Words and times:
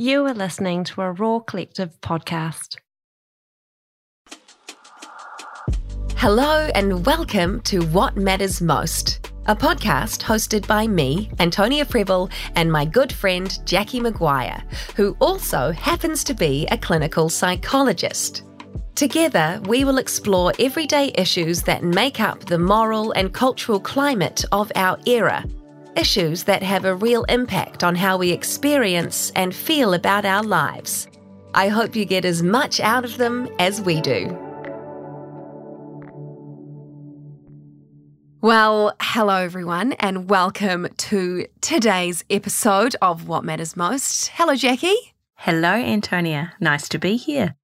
You 0.00 0.26
are 0.26 0.32
listening 0.32 0.84
to 0.84 1.02
a 1.02 1.10
Raw 1.10 1.40
Collective 1.40 2.00
podcast. 2.00 2.76
Hello, 6.14 6.70
and 6.76 7.04
welcome 7.04 7.60
to 7.62 7.80
What 7.86 8.16
Matters 8.16 8.62
Most, 8.62 9.32
a 9.46 9.56
podcast 9.56 10.22
hosted 10.22 10.68
by 10.68 10.86
me, 10.86 11.32
Antonia 11.40 11.84
Prebble, 11.84 12.30
and 12.54 12.70
my 12.70 12.84
good 12.84 13.12
friend 13.12 13.48
Jacqui 13.64 14.00
Maguire, 14.00 14.62
who 14.94 15.16
also 15.18 15.72
happens 15.72 16.22
to 16.22 16.32
be 16.32 16.68
a 16.70 16.78
clinical 16.78 17.28
psychologist. 17.28 18.44
Together, 18.94 19.60
we 19.64 19.82
will 19.82 19.98
explore 19.98 20.52
everyday 20.60 21.10
issues 21.16 21.62
that 21.62 21.82
make 21.82 22.20
up 22.20 22.44
the 22.44 22.58
moral 22.58 23.10
and 23.10 23.34
cultural 23.34 23.80
climate 23.80 24.44
of 24.52 24.70
our 24.76 24.96
era. 25.06 25.44
Issues 25.98 26.44
that 26.44 26.62
have 26.62 26.84
a 26.84 26.94
real 26.94 27.24
impact 27.24 27.82
on 27.82 27.96
how 27.96 28.18
we 28.18 28.30
experience 28.30 29.32
and 29.34 29.52
feel 29.52 29.94
about 29.94 30.24
our 30.24 30.44
lives. 30.44 31.08
I 31.54 31.66
hope 31.66 31.96
you 31.96 32.04
get 32.04 32.24
as 32.24 32.40
much 32.40 32.78
out 32.78 33.04
of 33.04 33.16
them 33.16 33.48
as 33.58 33.80
we 33.80 34.00
do. 34.00 34.28
Well, 38.40 38.94
hello 39.00 39.38
everyone, 39.38 39.94
and 39.94 40.30
welcome 40.30 40.86
to 40.98 41.46
today's 41.60 42.24
episode 42.30 42.94
of 43.02 43.26
What 43.26 43.42
Matters 43.42 43.76
Most. 43.76 44.28
Hello, 44.34 44.52
Jacqui. 44.54 44.94
Hello, 45.34 45.72
Antonia. 45.72 46.52
Nice 46.60 46.88
to 46.90 47.00
be 47.00 47.16
here. 47.16 47.56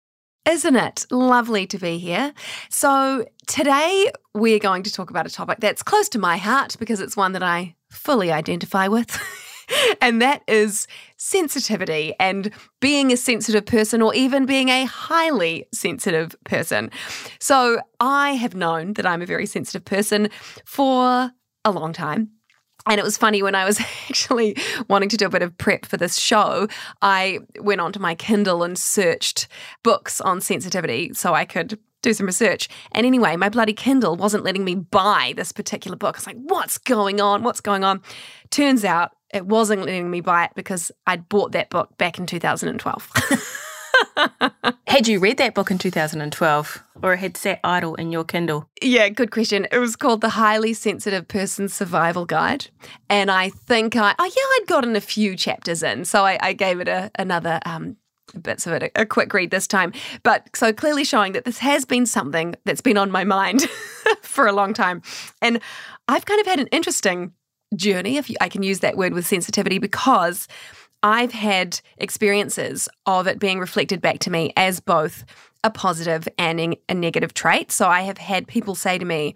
Isn't 0.44 0.76
it 0.76 1.06
lovely 1.10 1.68
to 1.68 1.78
be 1.78 1.98
here? 1.98 2.34
So, 2.68 3.26
today 3.46 4.10
we're 4.34 4.58
going 4.58 4.82
to 4.82 4.92
talk 4.92 5.08
about 5.08 5.26
a 5.26 5.30
topic 5.30 5.60
that's 5.60 5.82
close 5.82 6.08
to 6.10 6.18
my 6.18 6.36
heart 6.36 6.76
because 6.80 7.00
it's 7.00 7.16
one 7.16 7.32
that 7.32 7.42
I 7.42 7.76
fully 7.94 8.30
identify 8.32 8.88
with. 8.88 9.18
and 10.00 10.20
that 10.20 10.42
is 10.46 10.86
sensitivity 11.16 12.14
and 12.20 12.50
being 12.80 13.12
a 13.12 13.16
sensitive 13.16 13.64
person 13.64 14.02
or 14.02 14.14
even 14.14 14.46
being 14.46 14.68
a 14.68 14.84
highly 14.84 15.66
sensitive 15.72 16.34
person. 16.44 16.90
So, 17.40 17.80
I 18.00 18.32
have 18.32 18.54
known 18.54 18.94
that 18.94 19.06
I'm 19.06 19.22
a 19.22 19.26
very 19.26 19.46
sensitive 19.46 19.84
person 19.84 20.28
for 20.64 21.30
a 21.64 21.70
long 21.70 21.92
time. 21.92 22.30
And 22.86 22.98
it 22.98 23.04
was 23.04 23.16
funny 23.16 23.42
when 23.42 23.54
I 23.54 23.64
was 23.64 23.80
actually 24.08 24.56
wanting 24.88 25.08
to 25.10 25.16
do 25.16 25.26
a 25.26 25.30
bit 25.30 25.42
of 25.42 25.56
prep 25.56 25.86
for 25.86 25.96
this 25.96 26.18
show, 26.18 26.68
I 27.00 27.40
went 27.58 27.80
onto 27.80 27.98
my 27.98 28.14
Kindle 28.14 28.62
and 28.62 28.78
searched 28.78 29.48
books 29.82 30.20
on 30.20 30.40
sensitivity 30.40 31.12
so 31.14 31.34
I 31.34 31.44
could 31.44 31.78
do 32.04 32.14
some 32.14 32.26
research. 32.26 32.68
And 32.92 33.06
anyway, 33.06 33.36
my 33.36 33.48
bloody 33.48 33.72
Kindle 33.72 34.16
wasn't 34.16 34.44
letting 34.44 34.64
me 34.64 34.76
buy 34.76 35.34
this 35.36 35.50
particular 35.50 35.96
book. 35.96 36.16
I 36.16 36.18
was 36.18 36.26
like, 36.26 36.36
what's 36.36 36.78
going 36.78 37.20
on? 37.20 37.42
What's 37.42 37.60
going 37.60 37.82
on? 37.82 38.02
Turns 38.50 38.84
out 38.84 39.12
it 39.32 39.46
wasn't 39.46 39.82
letting 39.82 40.10
me 40.10 40.20
buy 40.20 40.44
it 40.44 40.52
because 40.54 40.92
I'd 41.06 41.28
bought 41.28 41.52
that 41.52 41.70
book 41.70 41.96
back 41.98 42.18
in 42.18 42.26
2012. 42.26 43.10
had 44.86 45.08
you 45.08 45.18
read 45.18 45.38
that 45.38 45.54
book 45.54 45.70
in 45.70 45.78
2012 45.78 46.82
or 47.02 47.16
had 47.16 47.36
sat 47.36 47.58
idle 47.64 47.94
in 47.96 48.12
your 48.12 48.24
Kindle? 48.24 48.68
Yeah, 48.80 49.08
good 49.08 49.30
question. 49.30 49.66
It 49.72 49.78
was 49.78 49.96
called 49.96 50.20
The 50.20 50.30
Highly 50.30 50.72
Sensitive 50.72 51.26
Person 51.26 51.68
Survival 51.68 52.26
Guide. 52.26 52.66
And 53.08 53.30
I 53.30 53.50
think 53.50 53.96
I, 53.96 54.14
oh, 54.18 54.24
yeah, 54.24 54.62
I'd 54.62 54.68
gotten 54.68 54.94
a 54.94 55.00
few 55.00 55.36
chapters 55.36 55.82
in. 55.82 56.04
So 56.04 56.24
I, 56.24 56.38
I 56.40 56.52
gave 56.52 56.80
it 56.80 56.88
a, 56.88 57.10
another 57.18 57.60
um, 57.66 57.96
bits 58.42 58.66
of 58.66 58.72
it, 58.72 58.92
a, 58.96 59.06
quick 59.06 59.32
read 59.32 59.50
this 59.50 59.66
time. 59.66 59.92
But 60.22 60.48
so 60.54 60.72
clearly 60.72 61.04
showing 61.04 61.32
that 61.32 61.44
this 61.44 61.58
has 61.58 61.84
been 61.84 62.06
something 62.06 62.54
that's 62.64 62.80
been 62.80 62.96
on 62.96 63.10
my 63.10 63.24
mind 63.24 63.62
for 64.22 64.46
a 64.46 64.52
long 64.52 64.74
time. 64.74 65.02
And 65.40 65.60
I've 66.08 66.24
kind 66.24 66.40
of 66.40 66.46
had 66.46 66.60
an 66.60 66.68
interesting 66.68 67.32
journey, 67.76 68.16
if 68.16 68.30
I 68.40 68.48
can 68.48 68.62
use 68.62 68.80
that 68.80 68.96
word 68.96 69.14
with 69.14 69.26
sensitivity, 69.26 69.78
because 69.78 70.48
I've 71.02 71.32
had 71.32 71.80
experiences 71.98 72.88
of 73.06 73.26
it 73.26 73.38
being 73.38 73.58
reflected 73.58 74.00
back 74.00 74.20
to 74.20 74.30
me 74.30 74.52
as 74.56 74.80
both 74.80 75.24
a 75.62 75.70
positive 75.70 76.28
and 76.38 76.76
a 76.88 76.94
negative 76.94 77.34
trait. 77.34 77.72
So 77.72 77.88
I 77.88 78.02
have 78.02 78.18
had 78.18 78.46
people 78.46 78.74
say 78.74 78.98
to 78.98 79.04
me, 79.04 79.34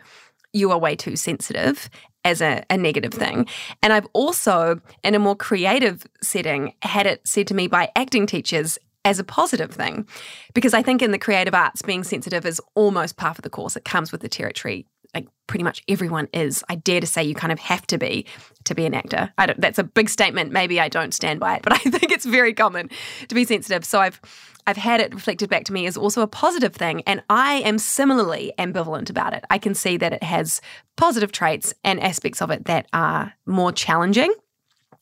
You 0.52 0.70
are 0.70 0.78
way 0.78 0.96
too 0.96 1.16
sensitive 1.16 1.90
as 2.24 2.40
a, 2.42 2.64
a, 2.68 2.76
negative 2.76 3.12
thing. 3.12 3.46
And 3.82 3.92
I've 3.92 4.06
also, 4.12 4.80
in 5.02 5.14
a 5.14 5.18
more 5.18 5.36
creative 5.36 6.06
setting, 6.22 6.74
had 6.82 7.06
it 7.06 7.26
said 7.26 7.46
to 7.48 7.54
me 7.54 7.68
by 7.68 7.90
acting 7.96 8.26
teachers 8.26 8.78
as 9.04 9.18
a 9.18 9.24
positive 9.24 9.72
thing. 9.72 10.06
Because 10.54 10.74
I 10.74 10.82
think 10.82 11.02
in 11.02 11.12
the 11.12 11.18
creative 11.18 11.54
arts, 11.54 11.82
being 11.82 12.04
sensitive 12.04 12.44
is 12.44 12.60
almost 12.74 13.16
part 13.16 13.38
of 13.38 13.42
the 13.42 13.50
course. 13.50 13.76
It 13.76 13.84
comes 13.84 14.12
with 14.12 14.20
the 14.20 14.28
territory 14.28 14.86
like 15.14 15.26
pretty 15.46 15.64
much 15.64 15.82
everyone 15.88 16.28
is. 16.32 16.62
I 16.68 16.76
dare 16.76 17.00
to 17.00 17.06
say 17.06 17.22
you 17.22 17.34
kind 17.34 17.52
of 17.52 17.58
have 17.58 17.86
to 17.88 17.98
be 17.98 18.26
to 18.64 18.74
be 18.74 18.84
an 18.84 18.94
actor. 18.94 19.32
I 19.38 19.46
don't, 19.46 19.60
that's 19.60 19.78
a 19.78 19.84
big 19.84 20.08
statement. 20.08 20.52
Maybe 20.52 20.80
I 20.80 20.88
don't 20.88 21.14
stand 21.14 21.40
by 21.40 21.56
it, 21.56 21.62
but 21.62 21.72
I 21.74 21.78
think 21.78 22.12
it's 22.12 22.26
very 22.26 22.52
common 22.52 22.90
to 23.28 23.34
be 23.34 23.44
sensitive. 23.44 23.84
So 23.84 24.00
I've 24.00 24.20
I've 24.66 24.76
had 24.76 25.00
it 25.00 25.14
reflected 25.14 25.48
back 25.48 25.64
to 25.64 25.72
me 25.72 25.86
as 25.86 25.96
also 25.96 26.20
a 26.20 26.26
positive 26.26 26.74
thing, 26.74 27.02
and 27.06 27.22
I 27.30 27.54
am 27.56 27.78
similarly 27.78 28.52
ambivalent 28.58 29.08
about 29.08 29.32
it. 29.32 29.44
I 29.48 29.58
can 29.58 29.74
see 29.74 29.96
that 29.96 30.12
it 30.12 30.22
has 30.22 30.60
positive 30.96 31.32
traits 31.32 31.72
and 31.84 32.00
aspects 32.00 32.42
of 32.42 32.50
it 32.50 32.66
that 32.66 32.86
are 32.92 33.32
more 33.46 33.72
challenging. 33.72 34.32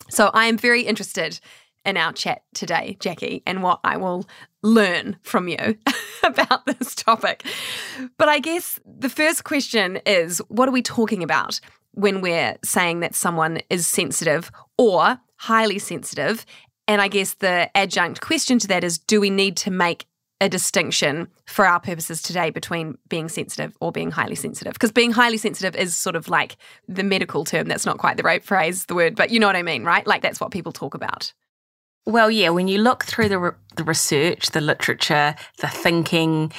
So 0.08 0.30
I 0.32 0.46
am 0.46 0.56
very 0.56 0.82
interested 0.82 1.40
in 1.86 1.96
our 1.96 2.12
chat 2.12 2.42
today, 2.52 2.96
Jacqui, 3.00 3.42
and 3.46 3.62
what 3.62 3.80
I 3.84 3.96
will 3.96 4.28
learn 4.62 5.16
from 5.22 5.48
you 5.48 5.78
about 6.22 6.66
this 6.66 6.94
topic. 6.94 7.44
But 8.18 8.28
I 8.28 8.40
guess 8.40 8.80
the 8.84 9.08
first 9.08 9.44
question 9.44 10.00
is 10.04 10.38
what 10.48 10.68
are 10.68 10.72
we 10.72 10.82
talking 10.82 11.22
about 11.22 11.60
when 11.92 12.20
we're 12.20 12.56
saying 12.64 13.00
that 13.00 13.14
someone 13.14 13.60
is 13.70 13.86
sensitive 13.86 14.50
or 14.76 15.18
highly 15.36 15.78
sensitive? 15.78 16.44
And 16.88 17.00
I 17.00 17.08
guess 17.08 17.34
the 17.34 17.70
adjunct 17.76 18.20
question 18.20 18.58
to 18.58 18.68
that 18.68 18.84
is 18.84 18.98
do 18.98 19.20
we 19.20 19.30
need 19.30 19.56
to 19.58 19.70
make 19.70 20.06
a 20.40 20.48
distinction 20.48 21.28
for 21.46 21.66
our 21.66 21.80
purposes 21.80 22.20
today 22.20 22.50
between 22.50 22.98
being 23.08 23.28
sensitive 23.28 23.74
or 23.80 23.90
being 23.90 24.10
highly 24.10 24.34
sensitive. 24.34 24.74
Because 24.74 24.92
being 24.92 25.12
highly 25.12 25.38
sensitive 25.38 25.74
is 25.74 25.96
sort 25.96 26.14
of 26.14 26.28
like 26.28 26.56
the 26.88 27.02
medical 27.02 27.44
term. 27.44 27.68
That's 27.68 27.86
not 27.86 27.98
quite 27.98 28.18
the 28.18 28.22
right 28.22 28.44
phrase, 28.44 28.84
the 28.84 28.94
word, 28.94 29.16
but 29.16 29.30
you 29.30 29.40
know 29.40 29.46
what 29.46 29.56
I 29.56 29.62
mean, 29.62 29.84
right? 29.84 30.06
Like 30.06 30.20
that's 30.20 30.40
what 30.40 30.50
people 30.50 30.72
talk 30.72 30.94
about. 30.94 31.32
Well, 32.06 32.30
yeah, 32.30 32.50
when 32.50 32.68
you 32.68 32.78
look 32.78 33.04
through 33.04 33.28
the, 33.28 33.38
re- 33.38 33.50
the 33.74 33.82
research, 33.82 34.52
the 34.52 34.60
literature, 34.60 35.34
the 35.58 35.66
thinking 35.66 36.52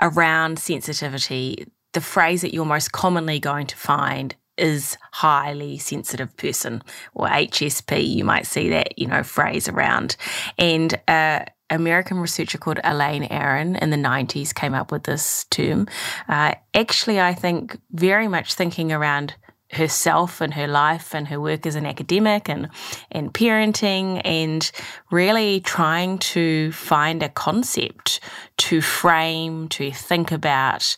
around 0.00 0.60
sensitivity, 0.60 1.66
the 1.94 2.00
phrase 2.00 2.42
that 2.42 2.54
you're 2.54 2.64
most 2.64 2.92
commonly 2.92 3.40
going 3.40 3.66
to 3.66 3.76
find 3.76 4.36
is 4.56 4.96
highly 5.12 5.78
sensitive 5.78 6.36
person 6.36 6.80
or 7.12 7.26
HSP. 7.26 8.06
You 8.06 8.24
might 8.24 8.46
see 8.46 8.68
that, 8.68 8.96
you 8.96 9.08
know, 9.08 9.24
phrase 9.24 9.68
around. 9.68 10.16
And 10.58 10.94
uh, 11.08 11.44
American 11.70 12.18
researcher 12.18 12.58
called 12.58 12.78
Elaine 12.84 13.24
Aron 13.24 13.74
in 13.74 13.90
the 13.90 13.96
90s 13.96 14.54
came 14.54 14.74
up 14.74 14.92
with 14.92 15.04
this 15.04 15.44
term. 15.50 15.88
Uh, 16.28 16.54
actually, 16.72 17.20
I 17.20 17.34
think 17.34 17.78
very 17.90 18.28
much 18.28 18.54
thinking 18.54 18.92
around 18.92 19.34
herself 19.74 20.40
and 20.40 20.54
her 20.54 20.66
life 20.66 21.14
and 21.14 21.28
her 21.28 21.40
work 21.40 21.66
as 21.66 21.74
an 21.74 21.86
academic 21.86 22.48
and 22.48 22.68
and 23.10 23.32
parenting 23.32 24.20
and 24.24 24.70
really 25.10 25.60
trying 25.60 26.18
to 26.18 26.72
find 26.72 27.22
a 27.22 27.28
concept 27.28 28.20
to 28.56 28.80
frame 28.80 29.68
to 29.68 29.90
think 29.90 30.32
about 30.32 30.96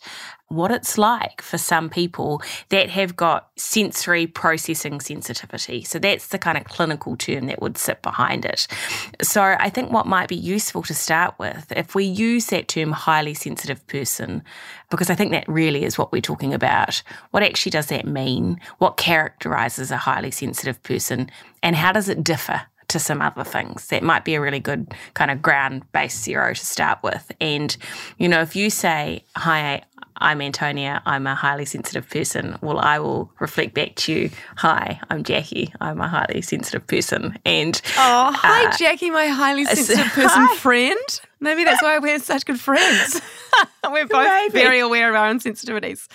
what 0.48 0.70
it's 0.70 0.96
like 0.96 1.42
for 1.42 1.58
some 1.58 1.90
people 1.90 2.40
that 2.68 2.88
have 2.88 3.16
got 3.16 3.48
sensory 3.56 4.26
processing 4.26 5.00
sensitivity. 5.00 5.82
So 5.82 5.98
that's 5.98 6.28
the 6.28 6.38
kind 6.38 6.56
of 6.56 6.64
clinical 6.64 7.16
term 7.16 7.46
that 7.46 7.60
would 7.60 7.76
sit 7.76 8.00
behind 8.02 8.44
it. 8.44 8.68
So 9.22 9.42
I 9.42 9.70
think 9.70 9.90
what 9.90 10.06
might 10.06 10.28
be 10.28 10.36
useful 10.36 10.82
to 10.84 10.94
start 10.94 11.34
with, 11.38 11.72
if 11.72 11.96
we 11.96 12.04
use 12.04 12.46
that 12.46 12.68
term 12.68 12.92
highly 12.92 13.34
sensitive 13.34 13.84
person, 13.88 14.44
because 14.88 15.10
I 15.10 15.16
think 15.16 15.32
that 15.32 15.48
really 15.48 15.84
is 15.84 15.98
what 15.98 16.12
we're 16.12 16.20
talking 16.20 16.54
about. 16.54 17.02
What 17.32 17.42
actually 17.42 17.70
does 17.70 17.86
that 17.86 18.06
mean? 18.06 18.60
What 18.78 18.96
characterizes 18.96 19.90
a 19.90 19.96
highly 19.96 20.30
sensitive 20.30 20.80
person? 20.84 21.28
And 21.62 21.74
how 21.74 21.90
does 21.90 22.08
it 22.08 22.22
differ 22.22 22.62
to 22.88 22.98
some 22.98 23.20
other 23.22 23.44
things. 23.44 23.86
That 23.88 24.02
might 24.02 24.24
be 24.24 24.34
a 24.34 24.40
really 24.40 24.60
good 24.60 24.94
kind 25.14 25.30
of 25.30 25.42
ground 25.42 25.90
based 25.92 26.22
zero 26.22 26.54
to 26.54 26.66
start 26.66 26.98
with. 27.02 27.30
And, 27.40 27.76
you 28.18 28.28
know, 28.28 28.40
if 28.42 28.54
you 28.56 28.70
say, 28.70 29.24
Hi, 29.36 29.82
I'm 30.18 30.40
Antonia, 30.40 31.02
I'm 31.04 31.26
a 31.26 31.34
highly 31.34 31.64
sensitive 31.64 32.08
person. 32.08 32.56
Well, 32.62 32.78
I 32.78 32.98
will 32.98 33.30
reflect 33.38 33.74
back 33.74 33.96
to 33.96 34.12
you, 34.12 34.30
Hi, 34.56 35.00
I'm 35.10 35.24
Jacqui, 35.24 35.72
I'm 35.80 36.00
a 36.00 36.08
highly 36.08 36.42
sensitive 36.42 36.86
person. 36.86 37.38
And 37.44 37.80
Oh, 37.98 38.32
hi, 38.34 38.66
uh, 38.66 38.70
Jacqui, 38.72 39.12
my 39.12 39.26
highly 39.26 39.64
sensitive 39.64 40.06
person 40.12 40.48
friend. 40.56 41.20
Maybe 41.40 41.64
that's 41.64 41.82
why 41.82 41.98
we're 41.98 42.18
such 42.18 42.46
good 42.46 42.58
friends. 42.58 43.20
we're 43.84 44.06
both 44.06 44.24
Maybe. 44.24 44.52
very 44.52 44.80
aware 44.80 45.10
of 45.10 45.14
our 45.14 45.26
own 45.26 45.38
sensitivities. 45.38 46.08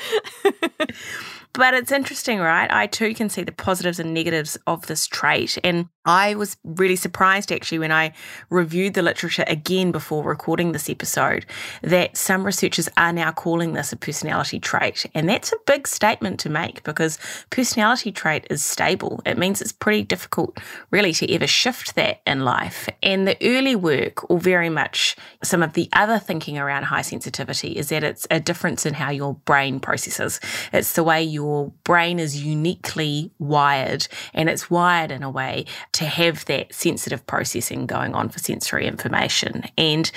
But 1.54 1.74
it's 1.74 1.92
interesting, 1.92 2.40
right? 2.40 2.72
I 2.72 2.88
too 2.88 3.14
can 3.14 3.30
see 3.30 3.44
the 3.44 3.52
positives 3.52 4.00
and 4.00 4.14
negatives 4.14 4.58
of 4.68 4.88
this 4.88 5.06
trait. 5.06 5.58
And 5.64 5.90
I 6.06 6.34
was 6.34 6.58
really 6.64 6.96
surprised 6.96 7.52
actually 7.52 7.80
when 7.80 7.92
I 7.92 8.14
reviewed 8.50 8.96
the 8.96 9.04
literature 9.04 9.44
again 9.46 9.92
before 9.92 10.24
recording 10.24 10.72
this 10.72 10.90
episode 10.90 11.46
that 11.84 12.18
some 12.18 12.44
researchers 12.44 12.90
are 12.98 13.14
now 13.14 13.32
calling 13.32 13.74
this 13.74 13.92
a 13.92 13.98
personality 13.98 14.60
trait. 14.60 15.06
And 15.14 15.30
that's 15.30 15.52
a 15.52 15.58
big 15.68 15.88
statement 15.88 16.40
to 16.40 16.50
make 16.50 16.84
because 16.84 17.20
personality 17.50 18.12
trait 18.12 18.48
is 18.50 18.64
stable. 18.64 19.22
It 19.26 19.38
means 19.38 19.62
it's 19.62 19.74
pretty 19.74 20.04
difficult, 20.04 20.58
really, 20.90 21.14
to 21.14 21.32
ever 21.32 21.48
shift 21.48 21.96
that 21.96 22.22
in 22.26 22.46
life. 22.46 22.90
And 23.04 23.28
the 23.28 23.38
early 23.42 23.76
work, 23.76 24.30
or 24.32 24.40
very 24.40 24.70
much 24.70 25.16
some 25.44 25.62
of 25.62 25.74
the 25.74 25.90
other 25.94 26.18
thinking 26.18 26.58
around 26.58 26.84
high 26.84 27.04
sensitivity, 27.04 27.78
is 27.78 27.90
that 27.90 28.04
it's 28.04 28.26
a 28.32 28.40
difference 28.40 28.86
in 28.86 28.96
how 28.96 29.12
your 29.12 29.36
brain 29.46 29.80
processes. 29.80 30.40
It's 30.74 30.94
the 30.94 31.04
way 31.04 31.22
your 31.42 31.72
brain 31.84 32.20
is 32.20 32.44
uniquely 32.44 33.32
wired, 33.40 34.08
and 34.34 34.48
it's 34.48 34.70
wired 34.70 35.10
in 35.10 35.24
a 35.24 35.30
way 35.30 35.66
to 35.94 36.06
have 36.06 36.46
that 36.46 36.72
sensitive 36.72 37.26
processing 37.26 37.88
going 37.88 38.14
on 38.14 38.30
for 38.30 38.38
sensory 38.38 38.86
information. 38.86 39.64
And, 39.76 40.12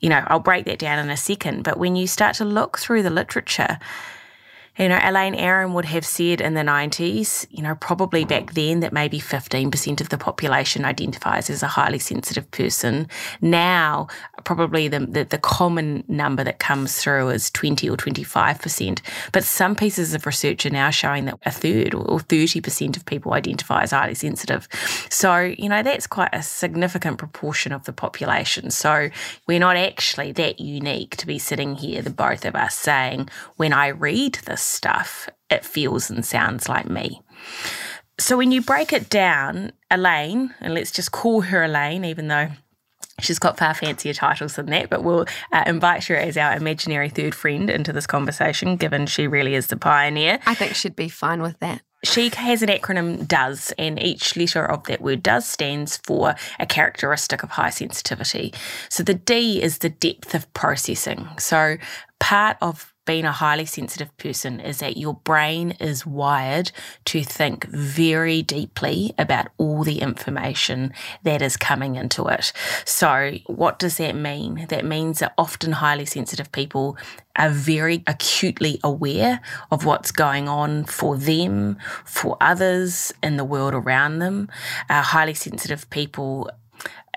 you 0.00 0.08
know, 0.08 0.24
I'll 0.28 0.40
break 0.40 0.64
that 0.64 0.78
down 0.78 0.98
in 0.98 1.10
a 1.10 1.16
second, 1.16 1.64
but 1.64 1.78
when 1.78 1.96
you 1.96 2.06
start 2.06 2.36
to 2.36 2.46
look 2.46 2.78
through 2.78 3.02
the 3.02 3.10
literature, 3.10 3.78
you 4.78 4.88
know, 4.88 5.00
Elaine 5.02 5.34
Aron 5.34 5.74
would 5.74 5.84
have 5.84 6.06
said 6.06 6.40
in 6.40 6.54
the 6.54 6.62
90s, 6.62 7.46
you 7.50 7.62
know, 7.62 7.74
probably 7.74 8.24
back 8.24 8.54
then 8.54 8.80
that 8.80 8.94
maybe 8.94 9.20
15% 9.20 10.00
of 10.00 10.08
the 10.08 10.16
population 10.16 10.86
identifies 10.86 11.50
as 11.50 11.62
a 11.62 11.66
highly 11.66 11.98
sensitive 11.98 12.50
person. 12.50 13.06
Now, 13.42 14.06
probably 14.44 14.88
the, 14.88 15.00
the, 15.00 15.24
the, 15.24 15.38
common 15.38 16.04
number 16.08 16.44
that 16.44 16.58
comes 16.58 16.96
through 16.96 17.30
is 17.30 17.50
20 17.50 17.88
or 17.88 17.96
25%. 17.96 19.00
But 19.32 19.44
some 19.44 19.74
pieces 19.74 20.14
of 20.14 20.26
research 20.26 20.66
are 20.66 20.70
now 20.70 20.90
showing 20.90 21.24
that 21.26 21.38
a 21.44 21.50
third 21.50 21.94
or 21.94 22.18
30% 22.18 22.96
of 22.96 23.04
people 23.06 23.32
identify 23.32 23.82
as 23.82 23.90
highly 23.90 24.14
sensitive. 24.14 24.68
So, 25.08 25.54
you 25.58 25.68
know, 25.68 25.82
that's 25.82 26.06
quite 26.06 26.30
a 26.32 26.42
significant 26.42 27.18
proportion 27.18 27.72
of 27.72 27.84
the 27.84 27.92
population. 27.92 28.70
So 28.70 29.10
we're 29.46 29.58
not 29.58 29.76
actually 29.76 30.32
that 30.32 30.60
unique 30.60 31.16
to 31.16 31.26
be 31.26 31.38
sitting 31.38 31.76
here, 31.76 32.02
the 32.02 32.10
both 32.10 32.44
of 32.44 32.54
us, 32.54 32.74
saying, 32.74 33.28
when 33.56 33.72
I 33.72 33.88
read 33.88 34.34
this 34.46 34.62
stuff, 34.62 35.28
it 35.50 35.64
feels 35.64 36.10
and 36.10 36.24
sounds 36.24 36.68
like 36.68 36.88
me. 36.88 37.22
So 38.18 38.36
when 38.36 38.52
you 38.52 38.60
break 38.60 38.92
it 38.92 39.08
down, 39.08 39.72
Elaine, 39.90 40.54
and 40.60 40.74
let's 40.74 40.90
just 40.90 41.10
call 41.10 41.40
her 41.40 41.64
Elaine, 41.64 42.04
even 42.04 42.28
though 42.28 42.50
She's 43.20 43.38
got 43.38 43.58
far 43.58 43.74
fancier 43.74 44.12
titles 44.12 44.56
than 44.56 44.66
that, 44.66 44.90
but 44.90 45.02
we'll 45.02 45.26
uh, 45.52 45.64
invite 45.66 46.04
her 46.04 46.16
as 46.16 46.36
our 46.36 46.54
imaginary 46.54 47.08
third 47.08 47.34
friend 47.34 47.70
into 47.70 47.92
this 47.92 48.06
conversation, 48.06 48.76
given 48.76 49.06
she 49.06 49.26
really 49.26 49.54
is 49.54 49.68
the 49.68 49.76
pioneer. 49.76 50.38
I 50.46 50.54
think 50.54 50.74
she'd 50.74 50.96
be 50.96 51.08
fine 51.08 51.42
with 51.42 51.58
that. 51.60 51.82
She 52.02 52.30
has 52.34 52.62
an 52.62 52.70
acronym 52.70 53.28
DOES, 53.28 53.72
and 53.76 54.02
each 54.02 54.34
letter 54.34 54.64
of 54.64 54.84
that 54.84 55.02
word 55.02 55.22
DOES 55.22 55.46
stands 55.46 55.98
for 55.98 56.34
a 56.58 56.66
characteristic 56.66 57.42
of 57.42 57.50
high 57.50 57.70
sensitivity. 57.70 58.54
So 58.88 59.02
the 59.02 59.14
D 59.14 59.62
is 59.62 59.78
the 59.78 59.90
depth 59.90 60.34
of 60.34 60.52
processing. 60.54 61.28
So 61.38 61.76
part 62.18 62.56
of 62.62 62.94
being 63.06 63.24
a 63.24 63.32
highly 63.32 63.64
sensitive 63.64 64.16
person 64.18 64.60
is 64.60 64.78
that 64.78 64.96
your 64.96 65.14
brain 65.14 65.72
is 65.80 66.06
wired 66.06 66.70
to 67.06 67.24
think 67.24 67.66
very 67.66 68.42
deeply 68.42 69.14
about 69.18 69.48
all 69.58 69.82
the 69.82 70.00
information 70.00 70.92
that 71.22 71.42
is 71.42 71.56
coming 71.56 71.96
into 71.96 72.26
it. 72.28 72.52
So, 72.84 73.32
what 73.46 73.78
does 73.78 73.96
that 73.96 74.14
mean? 74.14 74.66
That 74.68 74.84
means 74.84 75.20
that 75.20 75.34
often 75.38 75.72
highly 75.72 76.06
sensitive 76.06 76.52
people 76.52 76.96
are 77.36 77.50
very 77.50 78.02
acutely 78.06 78.78
aware 78.84 79.40
of 79.70 79.84
what's 79.84 80.10
going 80.10 80.48
on 80.48 80.84
for 80.84 81.16
them, 81.16 81.78
for 82.04 82.36
others 82.40 83.12
in 83.22 83.36
the 83.36 83.44
world 83.44 83.72
around 83.72 84.18
them. 84.18 84.48
Uh, 84.88 85.02
highly 85.02 85.34
sensitive 85.34 85.88
people 85.90 86.50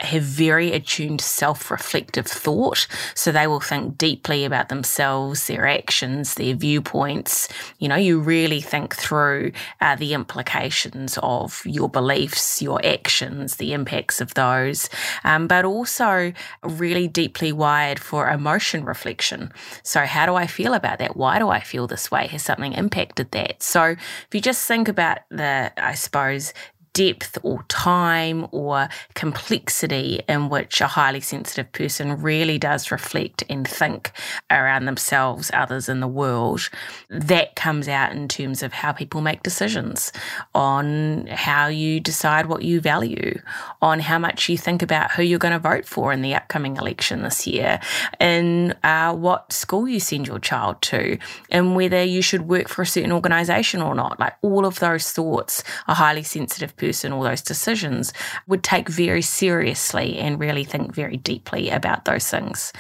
have 0.01 0.24
very 0.24 0.72
attuned 0.72 1.22
self 1.22 1.69
reflective 1.69 2.25
thought. 2.25 2.88
So 3.16 3.31
they 3.31 3.48
will 3.48 3.60
think 3.60 3.98
deeply 3.98 4.45
about 4.45 4.69
themselves, 4.69 5.48
their 5.48 5.68
actions, 5.68 6.36
their 6.36 6.56
viewpoints. 6.56 7.48
You 7.80 7.88
know, 7.88 7.95
you 7.95 8.19
really 8.19 8.62
think 8.62 8.95
through 8.95 9.51
uh, 9.81 9.95
the 9.95 10.13
implications 10.13 11.18
of 11.22 11.62
your 11.66 11.90
beliefs, 11.90 12.62
your 12.62 12.84
actions, 12.86 13.57
the 13.57 13.74
impacts 13.74 14.19
of 14.22 14.34
those, 14.34 14.90
um, 15.24 15.48
but 15.48 15.66
also 15.66 16.34
really 16.63 17.07
deeply 17.07 17.51
wired 17.51 18.00
for 18.00 18.30
emotion 18.30 18.84
reflection. 18.86 19.51
So, 19.84 20.01
how 20.06 20.25
do 20.25 20.36
I 20.36 20.48
feel 20.48 20.74
about 20.74 21.00
that? 21.00 21.16
Why 21.16 21.40
do 21.40 21.50
I 21.50 21.60
feel 21.60 21.88
this 21.88 22.10
way? 22.10 22.28
Has 22.28 22.44
something 22.44 22.74
impacted 22.74 23.31
that? 23.31 23.62
So, 23.62 23.84
if 23.84 24.28
you 24.31 24.42
just 24.42 24.68
think 24.68 24.88
about 24.88 25.19
the, 25.30 25.72
I 25.78 25.94
suppose, 25.94 26.54
depth 26.94 27.38
or 27.42 27.63
time 27.63 28.48
or 28.51 28.88
complexity 29.16 30.22
in 30.30 30.48
which 30.50 30.80
a 30.80 30.88
highly 30.88 31.19
sensitive 31.19 31.72
person 31.72 32.22
really 32.22 32.60
does 32.60 32.92
reflect 32.92 33.44
and 33.50 33.68
think 33.68 34.12
around 34.51 34.86
themselves, 34.86 35.50
others 35.54 35.90
in 35.90 36.00
the 36.00 36.07
world, 36.07 36.69
that 37.10 37.56
comes 37.56 37.88
out 37.88 38.12
in 38.12 38.28
terms 38.28 38.62
of 38.62 38.74
how 38.74 38.92
people 38.92 39.22
make 39.22 39.42
decisions, 39.42 40.12
on 40.54 41.25
how 41.28 41.68
you 41.68 42.00
decide 42.00 42.45
what 42.45 42.62
you 42.62 42.80
value, 42.80 43.40
on 43.81 44.00
how 44.00 44.19
much 44.19 44.48
you 44.48 44.57
think 44.57 44.81
about 44.84 45.12
who 45.12 45.24
you're 45.24 45.40
going 45.40 45.51
to 45.51 45.60
vote 45.60 45.86
for 45.86 46.13
in 46.13 46.22
the 46.22 46.36
upcoming 46.36 46.78
election 46.78 47.24
this 47.24 47.48
year, 47.48 47.80
in 48.19 48.74
uh, 48.84 49.13
what 49.13 49.51
school 49.51 49.88
you 49.88 50.00
send 50.00 50.28
your 50.28 50.40
child 50.40 50.80
to, 50.81 51.18
and 51.50 51.75
whether 51.75 52.04
you 52.04 52.22
should 52.22 52.48
work 52.48 52.68
for 52.69 52.84
a 52.84 52.86
certain 52.86 53.12
organisation 53.12 53.81
or 53.81 53.95
not. 53.95 54.19
Like 54.19 54.36
all 54.44 54.66
of 54.66 54.80
those 54.80 55.12
thoughts, 55.12 55.63
a 55.88 55.95
highly 55.95 56.24
sensitive 56.24 56.75
person, 56.78 56.82
all 57.13 57.24
those 57.24 57.41
decisions, 57.41 58.13
would 58.47 58.63
take 58.63 58.89
very 58.89 59.21
seriously 59.21 60.18
and 60.18 60.39
really 60.39 60.63
think 60.63 60.94
very 60.94 61.18
deeply 61.18 61.69
about 61.69 62.06
those 62.06 62.30
things. 62.30 62.74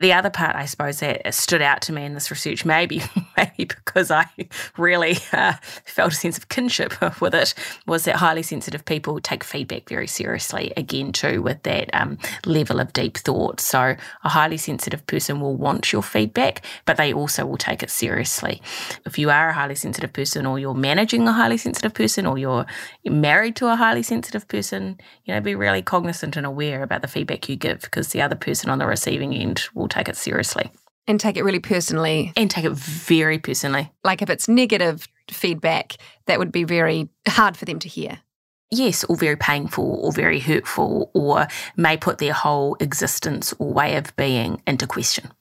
The 0.00 0.14
other 0.14 0.30
part, 0.30 0.56
I 0.56 0.64
suppose, 0.64 1.00
that 1.00 1.34
stood 1.34 1.60
out 1.60 1.82
to 1.82 1.92
me 1.92 2.04
in 2.04 2.14
this 2.14 2.30
research, 2.30 2.64
maybe 2.64 3.02
maybe 3.36 3.66
because 3.66 4.10
I 4.10 4.26
really 4.78 5.18
uh, 5.32 5.54
felt 5.84 6.12
a 6.12 6.16
sense 6.16 6.38
of 6.38 6.48
kinship 6.48 6.94
with 7.20 7.34
it, 7.34 7.54
was 7.86 8.04
that 8.04 8.16
highly 8.16 8.42
sensitive 8.42 8.84
people 8.84 9.20
take 9.20 9.44
feedback 9.44 9.88
very 9.88 10.06
seriously. 10.06 10.72
Again, 10.76 11.12
too, 11.12 11.42
with 11.42 11.62
that 11.64 11.90
um, 11.92 12.16
level 12.46 12.80
of 12.80 12.94
deep 12.94 13.18
thought. 13.18 13.60
So, 13.60 13.94
a 14.24 14.28
highly 14.28 14.56
sensitive 14.56 15.06
person 15.06 15.40
will 15.40 15.56
want 15.56 15.92
your 15.92 16.02
feedback, 16.02 16.62
but 16.86 16.96
they 16.96 17.12
also 17.12 17.44
will 17.44 17.58
take 17.58 17.82
it 17.82 17.90
seriously. 17.90 18.62
If 19.04 19.18
you 19.18 19.28
are 19.28 19.50
a 19.50 19.52
highly 19.52 19.74
sensitive 19.74 20.14
person, 20.14 20.46
or 20.46 20.58
you're 20.58 20.74
managing 20.74 21.28
a 21.28 21.32
highly 21.32 21.58
sensitive 21.58 21.92
person, 21.92 22.24
or 22.24 22.38
you're 22.38 22.64
married 23.04 23.39
to 23.48 23.68
a 23.68 23.76
highly 23.76 24.02
sensitive 24.02 24.46
person, 24.46 25.00
you 25.24 25.32
know, 25.34 25.40
be 25.40 25.54
really 25.54 25.82
cognizant 25.82 26.36
and 26.36 26.44
aware 26.44 26.82
about 26.82 27.02
the 27.02 27.08
feedback 27.08 27.48
you 27.48 27.56
give 27.56 27.80
because 27.80 28.08
the 28.08 28.20
other 28.20 28.36
person 28.36 28.68
on 28.68 28.78
the 28.78 28.86
receiving 28.86 29.32
end 29.34 29.62
will 29.74 29.88
take 29.88 30.08
it 30.08 30.16
seriously. 30.16 30.70
And 31.06 31.18
take 31.18 31.36
it 31.36 31.44
really 31.44 31.60
personally. 31.60 32.32
And 32.36 32.50
take 32.50 32.64
it 32.64 32.72
very 32.72 33.38
personally. 33.38 33.90
Like 34.04 34.22
if 34.22 34.30
it's 34.30 34.48
negative 34.48 35.08
feedback, 35.30 35.96
that 36.26 36.38
would 36.38 36.52
be 36.52 36.64
very 36.64 37.08
hard 37.26 37.56
for 37.56 37.64
them 37.64 37.78
to 37.80 37.88
hear. 37.88 38.20
Yes, 38.70 39.02
or 39.04 39.16
very 39.16 39.36
painful 39.36 39.98
or 40.00 40.12
very 40.12 40.38
hurtful, 40.38 41.10
or 41.12 41.48
may 41.76 41.96
put 41.96 42.18
their 42.18 42.32
whole 42.32 42.76
existence 42.78 43.52
or 43.58 43.72
way 43.72 43.96
of 43.96 44.14
being 44.14 44.62
into 44.66 44.86
question. 44.86 45.32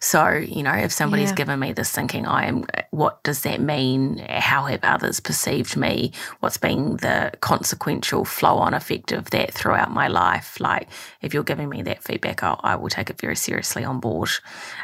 So, 0.00 0.28
you 0.28 0.62
know, 0.62 0.72
if 0.72 0.92
somebody's 0.92 1.30
yeah. 1.30 1.36
given 1.36 1.60
me 1.60 1.72
this 1.72 1.90
thinking, 1.90 2.26
I 2.26 2.46
am, 2.46 2.66
what 2.90 3.22
does 3.22 3.42
that 3.42 3.60
mean? 3.60 4.18
How 4.18 4.64
have 4.66 4.82
others 4.82 5.20
perceived 5.20 5.76
me? 5.76 6.12
What's 6.40 6.58
been 6.58 6.96
the 6.98 7.32
consequential 7.40 8.24
flow 8.24 8.56
on 8.56 8.74
effect 8.74 9.12
of 9.12 9.30
that 9.30 9.52
throughout 9.52 9.90
my 9.90 10.08
life? 10.08 10.60
Like, 10.60 10.88
if 11.20 11.34
you're 11.34 11.42
giving 11.42 11.68
me 11.68 11.82
that 11.82 12.02
feedback, 12.02 12.42
I'll, 12.42 12.60
I 12.62 12.76
will 12.76 12.88
take 12.88 13.10
it 13.10 13.20
very 13.20 13.36
seriously 13.36 13.84
on 13.84 14.00
board. 14.00 14.30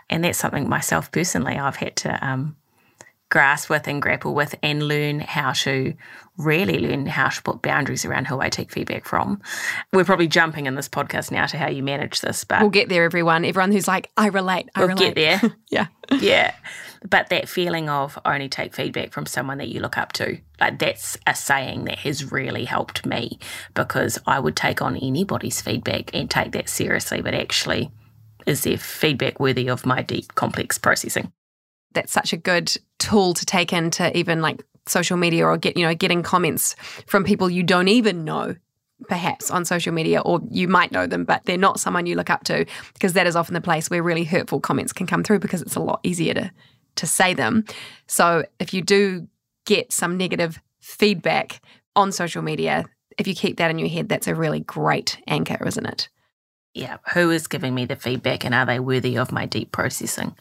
And 0.09 0.25
that's 0.25 0.39
something 0.39 0.69
myself 0.69 1.11
personally 1.13 1.57
I've 1.57 1.77
had 1.77 1.97
to 1.97 2.27
um, 2.27 2.57
grasp 3.31 3.71
with 3.71 3.87
and 3.87 4.03
grapple 4.03 4.35
with 4.35 4.55
and 4.63 4.83
learn 4.83 5.21
how 5.21 5.53
to 5.53 5.95
really 6.37 6.79
learn 6.79 7.07
how 7.07 7.29
to 7.29 7.43
put 7.43 7.63
boundaries 7.63 8.05
around 8.05 8.27
who 8.27 8.41
I 8.41 8.49
take 8.49 8.73
feedback 8.73 9.05
from. 9.05 9.41
We're 9.93 10.05
probably 10.05 10.27
jumping 10.27 10.67
in 10.67 10.75
this 10.75 10.89
podcast 10.89 11.31
now 11.31 11.47
to 11.47 11.57
how 11.57 11.69
you 11.69 11.83
manage 11.83 12.21
this, 12.21 12.45
but 12.45 12.61
we'll 12.61 12.71
get 12.71 12.89
there, 12.89 13.05
everyone. 13.05 13.45
Everyone 13.45 13.73
who's 13.73 13.89
like, 13.89 14.11
I 14.17 14.29
relate, 14.29 14.69
I 14.75 14.81
we'll 14.81 14.89
relate. 14.89 15.15
get 15.15 15.41
there. 15.41 15.57
yeah. 15.71 15.87
Yeah. 16.21 16.55
But 17.09 17.29
that 17.29 17.49
feeling 17.49 17.89
of 17.89 18.19
only 18.25 18.49
take 18.49 18.75
feedback 18.75 19.13
from 19.13 19.27
someone 19.27 19.59
that 19.59 19.69
you 19.69 19.81
look 19.81 19.97
up 19.97 20.13
to, 20.15 20.39
like 20.61 20.79
that's 20.79 21.17
a 21.27 21.35
saying 21.35 21.85
that 21.85 22.01
has 22.01 22.31
really 22.31 22.65
helped 22.65 23.07
me 23.07 23.39
because 23.75 24.19
I 24.27 24.41
would 24.41 24.57
take 24.57 24.83
on 24.83 24.97
anybody's 24.97 25.63
feedback 25.63 26.15
and 26.15 26.29
take 26.29 26.53
that 26.53 26.69
seriously, 26.69 27.23
but 27.23 27.35
actually, 27.35 27.91
is 28.47 28.65
their 28.65 28.77
feedback 28.77 29.39
worthy 29.39 29.69
of 29.69 29.87
my 29.87 30.03
deep, 30.03 30.35
complex 30.35 30.79
processing? 30.79 31.33
That's 31.93 32.13
such 32.13 32.33
a 32.33 32.37
good 32.37 32.77
tool 33.01 33.35
to 33.35 33.45
take 33.45 33.73
into 33.73 34.17
even 34.17 34.41
like 34.41 34.65
social 34.87 35.17
media 35.17 35.47
or 35.47 35.57
get, 35.57 35.77
you 35.77 35.85
know, 35.85 35.95
getting 35.95 36.23
comments 36.23 36.77
from 37.07 37.25
people 37.25 37.51
you 37.51 37.63
don't 37.63 37.89
even 37.89 38.25
know 38.25 38.55
perhaps 39.09 39.51
on 39.51 39.65
social 39.65 39.93
media 39.93 40.21
or 40.21 40.41
you 40.51 40.69
might 40.69 40.93
know 40.93 41.07
them 41.07 41.25
but 41.25 41.43
they're 41.47 41.57
not 41.57 41.81
someone 41.81 42.05
you 42.05 42.15
look 42.15 42.29
up 42.29 42.45
to 42.45 42.67
because 42.93 43.15
that 43.15 43.27
is 43.27 43.35
often 43.35 43.55
the 43.55 43.61
place 43.61 43.89
where 43.89 44.03
really 44.03 44.25
hurtful 44.25 44.61
comments 44.61 44.93
can 44.93 45.07
come 45.07 45.25
through 45.25 45.39
because 45.39 45.63
it's 45.63 45.75
a 45.75 45.81
lot 45.81 46.01
easier 46.03 46.35
to 46.35 46.51
to 46.97 47.07
say 47.07 47.35
them. 47.35 47.65
So 48.07 48.45
if 48.59 48.75
you 48.75 48.83
do 48.83 49.27
get 49.67 49.93
some 49.93 50.17
negative 50.17 50.61
feedback 50.81 51.61
on 51.97 52.13
social 52.13 52.43
media, 52.43 52.85
if 53.19 53.27
you 53.27 53.35
keep 53.35 53.57
that 53.59 53.71
in 53.71 53.79
your 53.79 53.89
head, 53.89 54.09
that's 54.09 54.29
a 54.29 54.35
really 54.35 54.61
great 54.61 55.19
anchor, 55.27 55.67
isn't 55.67 55.87
it? 55.87 56.09
Yeah. 56.75 56.99
Who 57.15 57.31
is 57.31 57.47
giving 57.47 57.75
me 57.75 57.85
the 57.85 57.97
feedback 57.97 58.45
and 58.45 58.55
are 58.55 58.67
they 58.67 58.79
worthy 58.79 59.19
of 59.19 59.33
my 59.33 59.47
deep 59.47 59.73
processing? 59.73 60.37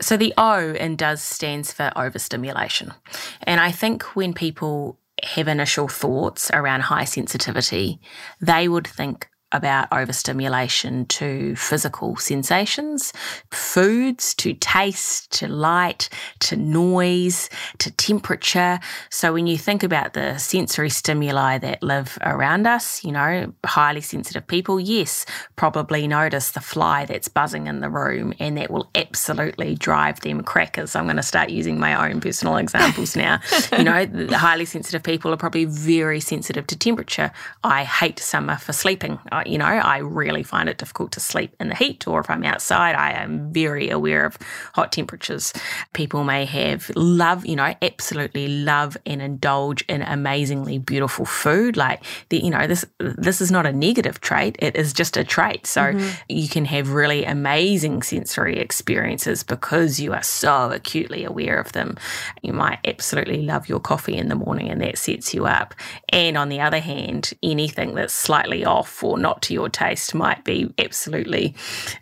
So 0.00 0.16
the 0.16 0.32
O 0.38 0.74
in 0.74 0.96
does 0.96 1.22
stands 1.22 1.72
for 1.72 1.92
overstimulation. 1.96 2.94
And 3.42 3.60
I 3.60 3.72
think 3.72 4.02
when 4.14 4.32
people 4.32 4.98
have 5.24 5.48
initial 5.48 5.88
thoughts 5.88 6.50
around 6.52 6.82
high 6.82 7.04
sensitivity, 7.04 8.00
they 8.40 8.68
would 8.68 8.86
think 8.86 9.28
about 9.52 9.88
overstimulation 9.92 11.06
to 11.06 11.56
physical 11.56 12.16
sensations, 12.16 13.12
foods, 13.50 14.34
to 14.34 14.52
taste, 14.54 15.30
to 15.32 15.48
light, 15.48 16.08
to 16.40 16.56
noise, 16.56 17.48
to 17.78 17.90
temperature. 17.92 18.78
So 19.10 19.32
when 19.32 19.46
you 19.46 19.56
think 19.56 19.82
about 19.82 20.12
the 20.12 20.36
sensory 20.38 20.90
stimuli 20.90 21.58
that 21.58 21.82
live 21.82 22.18
around 22.22 22.66
us, 22.66 23.02
you 23.04 23.12
know, 23.12 23.52
highly 23.64 24.02
sensitive 24.02 24.46
people, 24.46 24.78
yes, 24.78 25.24
probably 25.56 26.06
notice 26.06 26.50
the 26.50 26.60
fly 26.60 27.06
that's 27.06 27.28
buzzing 27.28 27.66
in 27.66 27.80
the 27.80 27.88
room 27.88 28.34
and 28.38 28.58
that 28.58 28.70
will 28.70 28.90
absolutely 28.94 29.74
drive 29.74 30.20
them 30.20 30.42
crackers. 30.42 30.94
I'm 30.94 31.04
going 31.04 31.16
to 31.16 31.22
start 31.22 31.48
using 31.50 31.78
my 31.78 32.08
own 32.10 32.20
personal 32.20 32.56
examples 32.56 33.16
now. 33.16 33.40
you 33.76 33.84
know, 33.84 34.04
the 34.04 34.36
highly 34.36 34.66
sensitive 34.66 35.02
people 35.02 35.32
are 35.32 35.36
probably 35.38 35.64
very 35.64 36.20
sensitive 36.20 36.66
to 36.66 36.76
temperature. 36.76 37.30
I 37.64 37.84
hate 37.84 38.18
summer 38.18 38.56
for 38.56 38.72
sleeping 38.72 39.18
you 39.46 39.58
know, 39.58 39.64
I 39.64 39.98
really 39.98 40.42
find 40.42 40.68
it 40.68 40.78
difficult 40.78 41.12
to 41.12 41.20
sleep 41.20 41.54
in 41.60 41.68
the 41.68 41.74
heat, 41.74 42.06
or 42.06 42.20
if 42.20 42.30
I'm 42.30 42.44
outside, 42.44 42.94
I 42.94 43.12
am 43.12 43.52
very 43.52 43.90
aware 43.90 44.24
of 44.24 44.38
hot 44.74 44.92
temperatures. 44.92 45.52
People 45.92 46.24
may 46.24 46.44
have 46.44 46.90
love, 46.96 47.46
you 47.46 47.56
know, 47.56 47.74
absolutely 47.82 48.48
love 48.48 48.96
and 49.06 49.20
indulge 49.20 49.82
in 49.88 50.02
amazingly 50.02 50.78
beautiful 50.78 51.24
food. 51.24 51.76
Like 51.76 52.02
the, 52.30 52.38
you 52.38 52.50
know, 52.50 52.66
this 52.66 52.84
this 52.98 53.40
is 53.40 53.50
not 53.50 53.66
a 53.66 53.72
negative 53.72 54.20
trait; 54.20 54.56
it 54.58 54.76
is 54.76 54.92
just 54.92 55.16
a 55.16 55.24
trait. 55.24 55.66
So 55.66 55.82
mm-hmm. 55.82 56.16
you 56.28 56.48
can 56.48 56.64
have 56.66 56.90
really 56.90 57.24
amazing 57.24 58.02
sensory 58.02 58.58
experiences 58.58 59.42
because 59.42 60.00
you 60.00 60.12
are 60.12 60.22
so 60.22 60.70
acutely 60.70 61.24
aware 61.24 61.58
of 61.58 61.72
them. 61.72 61.96
You 62.42 62.52
might 62.52 62.78
absolutely 62.84 63.42
love 63.42 63.68
your 63.68 63.80
coffee 63.80 64.16
in 64.16 64.28
the 64.28 64.34
morning, 64.34 64.70
and 64.70 64.80
that 64.80 64.98
sets 64.98 65.34
you 65.34 65.46
up. 65.46 65.74
And 66.08 66.38
on 66.38 66.48
the 66.48 66.60
other 66.60 66.80
hand, 66.80 67.32
anything 67.42 67.94
that's 67.94 68.14
slightly 68.14 68.64
off 68.64 69.02
or 69.02 69.18
not 69.18 69.27
to 69.42 69.54
your 69.54 69.68
taste 69.68 70.14
might 70.14 70.44
be 70.44 70.72
absolutely 70.78 71.54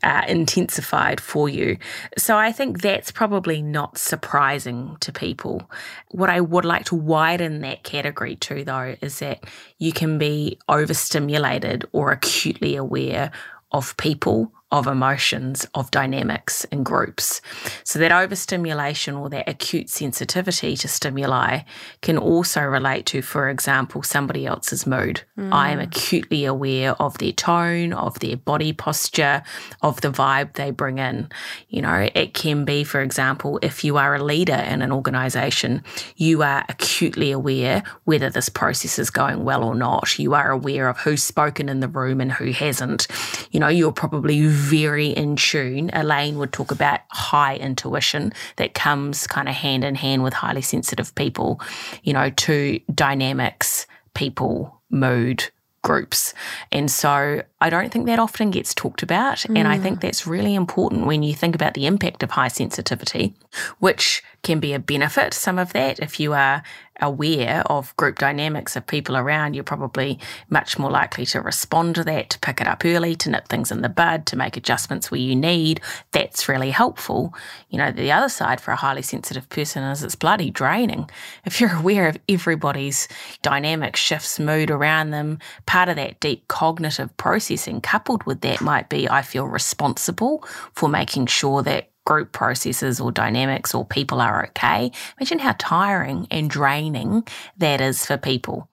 uh, 0.03 0.23
intensified 0.27 1.21
for 1.21 1.49
you. 1.49 1.77
So 2.17 2.37
I 2.37 2.53
think 2.53 2.81
that's 2.81 3.11
probably 3.11 3.63
not 3.63 3.99
surprising 3.99 4.97
to 5.01 5.13
people. 5.13 5.71
What 6.11 6.31
I 6.31 6.41
would 6.41 6.65
like 6.65 6.85
to 6.87 6.95
widen 6.95 7.61
that 7.61 7.83
category 7.83 8.37
to, 8.37 8.65
though, 8.65 8.97
is 9.01 9.19
that 9.19 9.45
you 9.79 9.93
can 9.93 10.19
be 10.19 10.59
overstimulated 10.69 11.85
or 11.93 12.13
acutely 12.13 12.77
aware 12.77 13.31
of 13.73 13.97
people 13.97 14.53
of 14.73 14.89
emotions, 14.89 15.65
of 15.75 15.91
dynamics 15.93 16.65
in 16.67 16.83
groups. 16.83 17.41
So, 17.85 18.01
that 18.01 18.11
overstimulation 18.11 19.15
or 19.15 19.29
that 19.31 19.49
acute 19.49 19.89
sensitivity 19.89 20.77
to 20.77 20.89
stimuli 20.89 21.61
can 22.03 22.19
also 22.19 22.63
relate 22.63 23.07
to, 23.07 23.23
for 23.23 23.49
example, 23.49 24.03
somebody 24.03 24.45
else's 24.45 24.85
mood. 24.85 25.23
Mm. 25.39 25.53
I 25.53 25.71
am 25.71 25.79
acutely 25.79 26.45
aware 26.45 27.01
of 27.01 27.19
their 27.19 27.33
tone, 27.33 27.93
of 27.93 28.19
their 28.19 28.37
body 28.37 28.73
posture, 28.73 29.45
of 29.83 30.01
the 30.01 30.11
vibe 30.11 30.55
they 30.55 30.73
bring 30.73 30.99
in. 30.99 31.29
You 31.69 31.83
know, 31.83 32.09
it 32.15 32.35
can 32.35 32.65
be, 32.65 32.83
for 32.83 33.01
example, 33.01 33.61
if 33.63 33.85
you 33.85 33.97
are 33.99 34.17
a 34.17 34.25
leader 34.25 34.55
in 34.55 34.83
an 34.83 34.91
organization, 34.91 35.85
you 36.17 36.43
are 36.43 36.65
acutely 36.69 37.31
aware 37.31 37.85
whether 38.05 38.31
this 38.31 38.49
process 38.49 38.99
is 38.99 39.11
going 39.11 39.45
well 39.45 39.63
or 39.63 39.77
not. 39.77 40.19
You 40.19 40.35
are 40.35 40.51
aware 40.51 40.89
of 40.89 40.99
who's 40.99 41.23
spoken 41.23 41.69
in 41.69 41.79
the 41.79 41.89
room 41.89 42.21
and 42.21 42.33
who 42.33 42.51
hasn't. 42.51 43.07
You 43.53 43.61
know, 43.61 43.69
you're 43.69 43.93
probably 43.93 44.56
very 44.57 45.09
in 45.09 45.37
tune. 45.37 45.91
Elaine 45.93 46.39
would 46.39 46.53
talk 46.53 46.71
about 46.71 47.01
high 47.11 47.57
intuition 47.57 48.33
that 48.57 48.75
comes 48.75 49.27
kind 49.27 49.49
of 49.49 49.55
hand 49.55 49.85
in 49.85 49.95
hand 49.95 50.23
with 50.23 50.35
highly 50.35 50.63
sensitive 50.63 51.15
people, 51.15 51.61
you 52.03 52.13
know, 52.13 52.31
to 52.31 52.81
dynamics, 52.95 53.87
people, 54.15 54.81
mood, 54.91 55.45
groups. 55.87 56.35
And 56.73 56.91
so 56.91 57.43
I 57.61 57.71
don't 57.71 57.93
think 57.93 58.07
that 58.07 58.19
often 58.19 58.51
gets 58.51 58.75
talked 58.75 59.05
about. 59.05 59.39
Mm. 59.39 59.59
And 59.59 59.69
I 59.69 59.79
think 59.79 59.99
mm. 59.99 60.01
that's 60.01 60.27
really 60.27 60.57
important 60.57 61.07
when 61.07 61.23
you 61.23 61.33
think 61.33 61.55
about 61.55 61.75
the 61.75 61.87
impact 61.87 62.25
of 62.25 62.33
high 62.33 62.49
sensitivity, 62.49 63.35
which 63.79 64.25
can 64.43 64.59
be 64.59 64.73
a 64.73 64.81
benefit, 64.81 65.33
some 65.33 65.61
of 65.61 65.73
that. 65.75 66.01
If 66.01 66.19
you 66.19 66.33
are 66.33 66.65
aware 67.01 67.63
of 67.67 67.97
group 67.97 68.19
dynamics 68.19 68.77
of 68.77 68.87
people 68.87 69.17
around, 69.17 69.55
you're 69.55 69.65
probably 69.65 70.19
much 70.49 70.79
more 70.79 70.91
likely 70.91 71.27
to 71.27 71.41
respond 71.41 71.95
to 71.97 72.05
that, 72.05 72.31
to 72.31 72.39
pick 72.39 72.61
it 72.61 72.67
up 72.67 72.85
early, 72.85 73.15
to 73.17 73.31
nip 73.31 73.49
things 73.49 73.71
in 73.71 73.83
the 73.83 73.89
bud, 73.89 74.27
to 74.27 74.37
make 74.37 74.57
adjustments 74.57 75.11
where 75.11 75.21
you 75.21 75.37
need. 75.37 75.81
That's 76.13 76.49
really 76.49 76.71
helpful. 76.71 77.35
You 77.71 77.79
know, 77.79 77.91
the 77.91 78.13
other 78.13 78.29
side 78.29 78.61
for 78.61 78.71
a 78.71 78.77
highly 78.77 79.03
sensitive 79.03 79.49
person 79.49 79.83
is 79.85 80.03
it's 80.03 80.15
bloody 80.15 80.51
draining. 80.51 81.11
If 81.45 81.61
you're 81.61 81.77
aware 81.77 82.09
of 82.09 82.19
everybody's 82.29 83.09
dynamic 83.43 83.97
shifts, 83.97 84.39
mood 84.39 84.71
around 84.71 85.11
them, 85.11 85.39
part 85.67 85.89
of 85.89 85.97
that 85.97 86.21
deep 86.21 86.49
cognitive 86.49 87.17
processing 87.17 87.81
coupled 87.81 88.25
with 88.25 88.41
that 88.43 88.61
might 88.61 88.89
be 88.89 89.09
I 89.09 89.23
feel 89.23 89.47
responsible 89.47 90.45
for 90.73 90.89
making 90.89 91.27
sure 91.27 91.63
that 91.63 91.91
group 92.07 92.33
processes 92.33 92.99
or 92.99 93.13
dynamics 93.13 93.75
or 93.75 93.85
people 93.85 94.23
are 94.23 94.47
okay. 94.47 94.91
Imagine 95.21 95.41
how 95.41 95.55
tiring 95.59 96.27
and 96.31 96.49
draining 96.49 97.27
that 97.59 97.83
is 97.83 98.07
for 98.07 98.17
people. 98.17 98.71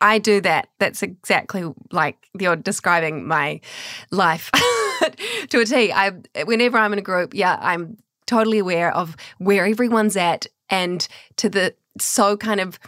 I 0.00 0.18
do 0.18 0.40
that. 0.42 0.68
That's 0.78 1.02
exactly 1.02 1.64
like 1.90 2.28
you're 2.38 2.56
describing 2.56 3.26
my 3.26 3.60
life 4.10 4.50
to 5.48 5.60
a 5.60 5.64
T. 5.64 5.92
I 5.92 6.12
whenever 6.44 6.78
I'm 6.78 6.92
in 6.92 6.98
a 6.98 7.02
group, 7.02 7.34
yeah, 7.34 7.58
I'm 7.60 7.96
totally 8.26 8.58
aware 8.58 8.94
of 8.94 9.16
where 9.38 9.66
everyone's 9.66 10.16
at 10.16 10.46
and 10.68 11.06
to 11.36 11.48
the 11.48 11.74
so 11.98 12.36
kind 12.36 12.60
of 12.60 12.78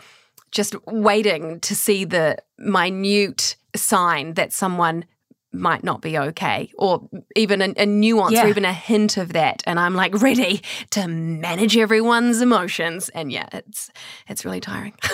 just 0.51 0.75
waiting 0.87 1.61
to 1.61 1.75
see 1.75 2.05
the 2.05 2.37
minute 2.59 3.57
sign 3.75 4.35
that 4.35 4.53
someone 4.53 5.05
might 5.57 5.83
not 5.83 6.01
be 6.01 6.19
okay, 6.19 6.71
or 6.79 7.09
even 7.35 7.63
a, 7.63 7.75
a 7.77 7.87
nuance 7.87 8.35
yeah. 8.35 8.45
or 8.45 8.49
even 8.49 8.65
a 8.65 8.73
hint 8.73 9.17
of 9.17 9.33
that. 9.33 9.63
And 9.67 9.81
I'm 9.81 9.95
like 9.95 10.21
ready 10.23 10.63
to 10.91 11.09
manage 11.09 11.77
everyone's 11.77 12.41
emotions. 12.41 13.09
And 13.11 13.33
yeah, 13.33 13.49
it's 13.53 13.91
it's 14.29 14.45
really 14.45 14.61
tiring. 14.61 14.95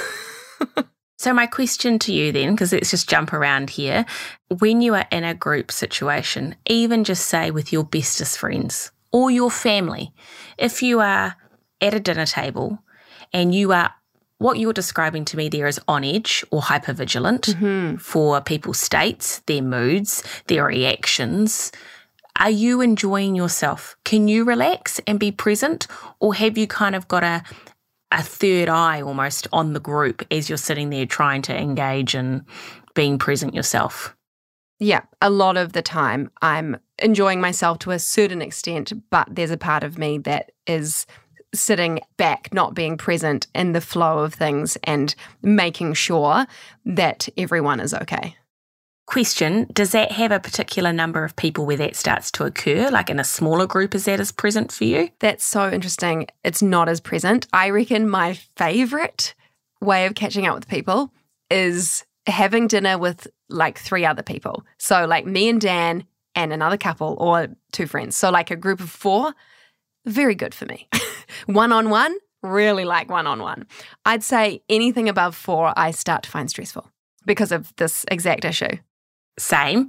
So, 1.23 1.33
my 1.33 1.47
question 1.47 2.01
to 2.01 2.13
you 2.13 2.33
then, 2.33 2.51
because 2.53 2.73
let's 2.73 2.91
just 2.91 3.09
jump 3.09 3.33
around 3.33 3.71
here. 3.71 4.05
When 4.59 4.83
you 4.83 4.97
are 4.97 5.07
in 5.13 5.23
a 5.23 5.35
group 5.35 5.71
situation, 5.71 6.57
even 6.67 7.05
just 7.05 7.29
say 7.29 7.53
with 7.53 7.73
your 7.73 7.85
bestest 7.85 8.39
friends 8.39 8.91
or 9.13 9.31
your 9.31 9.49
family, 9.49 10.13
if 10.59 10.83
you 10.83 10.99
are 10.99 11.37
at 11.81 11.95
a 11.95 12.01
dinner 12.01 12.27
table 12.27 12.81
and 13.33 13.55
you 13.55 13.71
are 13.71 13.95
what 14.43 14.59
you're 14.59 14.73
describing 14.73 15.25
to 15.27 15.37
me 15.37 15.49
there 15.49 15.67
is 15.67 15.81
on 15.89 16.05
edge 16.05 16.45
or 16.51 16.61
hypervigilant 16.61 17.55
mm-hmm. 17.55 17.97
for 17.97 18.41
people's 18.41 18.79
states, 18.79 19.39
their 19.47 19.63
moods, 19.63 20.23
their 20.49 20.67
reactions. 20.67 21.73
Are 22.39 22.51
you 22.51 22.81
enjoying 22.81 23.37
yourself? 23.37 23.97
Can 24.05 24.27
you 24.29 24.45
relax 24.45 25.01
and 25.07 25.21
be 25.21 25.31
present? 25.31 25.87
Or 26.19 26.35
have 26.35 26.59
you 26.59 26.67
kind 26.67 26.95
of 26.95 27.07
got 27.09 27.23
a, 27.23 27.43
a 28.11 28.23
third 28.23 28.69
eye 28.69 29.01
almost 29.01 29.47
on 29.53 29.75
the 29.75 29.81
group 29.81 30.27
as 30.31 30.49
you're 30.49 30.59
sitting 30.59 30.91
there 30.91 31.07
trying 31.07 31.43
to 31.43 31.57
engage 31.57 32.15
and 32.15 32.45
being 32.95 33.19
present 33.19 33.55
yourself? 33.55 34.17
Yeah, 34.79 35.03
a 35.21 35.31
lot 35.31 35.57
of 35.57 35.75
the 35.75 35.83
time 35.83 36.31
I'm 36.43 36.77
enjoying 36.99 37.41
myself 37.41 37.79
to 37.81 37.93
a 37.93 38.01
certain 38.01 38.43
extent, 38.43 38.93
but 39.11 39.29
there's 39.31 39.53
a 39.53 39.57
part 39.57 39.85
of 39.85 39.97
me 39.97 40.19
that 40.19 40.51
is 40.67 41.07
sitting 41.55 42.01
back, 42.17 42.53
not 42.53 42.75
being 42.75 42.97
present 42.97 43.47
in 43.55 43.73
the 43.73 43.81
flow 43.81 44.21
of 44.21 44.35
things 44.35 44.77
and 44.85 45.15
making 45.43 45.95
sure 45.95 46.47
that 46.85 47.29
everyone 47.37 47.81
is 47.81 47.95
okay. 47.95 48.37
Question 49.07 49.67
Does 49.73 49.91
that 49.93 50.13
have 50.13 50.33
a 50.33 50.41
particular 50.41 50.93
number 50.93 51.25
of 51.25 51.37
people 51.37 51.67
where 51.67 51.77
that 51.77 51.97
starts 51.97 52.31
to 52.33 52.45
occur? 52.45 52.89
Like 52.91 53.11
in 53.11 53.21
a 53.21 53.25
smaller 53.25 53.67
group, 53.67 53.95
is 53.95 54.05
that 54.05 54.21
as 54.21 54.33
present 54.33 54.73
for 54.73 54.85
you? 54.85 55.11
That's 55.19 55.45
so 55.45 55.71
interesting. 55.71 56.29
It's 56.45 56.63
not 56.63 56.89
as 56.89 57.01
present. 57.01 57.47
I 57.53 57.71
reckon 57.71 58.09
my 58.09 58.35
favorite 58.57 59.35
way 59.81 60.07
of 60.07 60.15
catching 60.15 60.47
up 60.47 60.55
with 60.55 60.69
people 60.69 61.13
is 61.51 62.05
having 62.27 62.69
dinner 62.69 62.97
with 62.97 63.27
like 63.49 63.79
three 63.79 64.07
other 64.07 64.23
people. 64.23 64.65
So, 64.79 65.05
like 65.05 65.27
me 65.27 65.49
and 65.49 65.61
Dan 65.61 66.05
and 66.35 66.53
another 66.53 66.79
couple 66.79 67.17
or 67.19 67.49
two 67.73 67.87
friends. 67.87 68.17
So, 68.17 68.31
like 68.31 68.51
a 68.51 68.57
group 68.57 68.81
of 68.81 68.89
four, 68.89 69.35
very 70.05 70.35
good 70.35 70.55
for 70.55 70.67
me. 70.67 70.89
one 71.47 71.73
on 71.73 71.91
one, 71.91 72.17
really 72.43 72.85
like 72.85 73.11
one 73.11 73.27
on 73.27 73.41
one. 73.41 73.67
I'd 74.05 74.23
say 74.23 74.63
anything 74.69 75.09
above 75.09 75.35
four, 75.35 75.73
I 75.77 75.91
start 75.91 76.25
to 76.25 76.31
find 76.31 76.51
stressful 76.51 76.91
because 77.25 77.53
of 77.53 77.75
this 77.77 78.05
exact 78.11 78.45
issue. 78.45 78.77
Same. 79.39 79.89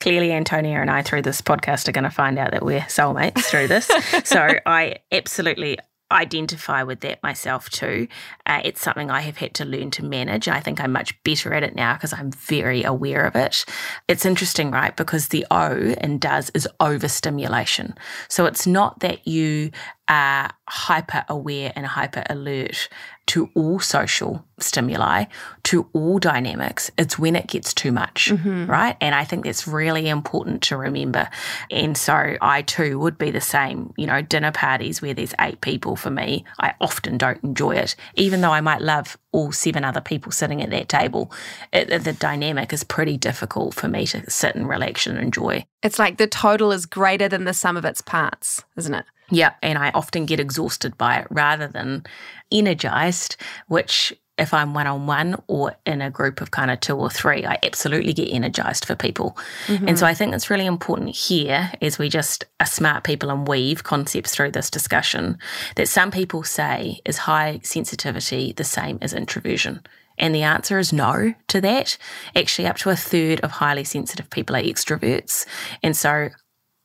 Clearly, 0.00 0.32
Antonia 0.32 0.80
and 0.80 0.90
I, 0.90 1.02
through 1.02 1.22
this 1.22 1.40
podcast, 1.40 1.88
are 1.88 1.92
going 1.92 2.04
to 2.04 2.10
find 2.10 2.38
out 2.38 2.50
that 2.50 2.64
we're 2.64 2.80
soulmates 2.80 3.44
through 3.44 3.68
this. 3.68 3.90
so 4.24 4.48
I 4.66 4.96
absolutely 5.10 5.78
identify 6.12 6.82
with 6.82 7.00
that 7.00 7.22
myself 7.22 7.68
too. 7.70 8.08
Uh, 8.46 8.60
it's 8.64 8.80
something 8.80 9.10
I 9.10 9.20
have 9.22 9.36
had 9.38 9.54
to 9.54 9.64
learn 9.64 9.90
to 9.92 10.04
manage. 10.04 10.48
I 10.48 10.60
think 10.60 10.80
I'm 10.80 10.92
much 10.92 11.20
better 11.24 11.52
at 11.54 11.62
it 11.62 11.74
now 11.74 11.94
because 11.94 12.12
I'm 12.12 12.30
very 12.32 12.82
aware 12.82 13.24
of 13.24 13.34
it. 13.34 13.64
It's 14.08 14.26
interesting, 14.26 14.70
right? 14.70 14.96
Because 14.96 15.28
the 15.28 15.46
O 15.50 15.94
in 16.00 16.18
does 16.18 16.50
is 16.54 16.68
overstimulation. 16.80 17.94
So 18.28 18.46
it's 18.46 18.66
not 18.66 19.00
that 19.00 19.26
you 19.26 19.70
are 20.08 20.50
hyper 20.68 21.24
aware 21.28 21.72
and 21.76 21.86
hyper 21.86 22.22
alert 22.28 22.88
to 23.26 23.48
all 23.54 23.78
social 23.78 24.44
stimuli, 24.58 25.24
to 25.62 25.88
all 25.92 26.18
dynamics. 26.18 26.90
It's 26.98 27.18
when 27.18 27.36
it 27.36 27.46
gets 27.46 27.72
too 27.72 27.92
much, 27.92 28.30
mm-hmm. 28.30 28.66
right? 28.66 28.96
And 29.00 29.14
I 29.14 29.24
think 29.24 29.44
that's 29.44 29.66
really 29.66 30.08
important 30.08 30.62
to 30.64 30.76
remember. 30.76 31.28
And 31.70 31.96
so 31.96 32.36
I 32.40 32.62
too 32.62 32.98
would 32.98 33.16
be 33.16 33.30
the 33.30 33.40
same. 33.40 33.94
You 33.96 34.06
know, 34.06 34.22
dinner 34.22 34.50
parties 34.50 35.00
where 35.00 35.14
there's 35.14 35.34
eight 35.40 35.60
people 35.60 35.94
for 35.94 36.10
me, 36.10 36.44
I 36.58 36.74
often 36.80 37.16
don't 37.16 37.42
enjoy 37.44 37.72
it, 37.72 37.94
even 38.14 38.40
though 38.40 38.52
I 38.52 38.60
might 38.60 38.82
love 38.82 39.16
all 39.30 39.52
seven 39.52 39.84
other 39.84 40.00
people 40.00 40.32
sitting 40.32 40.60
at 40.62 40.70
that 40.70 40.88
table. 40.88 41.32
It, 41.72 42.04
the 42.04 42.12
dynamic 42.12 42.72
is 42.72 42.84
pretty 42.84 43.16
difficult 43.16 43.74
for 43.74 43.88
me 43.88 44.06
to 44.06 44.28
sit 44.30 44.56
and 44.56 44.68
relax 44.68 45.06
and 45.06 45.18
enjoy. 45.18 45.64
It's 45.82 45.98
like 45.98 46.18
the 46.18 46.26
total 46.26 46.72
is 46.72 46.86
greater 46.86 47.28
than 47.28 47.44
the 47.44 47.54
sum 47.54 47.76
of 47.76 47.84
its 47.84 48.00
parts, 48.00 48.64
isn't 48.76 48.94
it? 48.94 49.04
Yeah, 49.32 49.54
and 49.62 49.78
I 49.78 49.90
often 49.94 50.26
get 50.26 50.40
exhausted 50.40 50.98
by 50.98 51.16
it 51.16 51.26
rather 51.30 51.66
than 51.66 52.04
energized, 52.50 53.36
which 53.66 54.14
if 54.36 54.52
I'm 54.52 54.74
one 54.74 54.86
on 54.86 55.06
one 55.06 55.42
or 55.46 55.74
in 55.86 56.02
a 56.02 56.10
group 56.10 56.42
of 56.42 56.50
kind 56.50 56.70
of 56.70 56.80
two 56.80 56.96
or 56.96 57.08
three, 57.08 57.46
I 57.46 57.58
absolutely 57.62 58.12
get 58.12 58.30
energized 58.30 58.84
for 58.84 58.94
people. 58.94 59.38
Mm-hmm. 59.68 59.88
And 59.88 59.98
so 59.98 60.06
I 60.06 60.12
think 60.12 60.34
it's 60.34 60.50
really 60.50 60.66
important 60.66 61.16
here 61.16 61.72
as 61.80 61.98
we 61.98 62.10
just 62.10 62.44
are 62.60 62.66
smart 62.66 63.04
people 63.04 63.30
and 63.30 63.48
weave 63.48 63.84
concepts 63.84 64.34
through 64.34 64.50
this 64.50 64.70
discussion 64.70 65.38
that 65.76 65.88
some 65.88 66.10
people 66.10 66.42
say 66.42 67.00
is 67.06 67.16
high 67.18 67.60
sensitivity 67.62 68.52
the 68.52 68.64
same 68.64 68.98
as 69.00 69.14
introversion. 69.14 69.80
And 70.18 70.34
the 70.34 70.42
answer 70.42 70.78
is 70.78 70.92
no 70.92 71.34
to 71.48 71.60
that. 71.62 71.96
Actually, 72.36 72.68
up 72.68 72.76
to 72.78 72.90
a 72.90 72.96
third 72.96 73.40
of 73.40 73.50
highly 73.50 73.84
sensitive 73.84 74.28
people 74.28 74.56
are 74.56 74.62
extroverts. 74.62 75.46
And 75.82 75.96
so 75.96 76.28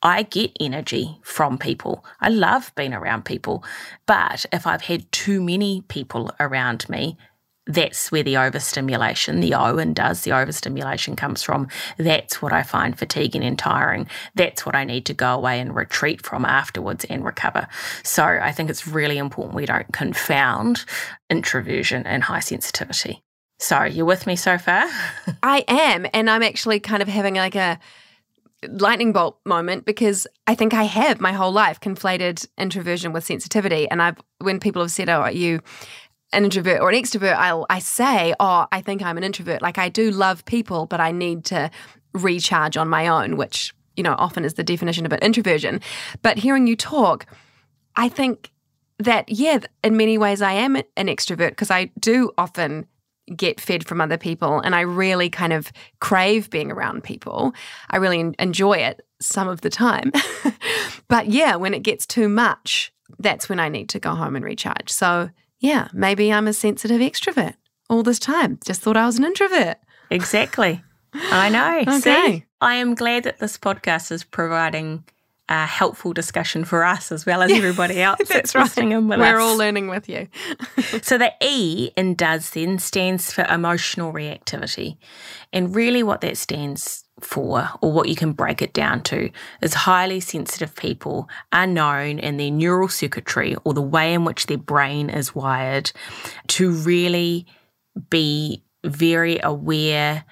I 0.01 0.23
get 0.23 0.51
energy 0.59 1.17
from 1.23 1.57
people. 1.57 2.05
I 2.21 2.29
love 2.29 2.71
being 2.75 2.93
around 2.93 3.25
people. 3.25 3.63
But 4.05 4.45
if 4.51 4.67
I've 4.67 4.83
had 4.83 5.11
too 5.11 5.41
many 5.41 5.81
people 5.87 6.31
around 6.39 6.87
me, 6.87 7.17
that's 7.67 8.11
where 8.11 8.23
the 8.23 8.37
overstimulation, 8.37 9.41
the 9.41 9.53
oh 9.53 9.73
Owen 9.73 9.93
does, 9.93 10.21
the 10.21 10.31
overstimulation 10.31 11.15
comes 11.15 11.43
from. 11.43 11.67
That's 11.97 12.41
what 12.41 12.53
I 12.53 12.63
find 12.63 12.97
fatiguing 12.97 13.43
and 13.43 13.59
tiring. 13.59 14.07
That's 14.35 14.65
what 14.65 14.75
I 14.75 14.85
need 14.85 15.05
to 15.07 15.13
go 15.13 15.33
away 15.33 15.59
and 15.59 15.75
retreat 15.75 16.25
from 16.25 16.45
afterwards 16.45 17.05
and 17.05 17.25
recover. 17.25 17.67
So 18.03 18.23
I 18.23 18.51
think 18.51 18.69
it's 18.69 18.87
really 18.87 19.17
important 19.17 19.55
we 19.55 19.65
don't 19.65 19.91
confound 19.91 20.85
introversion 21.29 22.05
and 22.07 22.23
high 22.23 22.39
sensitivity. 22.39 23.21
So 23.59 23.83
you're 23.83 24.05
with 24.05 24.27
me 24.27 24.35
so 24.35 24.57
far? 24.57 24.87
I 25.43 25.65
am. 25.67 26.07
And 26.13 26.29
I'm 26.29 26.43
actually 26.43 26.79
kind 26.79 27.01
of 27.01 27.07
having 27.07 27.35
like 27.35 27.55
a 27.55 27.79
lightning 28.63 29.13
bolt 29.13 29.39
moment 29.45 29.85
because 29.85 30.27
I 30.47 30.55
think 30.55 30.73
I 30.73 30.83
have 30.83 31.19
my 31.19 31.31
whole 31.33 31.51
life 31.51 31.79
conflated 31.79 32.47
introversion 32.57 33.13
with 33.13 33.23
sensitivity. 33.23 33.89
And 33.89 34.01
I've 34.01 34.17
when 34.39 34.59
people 34.59 34.81
have 34.81 34.91
said, 34.91 35.09
"Oh, 35.09 35.21
are 35.21 35.31
you 35.31 35.61
an 36.33 36.43
introvert 36.43 36.81
or 36.81 36.89
an 36.89 36.95
extrovert?" 36.95 37.35
I'll 37.35 37.65
I 37.69 37.79
say, 37.79 38.33
"Oh, 38.39 38.65
I 38.71 38.81
think 38.81 39.01
I'm 39.01 39.17
an 39.17 39.23
introvert. 39.23 39.61
Like 39.61 39.77
I 39.77 39.89
do 39.89 40.11
love 40.11 40.45
people, 40.45 40.85
but 40.85 40.99
I 40.99 41.11
need 41.11 41.45
to 41.45 41.69
recharge 42.13 42.77
on 42.77 42.89
my 42.89 43.07
own," 43.07 43.37
which 43.37 43.73
you 43.95 44.03
know 44.03 44.15
often 44.17 44.43
is 44.43 44.55
the 44.55 44.63
definition 44.63 45.05
of 45.05 45.13
an 45.13 45.19
introversion. 45.19 45.81
But 46.21 46.37
hearing 46.37 46.67
you 46.67 46.75
talk, 46.75 47.25
I 47.95 48.09
think 48.09 48.51
that 48.99 49.29
yeah, 49.29 49.59
in 49.83 49.97
many 49.97 50.17
ways 50.17 50.41
I 50.41 50.53
am 50.53 50.75
an 50.75 51.07
extrovert 51.07 51.49
because 51.49 51.69
I 51.71 51.91
do 51.99 52.31
often 52.37 52.87
get 53.35 53.59
fed 53.59 53.85
from 53.85 54.01
other 54.01 54.17
people 54.17 54.59
and 54.59 54.73
I 54.73 54.81
really 54.81 55.29
kind 55.29 55.53
of 55.53 55.71
crave 55.99 56.49
being 56.49 56.71
around 56.71 57.03
people. 57.03 57.53
I 57.89 57.97
really 57.97 58.33
enjoy 58.39 58.77
it 58.77 59.05
some 59.19 59.47
of 59.47 59.61
the 59.61 59.69
time. 59.69 60.11
but 61.07 61.27
yeah, 61.27 61.55
when 61.55 61.73
it 61.73 61.83
gets 61.83 62.05
too 62.05 62.29
much, 62.29 62.93
that's 63.19 63.49
when 63.49 63.59
I 63.59 63.69
need 63.69 63.89
to 63.89 63.99
go 63.99 64.15
home 64.15 64.35
and 64.35 64.45
recharge. 64.45 64.89
So, 64.89 65.29
yeah, 65.59 65.87
maybe 65.93 66.31
I'm 66.31 66.47
a 66.47 66.53
sensitive 66.53 67.01
extrovert 67.01 67.55
all 67.89 68.03
this 68.03 68.19
time. 68.19 68.59
Just 68.65 68.81
thought 68.81 68.97
I 68.97 69.05
was 69.05 69.17
an 69.17 69.25
introvert. 69.25 69.77
Exactly. 70.09 70.81
I 71.13 71.49
know. 71.49 71.79
okay. 71.95 71.99
See, 71.99 72.45
I 72.61 72.75
am 72.75 72.95
glad 72.95 73.23
that 73.23 73.39
this 73.39 73.57
podcast 73.57 74.11
is 74.11 74.23
providing 74.23 75.03
a 75.49 75.65
helpful 75.65 76.13
discussion 76.13 76.65
for 76.65 76.83
us 76.83 77.11
as 77.11 77.25
well 77.25 77.41
as 77.41 77.51
yeah, 77.51 77.57
everybody 77.57 78.01
else 78.01 78.17
that's, 78.19 78.29
that's 78.29 78.55
right. 78.55 78.63
listening 78.63 78.91
in 78.91 79.07
with 79.07 79.19
We're 79.19 79.37
us. 79.37 79.41
all 79.41 79.57
learning 79.57 79.87
with 79.87 80.09
you. 80.09 80.27
so 81.01 81.17
the 81.17 81.33
E 81.41 81.91
in 81.95 82.15
does 82.15 82.51
then 82.51 82.79
stands 82.79 83.31
for 83.31 83.45
emotional 83.45 84.13
reactivity. 84.13 84.97
And 85.53 85.75
really 85.75 86.03
what 86.03 86.21
that 86.21 86.37
stands 86.37 87.05
for, 87.21 87.69
or 87.81 87.91
what 87.91 88.09
you 88.09 88.15
can 88.15 88.33
break 88.33 88.61
it 88.61 88.73
down 88.73 89.01
to, 89.03 89.31
is 89.61 89.73
highly 89.73 90.19
sensitive 90.19 90.75
people 90.75 91.29
are 91.51 91.65
known 91.65 92.19
in 92.19 92.37
their 92.37 92.51
neural 92.51 92.89
circuitry 92.89 93.55
or 93.63 93.73
the 93.73 93.81
way 93.81 94.13
in 94.13 94.23
which 94.25 94.45
their 94.45 94.57
brain 94.57 95.09
is 95.09 95.33
wired 95.33 95.91
to 96.47 96.71
really 96.71 97.47
be 98.09 98.63
very 98.83 99.39
aware 99.41 100.25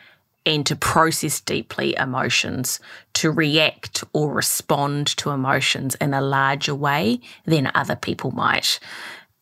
and 0.46 0.66
to 0.68 0.76
process 0.76 1.42
deeply 1.42 1.96
emotions, 1.96 2.80
to 3.26 3.32
react 3.32 4.04
or 4.14 4.32
respond 4.32 5.08
to 5.08 5.32
emotions 5.32 5.96
in 5.96 6.14
a 6.14 6.22
larger 6.22 6.76
way 6.76 7.20
than 7.46 7.72
other 7.74 7.96
people 7.96 8.30
might. 8.30 8.80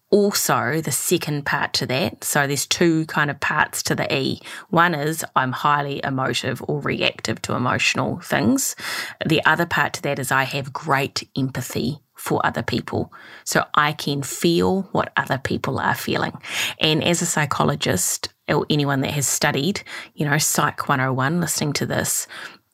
Also, 0.10 0.80
the 0.80 0.89
second 0.89 1.46
part 1.46 1.74
to 1.74 1.86
that, 1.86 2.24
so 2.24 2.48
there's 2.48 2.65
two 2.65 3.06
kind 3.08 3.30
of 3.30 3.38
parts 3.41 3.84
to 3.84 3.93
the 3.93 4.08
E. 4.15 4.39
One 4.69 4.96
is 4.96 5.26
I'm 5.36 5.52
highly 5.52 6.00
emotive 6.02 6.63
or 6.65 6.80
reactive 6.80 7.41
to 7.41 7.56
emotional 7.56 8.22
things. 8.22 8.78
The 9.26 9.43
other 9.43 9.65
part 9.65 9.91
to 9.96 10.02
that 10.04 10.17
is 10.17 10.32
I 10.32 10.43
have 10.43 10.72
great 10.72 11.28
empathy 11.38 12.00
for 12.13 12.39
other 12.46 12.63
people. 12.63 13.12
So 13.43 13.65
I 13.74 13.91
can 13.91 14.24
feel 14.24 14.84
what 14.93 15.12
other 15.17 15.39
people 15.39 15.78
are 15.78 15.96
feeling. 15.96 16.38
And 16.80 17.04
as 17.04 17.22
a 17.22 17.26
psychologist, 17.26 18.30
or 18.48 18.65
anyone 18.69 19.02
that 19.02 19.12
has 19.12 19.28
studied, 19.28 19.84
you 20.15 20.26
know, 20.26 20.38
Psych 20.38 20.88
101, 20.88 21.41
listening 21.41 21.74
to 21.74 21.86
this, 21.86 22.28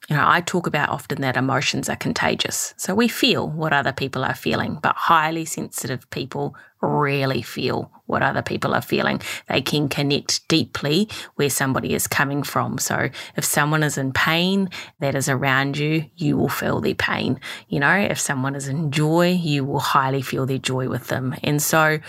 you 0.09 0.15
know, 0.15 0.25
I 0.27 0.41
talk 0.41 0.65
about 0.65 0.89
often 0.89 1.21
that 1.21 1.37
emotions 1.37 1.87
are 1.87 1.95
contagious. 1.95 2.73
So 2.77 2.95
we 2.95 3.07
feel 3.07 3.47
what 3.47 3.73
other 3.73 3.91
people 3.93 4.25
are 4.25 4.33
feeling, 4.33 4.79
but 4.81 4.95
highly 4.95 5.45
sensitive 5.45 6.09
people 6.09 6.55
really 6.81 7.41
feel 7.41 7.91
what 8.09 8.23
other 8.23 8.41
people 8.41 8.73
are 8.73 8.81
feeling. 8.81 9.21
They 9.47 9.61
can 9.61 9.87
connect 9.87 10.47
deeply 10.47 11.07
where 11.35 11.49
somebody 11.49 11.93
is 11.93 12.07
coming 12.07 12.41
from. 12.41 12.79
So 12.79 13.09
if 13.35 13.45
someone 13.45 13.83
is 13.83 13.99
in 13.99 14.13
pain 14.13 14.69
that 14.99 15.13
is 15.13 15.29
around 15.29 15.77
you, 15.77 16.05
you 16.15 16.35
will 16.35 16.49
feel 16.49 16.81
their 16.81 16.95
pain. 16.95 17.39
You 17.67 17.79
know, 17.79 17.95
if 17.95 18.19
someone 18.19 18.55
is 18.55 18.67
in 18.67 18.89
joy, 18.91 19.33
you 19.33 19.63
will 19.63 19.79
highly 19.79 20.23
feel 20.23 20.47
their 20.47 20.57
joy 20.57 20.89
with 20.89 21.07
them. 21.07 21.35
And 21.43 21.61
so, 21.61 21.99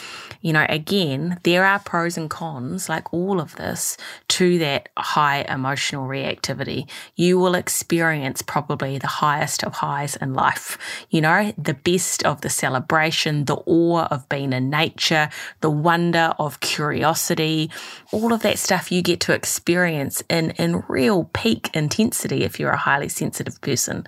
you 0.40 0.54
know, 0.54 0.64
again, 0.70 1.38
there 1.42 1.66
are 1.66 1.78
pros 1.78 2.16
and 2.16 2.30
cons, 2.30 2.88
like 2.88 3.12
all 3.12 3.38
of 3.38 3.56
this, 3.56 3.98
to 4.28 4.58
that 4.58 4.88
high 4.96 5.44
emotional 5.50 6.08
reactivity. 6.08 6.88
You 7.14 7.38
will 7.38 7.54
experience 7.54 8.40
probably 8.40 8.96
the 8.96 9.06
highest 9.06 9.64
of 9.64 9.74
highs 9.74 10.16
in 10.16 10.32
life. 10.32 10.78
You 11.10 11.20
know, 11.20 11.52
the 11.58 11.74
best 11.74 12.24
of 12.24 12.40
the 12.40 12.48
celebration, 12.48 13.44
the 13.44 13.56
awe 13.66 14.06
of 14.10 14.26
being 14.30 14.54
in 14.54 14.59
nature, 14.60 15.28
the 15.60 15.70
wonder 15.70 16.34
of 16.38 16.60
curiosity, 16.60 17.70
all 18.12 18.32
of 18.32 18.42
that 18.42 18.58
stuff 18.58 18.92
you 18.92 19.02
get 19.02 19.20
to 19.20 19.32
experience 19.32 20.22
in, 20.28 20.50
in 20.52 20.84
real 20.88 21.24
peak 21.32 21.70
intensity 21.74 22.44
if 22.44 22.60
you're 22.60 22.70
a 22.70 22.76
highly 22.76 23.08
sensitive 23.08 23.60
person. 23.60 24.06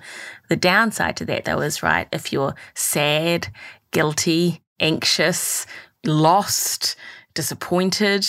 The 0.49 0.55
downside 0.55 1.17
to 1.17 1.25
that, 1.25 1.45
though, 1.45 1.61
is 1.61 1.83
right, 1.83 2.07
if 2.11 2.31
you're 2.31 2.55
sad, 2.75 3.47
guilty, 3.91 4.61
anxious, 4.79 5.65
lost, 6.05 6.95
disappointed, 7.33 8.25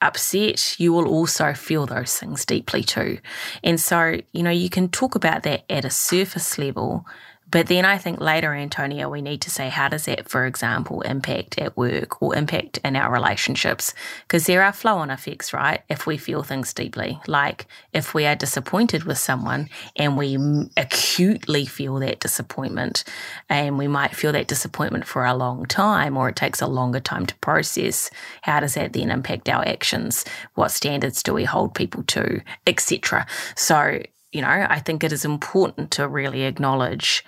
upset, 0.00 0.78
you 0.78 0.92
will 0.92 1.08
also 1.08 1.54
feel 1.54 1.86
those 1.86 2.16
things 2.16 2.44
deeply 2.44 2.82
too. 2.82 3.18
And 3.64 3.80
so, 3.80 4.20
you 4.32 4.42
know, 4.42 4.50
you 4.50 4.68
can 4.68 4.88
talk 4.88 5.14
about 5.14 5.42
that 5.44 5.64
at 5.70 5.84
a 5.84 5.90
surface 5.90 6.58
level, 6.58 7.04
but 7.48 7.68
then 7.68 7.84
I 7.84 7.96
think 7.98 8.20
later, 8.20 8.52
Antonia, 8.52 9.08
we 9.08 9.22
need 9.22 9.40
to 9.42 9.50
say, 9.50 9.68
how 9.68 9.88
does 9.88 10.06
that, 10.06 10.28
for 10.28 10.46
example, 10.46 11.02
impact 11.02 11.58
at 11.58 11.76
work 11.76 12.20
or 12.20 12.34
impact 12.34 12.78
in 12.84 12.96
our 12.96 13.12
relationships? 13.12 13.94
Because 14.22 14.46
there 14.46 14.62
are 14.62 14.72
flow 14.72 14.98
on 14.98 15.10
effects, 15.10 15.52
right? 15.52 15.82
If 15.88 16.06
we 16.06 16.16
feel 16.16 16.42
things 16.42 16.74
deeply, 16.74 17.20
like 17.28 17.66
if 17.92 18.14
we 18.14 18.26
are 18.26 18.34
disappointed 18.34 19.04
with 19.04 19.18
someone 19.18 19.68
and 19.94 20.16
we 20.16 20.36
acutely 20.76 21.66
feel 21.66 22.00
that 22.00 22.20
disappointment, 22.20 23.04
and 23.48 23.78
we 23.78 23.86
might 23.86 24.16
feel 24.16 24.32
that 24.32 24.48
disappointment 24.48 25.06
for 25.06 25.24
a 25.24 25.34
long 25.34 25.66
time, 25.66 26.16
or 26.16 26.28
it 26.28 26.36
takes 26.36 26.60
a 26.60 26.66
longer 26.66 27.00
time 27.00 27.26
to 27.26 27.34
process, 27.36 28.10
how 28.42 28.58
does 28.58 28.74
that 28.74 28.92
then 28.92 29.10
impact 29.10 29.48
our 29.48 29.66
actions? 29.66 30.24
What 30.54 30.72
standards 30.72 31.22
do 31.22 31.32
we 31.32 31.44
hold 31.44 31.74
people 31.74 32.02
to, 32.04 32.40
etc.? 32.66 33.26
So, 33.54 34.02
you 34.36 34.42
know, 34.42 34.66
I 34.68 34.80
think 34.80 35.02
it 35.02 35.12
is 35.12 35.24
important 35.24 35.90
to 35.92 36.06
really 36.06 36.42
acknowledge 36.42 37.24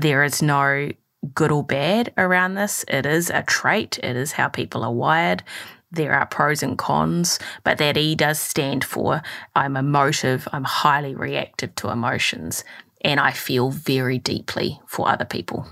there 0.00 0.22
is 0.22 0.40
no 0.40 0.92
good 1.34 1.50
or 1.50 1.64
bad 1.64 2.12
around 2.16 2.54
this. 2.54 2.84
It 2.86 3.04
is 3.04 3.30
a 3.30 3.42
trait, 3.42 3.98
it 4.00 4.14
is 4.14 4.30
how 4.30 4.46
people 4.46 4.84
are 4.84 4.92
wired. 4.92 5.42
There 5.90 6.12
are 6.12 6.26
pros 6.26 6.62
and 6.62 6.78
cons, 6.78 7.40
but 7.64 7.78
that 7.78 7.96
E 7.96 8.14
does 8.14 8.38
stand 8.38 8.84
for 8.84 9.22
I'm 9.56 9.76
emotive, 9.76 10.46
I'm 10.52 10.62
highly 10.62 11.16
reactive 11.16 11.74
to 11.76 11.88
emotions, 11.88 12.62
and 13.00 13.18
I 13.18 13.32
feel 13.32 13.70
very 13.70 14.18
deeply 14.18 14.80
for 14.86 15.08
other 15.08 15.24
people. 15.24 15.66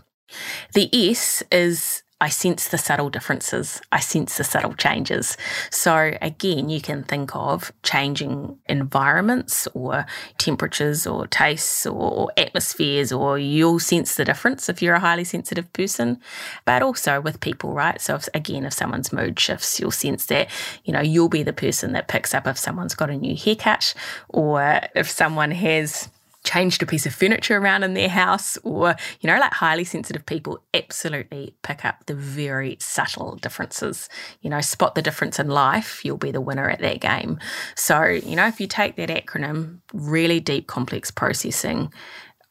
The 0.72 0.90
S 0.92 1.44
is 1.52 2.02
I 2.24 2.30
sense 2.30 2.68
the 2.68 2.78
subtle 2.78 3.10
differences. 3.10 3.82
I 3.92 4.00
sense 4.00 4.38
the 4.38 4.44
subtle 4.44 4.72
changes. 4.72 5.36
So, 5.70 6.16
again, 6.22 6.70
you 6.70 6.80
can 6.80 7.02
think 7.02 7.36
of 7.36 7.70
changing 7.82 8.56
environments 8.66 9.68
or 9.74 10.06
temperatures 10.38 11.06
or 11.06 11.26
tastes 11.26 11.84
or 11.84 12.32
atmospheres, 12.38 13.12
or 13.12 13.38
you'll 13.38 13.78
sense 13.78 14.14
the 14.14 14.24
difference 14.24 14.70
if 14.70 14.80
you're 14.80 14.94
a 14.94 15.00
highly 15.00 15.24
sensitive 15.24 15.70
person, 15.74 16.18
but 16.64 16.80
also 16.80 17.20
with 17.20 17.40
people, 17.40 17.74
right? 17.74 18.00
So, 18.00 18.14
if, 18.14 18.26
again, 18.32 18.64
if 18.64 18.72
someone's 18.72 19.12
mood 19.12 19.38
shifts, 19.38 19.78
you'll 19.78 19.90
sense 19.90 20.24
that, 20.26 20.48
you 20.84 20.94
know, 20.94 21.02
you'll 21.02 21.28
be 21.28 21.42
the 21.42 21.52
person 21.52 21.92
that 21.92 22.08
picks 22.08 22.32
up 22.32 22.46
if 22.46 22.56
someone's 22.56 22.94
got 22.94 23.10
a 23.10 23.18
new 23.18 23.36
haircut 23.36 23.92
or 24.30 24.80
if 24.94 25.10
someone 25.10 25.50
has 25.50 26.08
changed 26.44 26.82
a 26.82 26.86
piece 26.86 27.06
of 27.06 27.14
furniture 27.14 27.56
around 27.56 27.82
in 27.82 27.94
their 27.94 28.08
house 28.08 28.56
or, 28.62 28.94
you 29.20 29.26
know, 29.26 29.38
like 29.38 29.52
highly 29.52 29.84
sensitive 29.84 30.24
people 30.26 30.62
absolutely 30.74 31.56
pick 31.62 31.84
up 31.84 32.06
the 32.06 32.14
very 32.14 32.76
subtle 32.78 33.36
differences. 33.36 34.08
You 34.42 34.50
know, 34.50 34.60
spot 34.60 34.94
the 34.94 35.02
difference 35.02 35.38
in 35.38 35.48
life, 35.48 36.04
you'll 36.04 36.18
be 36.18 36.30
the 36.30 36.40
winner 36.40 36.68
at 36.68 36.80
that 36.80 37.00
game. 37.00 37.38
So, 37.74 38.04
you 38.04 38.36
know, 38.36 38.46
if 38.46 38.60
you 38.60 38.66
take 38.66 38.96
that 38.96 39.08
acronym, 39.08 39.80
really 39.92 40.38
deep, 40.38 40.66
complex 40.66 41.10
processing, 41.10 41.92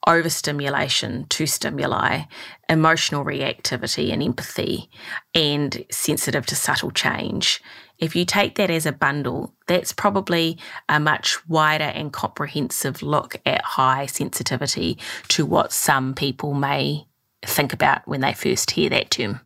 overstimulation 0.08 1.26
to 1.30 1.46
stimuli, 1.46 2.24
emotional 2.68 3.24
reactivity 3.24 4.12
and 4.12 4.22
empathy, 4.22 4.90
and 5.34 5.86
sensitive 5.92 6.46
to 6.48 6.56
subtle 6.56 6.92
change, 6.92 7.62
if 8.04 8.18
you 8.18 8.26
take 8.26 8.56
that 8.56 8.70
as 8.70 8.86
a 8.86 8.92
bundle, 8.92 9.56
that's 9.66 9.94
probably 9.94 10.58
a 10.90 11.00
much 11.00 11.48
wider 11.48 11.86
and 11.86 12.12
comprehensive 12.12 13.02
look 13.02 13.38
at 13.46 13.64
high 13.64 14.08
sensitivity 14.08 14.98
to 15.30 15.46
what 15.46 15.72
some 15.72 16.14
people 16.14 16.54
may 16.54 17.08
think 17.46 17.72
about 17.72 18.06
when 18.06 18.20
they 18.20 18.34
first 18.34 18.72
hear 18.72 18.90
that 18.90 19.12
term. 19.12 19.40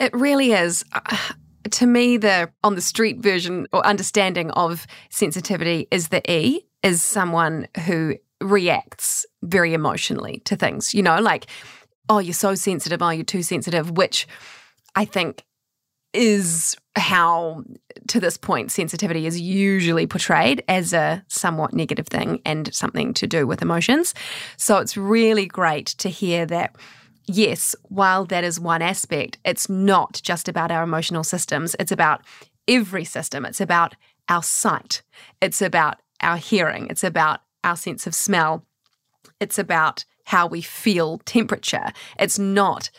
It 0.00 0.14
really 0.14 0.52
is. 0.52 0.82
Uh, 0.92 1.16
to 1.72 1.86
me, 1.86 2.16
the 2.16 2.50
on 2.62 2.74
the 2.74 2.80
street 2.80 3.18
version 3.18 3.66
or 3.70 3.86
understanding 3.86 4.50
of 4.52 4.86
sensitivity 5.10 5.86
is 5.90 6.08
the 6.08 6.22
E 6.30 6.62
is 6.82 7.02
someone 7.02 7.68
who 7.84 8.16
reacts 8.40 9.26
very 9.42 9.74
emotionally 9.74 10.40
to 10.46 10.56
things. 10.56 10.94
You 10.94 11.02
know, 11.02 11.20
like, 11.20 11.46
oh, 12.08 12.18
you're 12.18 12.32
so 12.32 12.54
sensitive, 12.54 13.02
oh, 13.02 13.10
you're 13.10 13.24
too 13.24 13.42
sensitive, 13.42 13.90
which 13.90 14.26
I 14.94 15.04
think 15.04 15.44
is 16.14 16.76
how, 16.96 17.64
to 18.08 18.20
this 18.20 18.36
point, 18.36 18.70
sensitivity 18.70 19.26
is 19.26 19.40
usually 19.40 20.06
portrayed 20.06 20.62
as 20.68 20.92
a 20.92 21.24
somewhat 21.28 21.72
negative 21.72 22.06
thing 22.06 22.40
and 22.44 22.72
something 22.72 23.12
to 23.14 23.26
do 23.26 23.46
with 23.46 23.62
emotions. 23.62 24.14
So 24.56 24.78
it's 24.78 24.96
really 24.96 25.46
great 25.46 25.86
to 25.86 26.08
hear 26.08 26.46
that. 26.46 26.76
Yes, 27.26 27.74
while 27.84 28.26
that 28.26 28.44
is 28.44 28.60
one 28.60 28.82
aspect, 28.82 29.38
it's 29.44 29.68
not 29.68 30.20
just 30.22 30.48
about 30.48 30.70
our 30.70 30.82
emotional 30.82 31.24
systems. 31.24 31.74
It's 31.80 31.92
about 31.92 32.22
every 32.68 33.04
system. 33.04 33.44
It's 33.44 33.60
about 33.60 33.94
our 34.28 34.42
sight. 34.42 35.02
It's 35.40 35.62
about 35.62 36.00
our 36.20 36.36
hearing. 36.36 36.86
It's 36.90 37.04
about 37.04 37.40
our 37.62 37.76
sense 37.76 38.06
of 38.06 38.14
smell. 38.14 38.66
It's 39.40 39.58
about 39.58 40.04
how 40.26 40.46
we 40.46 40.62
feel 40.62 41.18
temperature. 41.24 41.92
It's 42.18 42.38
not 42.38 42.90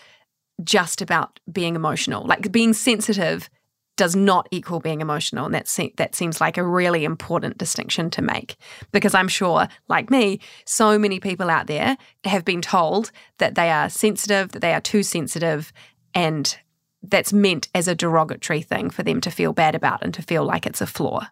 just 0.64 1.02
about 1.02 1.40
being 1.52 1.76
emotional. 1.76 2.26
Like 2.26 2.52
being 2.52 2.74
sensitive 2.74 3.50
does 3.98 4.16
not 4.16 4.48
equal 4.52 4.80
being 4.80 5.02
emotional. 5.02 5.46
And 5.46 5.56
that, 5.56 5.68
se- 5.68 5.94
that 5.98 6.16
seems 6.16 6.42
like 6.42 6.58
a 6.58 6.64
really 6.64 7.06
important 7.06 7.58
distinction 7.58 8.10
to 8.12 8.22
make 8.22 8.58
because 8.92 9.14
I'm 9.14 9.28
sure, 9.28 9.68
like 9.88 10.10
me, 10.10 10.40
so 10.66 11.00
many 11.00 11.20
people 11.20 11.50
out 11.50 11.68
there 11.68 11.98
have 12.24 12.46
been 12.46 12.62
told 12.62 13.12
that 13.38 13.56
they 13.56 13.72
are 13.72 13.90
sensitive, 13.90 14.52
that 14.52 14.62
they 14.62 14.74
are 14.74 14.82
too 14.82 15.04
sensitive, 15.04 15.72
and 16.14 16.58
that's 17.04 17.34
meant 17.34 17.68
as 17.74 17.88
a 17.88 17.96
derogatory 17.96 18.62
thing 18.62 18.90
for 18.90 19.04
them 19.04 19.22
to 19.22 19.32
feel 19.32 19.54
bad 19.54 19.76
about 19.76 20.04
and 20.04 20.14
to 20.14 20.22
feel 20.22 20.44
like 20.44 20.66
it's 20.66 20.82
a 20.82 20.88
flaw. 20.88 21.28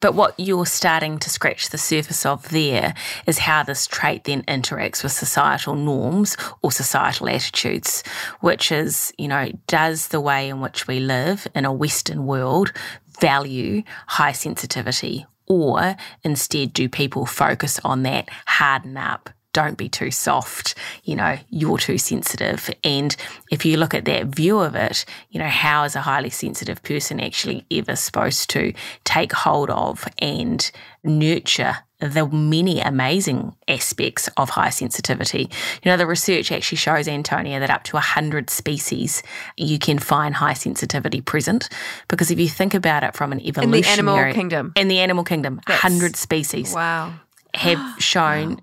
But 0.00 0.14
what 0.14 0.38
you're 0.38 0.66
starting 0.66 1.18
to 1.18 1.30
scratch 1.30 1.68
the 1.68 1.78
surface 1.78 2.24
of 2.24 2.48
there 2.48 2.94
is 3.26 3.38
how 3.38 3.62
this 3.62 3.86
trait 3.86 4.24
then 4.24 4.42
interacts 4.44 5.02
with 5.02 5.12
societal 5.12 5.74
norms 5.74 6.36
or 6.62 6.72
societal 6.72 7.28
attitudes, 7.28 8.02
which 8.40 8.72
is, 8.72 9.12
you 9.18 9.28
know, 9.28 9.50
does 9.66 10.08
the 10.08 10.20
way 10.20 10.48
in 10.48 10.60
which 10.60 10.86
we 10.86 11.00
live 11.00 11.46
in 11.54 11.66
a 11.66 11.72
Western 11.72 12.26
world 12.26 12.72
value 13.20 13.82
high 14.06 14.32
sensitivity? 14.32 15.26
Or 15.46 15.96
instead, 16.22 16.72
do 16.72 16.88
people 16.88 17.26
focus 17.26 17.80
on 17.84 18.04
that 18.04 18.28
harden 18.46 18.96
up, 18.96 19.30
don't 19.52 19.76
be 19.76 19.88
too 19.88 20.10
soft, 20.10 20.74
you 21.04 21.16
know, 21.16 21.38
you're 21.48 21.78
too 21.78 21.98
sensitive. 21.98 22.70
And 22.84 23.14
if 23.50 23.64
you 23.64 23.76
look 23.76 23.94
at 23.94 24.04
that 24.04 24.26
view 24.26 24.58
of 24.58 24.74
it, 24.74 25.04
you 25.30 25.40
know, 25.40 25.48
how 25.48 25.84
is 25.84 25.96
a 25.96 26.00
highly 26.00 26.30
sensitive 26.30 26.82
person 26.82 27.20
actually 27.20 27.66
ever 27.70 27.96
supposed 27.96 28.50
to 28.50 28.72
take 29.04 29.32
hold 29.32 29.70
of 29.70 30.06
and 30.18 30.70
nurture 31.02 31.78
the 32.00 32.26
many 32.26 32.80
amazing 32.80 33.54
aspects 33.68 34.28
of 34.38 34.48
high 34.48 34.70
sensitivity. 34.70 35.50
You 35.82 35.90
know, 35.90 35.98
the 35.98 36.06
research 36.06 36.50
actually 36.50 36.78
shows, 36.78 37.06
Antonia, 37.06 37.60
that 37.60 37.68
up 37.68 37.84
to 37.84 37.96
100 37.96 38.48
species 38.48 39.22
you 39.56 39.78
can 39.78 39.98
find 39.98 40.34
high 40.34 40.54
sensitivity 40.54 41.20
present. 41.20 41.68
Because 42.08 42.30
if 42.30 42.40
you 42.40 42.48
think 42.48 42.72
about 42.72 43.02
it 43.02 43.14
from 43.14 43.32
an 43.32 43.40
evolutionary... 43.40 43.70
In 43.76 43.82
the 43.82 43.88
animal 43.88 44.34
kingdom. 44.34 44.72
In 44.76 44.88
the 44.88 44.98
animal 45.00 45.24
kingdom, 45.24 45.60
That's, 45.66 45.82
100 45.82 46.16
species. 46.16 46.74
Wow. 46.74 47.12
Have 47.54 47.80
shown 48.02 48.54
wow 48.54 48.56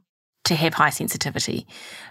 to 0.47 0.55
have 0.55 0.73
high 0.73 0.89
sensitivity 0.89 1.67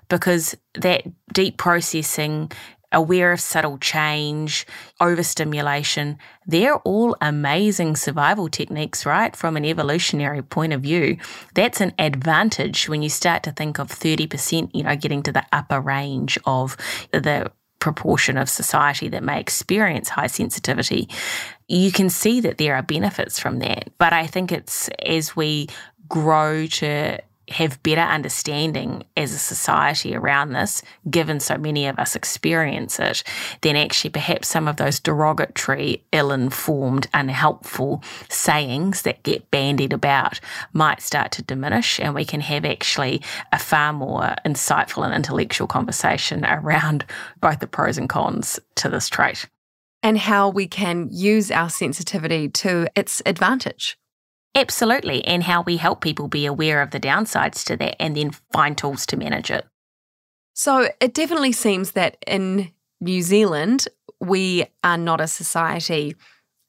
because 0.09 0.57
that 0.75 1.03
deep 1.33 1.57
processing, 1.57 2.51
aware 2.93 3.33
of 3.33 3.41
subtle 3.41 3.79
change, 3.79 4.67
overstimulation, 5.01 6.19
they're 6.47 6.77
all 6.79 7.17
amazing 7.21 7.97
survival 7.97 8.49
techniques, 8.49 9.05
right? 9.05 9.35
From 9.35 9.57
an 9.57 9.65
evolutionary 9.65 10.43
point 10.43 10.73
of 10.73 10.83
view. 10.83 11.17
That's 11.55 11.81
an 11.81 11.93
advantage 11.99 12.89
when 12.89 13.03
you 13.03 13.09
start 13.09 13.43
to 13.45 13.53
think 13.53 13.79
of 13.79 13.89
30%, 13.89 14.71
you 14.73 14.85
know, 14.85 14.97
getting 14.97 15.23
to 15.25 15.33
the 15.33 15.45
upper 15.53 15.81
range 15.81 16.39
of 16.45 16.77
the 17.13 17.51
proportion 17.79 18.37
of 18.37 18.49
society 18.49 19.09
that 19.09 19.23
may 19.23 19.39
experience 19.39 20.09
high 20.09 20.27
sensitivity. 20.27 21.09
You 21.69 21.93
can 21.93 22.09
see 22.09 22.41
that 22.41 22.59
there 22.59 22.75
are 22.75 22.83
benefits 22.83 23.39
from 23.39 23.59
that. 23.61 23.91
But 23.99 24.13
I 24.13 24.27
think 24.27 24.51
it's 24.51 24.89
as 25.05 25.37
we 25.37 25.69
grow 26.09 26.67
to 26.67 27.19
have 27.49 27.83
better 27.83 28.01
understanding 28.01 29.05
as 29.17 29.33
a 29.33 29.39
society 29.39 30.15
around 30.15 30.53
this, 30.53 30.83
given 31.09 31.41
so 31.41 31.57
many 31.57 31.87
of 31.87 31.99
us 31.99 32.17
experience 32.17 32.99
it, 32.99 33.23
then 33.61 33.77
actually 33.77 34.11
perhaps 34.11 34.49
some 34.49 34.67
of 34.67 34.77
those 34.77 34.99
derogatory, 35.01 36.05
ill 36.13 36.33
informed, 36.33 37.07
unhelpful 37.15 38.03
sayings 38.29 39.03
that 39.03 39.23
get 39.23 39.51
bandied 39.51 39.93
about 39.93 40.41
might 40.73 41.01
start 41.01 41.33
to 41.33 41.43
diminish, 41.43 42.01
and 42.01 42.15
we 42.15 42.25
can 42.25 42.41
have 42.41 42.65
actually 42.65 43.23
a 43.53 43.59
far 43.59 43.93
more 43.93 44.35
insightful 44.45 45.05
and 45.05 45.15
intellectual 45.15 45.67
conversation 45.67 46.45
around 46.45 47.05
both 47.41 47.61
the 47.61 47.67
pros 47.67 47.99
and 47.99 48.09
cons 48.09 48.59
to 48.75 48.89
this 48.89 49.09
trait. 49.09 49.47
And 50.03 50.19
how 50.19 50.49
we 50.49 50.67
can 50.67 51.09
use 51.11 51.51
our 51.51 51.71
sensitivity 51.71 52.49
to 52.51 52.89
its 52.95 53.23
advantage. 53.27 53.97
Absolutely. 54.57 55.23
And 55.27 55.43
how 55.43 55.63
we 55.63 55.77
help 55.77 56.01
people 56.01 56.29
be 56.29 56.47
aware 56.47 56.81
of 56.81 56.91
the 56.91 56.99
downsides 56.99 57.63
to 57.65 57.77
that 57.77 58.01
and 58.01 58.17
then 58.17 58.31
find 58.53 58.77
tools 58.77 59.05
to 59.07 59.17
manage 59.17 59.51
it. 59.51 59.67
So 60.55 60.89
it 60.99 61.13
definitely 61.13 61.53
seems 61.53 61.93
that 61.93 62.17
in 62.27 62.73
New 62.99 63.21
Zealand, 63.21 63.87
we 64.19 64.65
are 64.83 64.97
not 64.97 65.21
a 65.21 65.27
society 65.27 66.17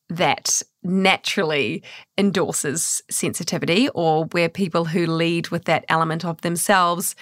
that 0.10 0.62
naturally 0.84 1.82
endorses 2.17 3.02
sensitivity 3.10 3.88
or 3.89 4.26
where 4.26 4.50
people 4.50 4.84
who 4.84 5.06
lead 5.08 5.47
with 5.47 5.63
that 5.65 5.86
element 5.88 6.26
of 6.26 6.41
themselves 6.41 7.15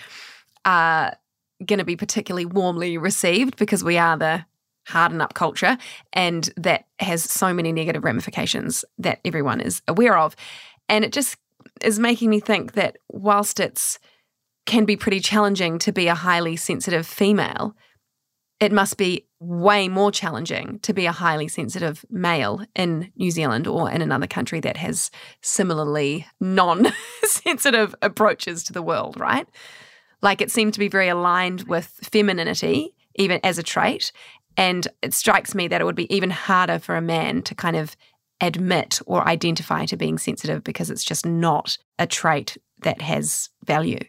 are 0.66 1.16
going 1.64 1.80
to 1.80 1.86
be 1.86 1.96
particularly 1.96 2.46
warmly 2.46 2.98
received 2.98 3.56
because 3.58 3.84
we 3.84 4.00
are 4.00 4.18
the 4.18 4.46
harden 4.86 5.22
up 5.22 5.34
culture, 5.34 5.78
and 6.14 6.50
that 6.58 6.86
has 7.00 7.24
so 7.24 7.54
many 7.54 7.72
negative 7.72 8.04
ramifications 8.04 8.86
that 8.98 9.20
everyone 9.26 9.62
is 9.62 9.82
aware 9.88 10.18
of. 10.18 10.36
And 10.90 11.04
it 11.04 11.12
just 11.12 11.38
is 11.82 12.00
making 12.00 12.30
me 12.30 12.40
think 12.40 12.74
that 12.74 12.98
whilst 13.10 13.60
it's 13.60 14.00
can 14.66 14.86
be 14.86 14.96
pretty 14.96 15.20
challenging 15.20 15.78
to 15.80 15.92
be 15.92 16.08
a 16.08 16.16
highly 16.16 16.56
sensitive 16.56 17.06
female, 17.06 17.76
it 18.60 18.72
must 18.72 18.98
be 18.98 19.26
way 19.40 19.88
more 19.88 20.12
challenging 20.12 20.80
to 20.80 20.94
be 20.94 21.06
a 21.06 21.12
highly 21.12 21.48
sensitive 21.48 22.04
male 22.10 22.66
in 22.76 23.12
New 23.16 23.30
Zealand 23.30 23.68
or 23.68 23.92
in 23.92 24.02
another 24.02 24.28
country 24.28 24.60
that 24.62 24.78
has 24.78 25.12
similarly 25.42 26.26
non 26.40 26.88
sensitive 27.24 27.94
approaches 28.02 28.64
to 28.64 28.74
the 28.74 28.82
world, 28.82 29.20
right? 29.20 29.48
Like 30.22 30.42
it 30.42 30.52
seemed 30.52 30.74
to 30.74 30.80
be 30.80 30.88
very 30.88 31.10
aligned 31.10 31.64
with 31.64 32.00
femininity 32.02 32.96
even 33.16 33.40
as 33.44 33.58
a 33.58 33.64
trait. 33.64 34.12
And 34.58 34.88
it 35.02 35.14
strikes 35.14 35.54
me 35.54 35.68
that 35.68 35.82
it 35.82 35.86
would 35.86 35.96
be 35.96 36.14
even 36.14 36.30
harder 36.30 36.80
for 36.80 36.96
a 36.96 37.02
man 37.02 37.42
to 37.44 37.56
kind 37.56 37.76
of 37.76 37.96
admit 38.42 39.00
or 39.06 39.28
identify 39.28 39.86
to 39.86 39.98
being 39.98 40.18
sensitive 40.18 40.64
because 40.64 40.90
it's 40.90 41.04
just 41.04 41.26
not 41.26 41.78
a 42.00 42.08
trait 42.08 42.58
that 42.80 43.02
has 43.02 43.50
value. 43.66 44.00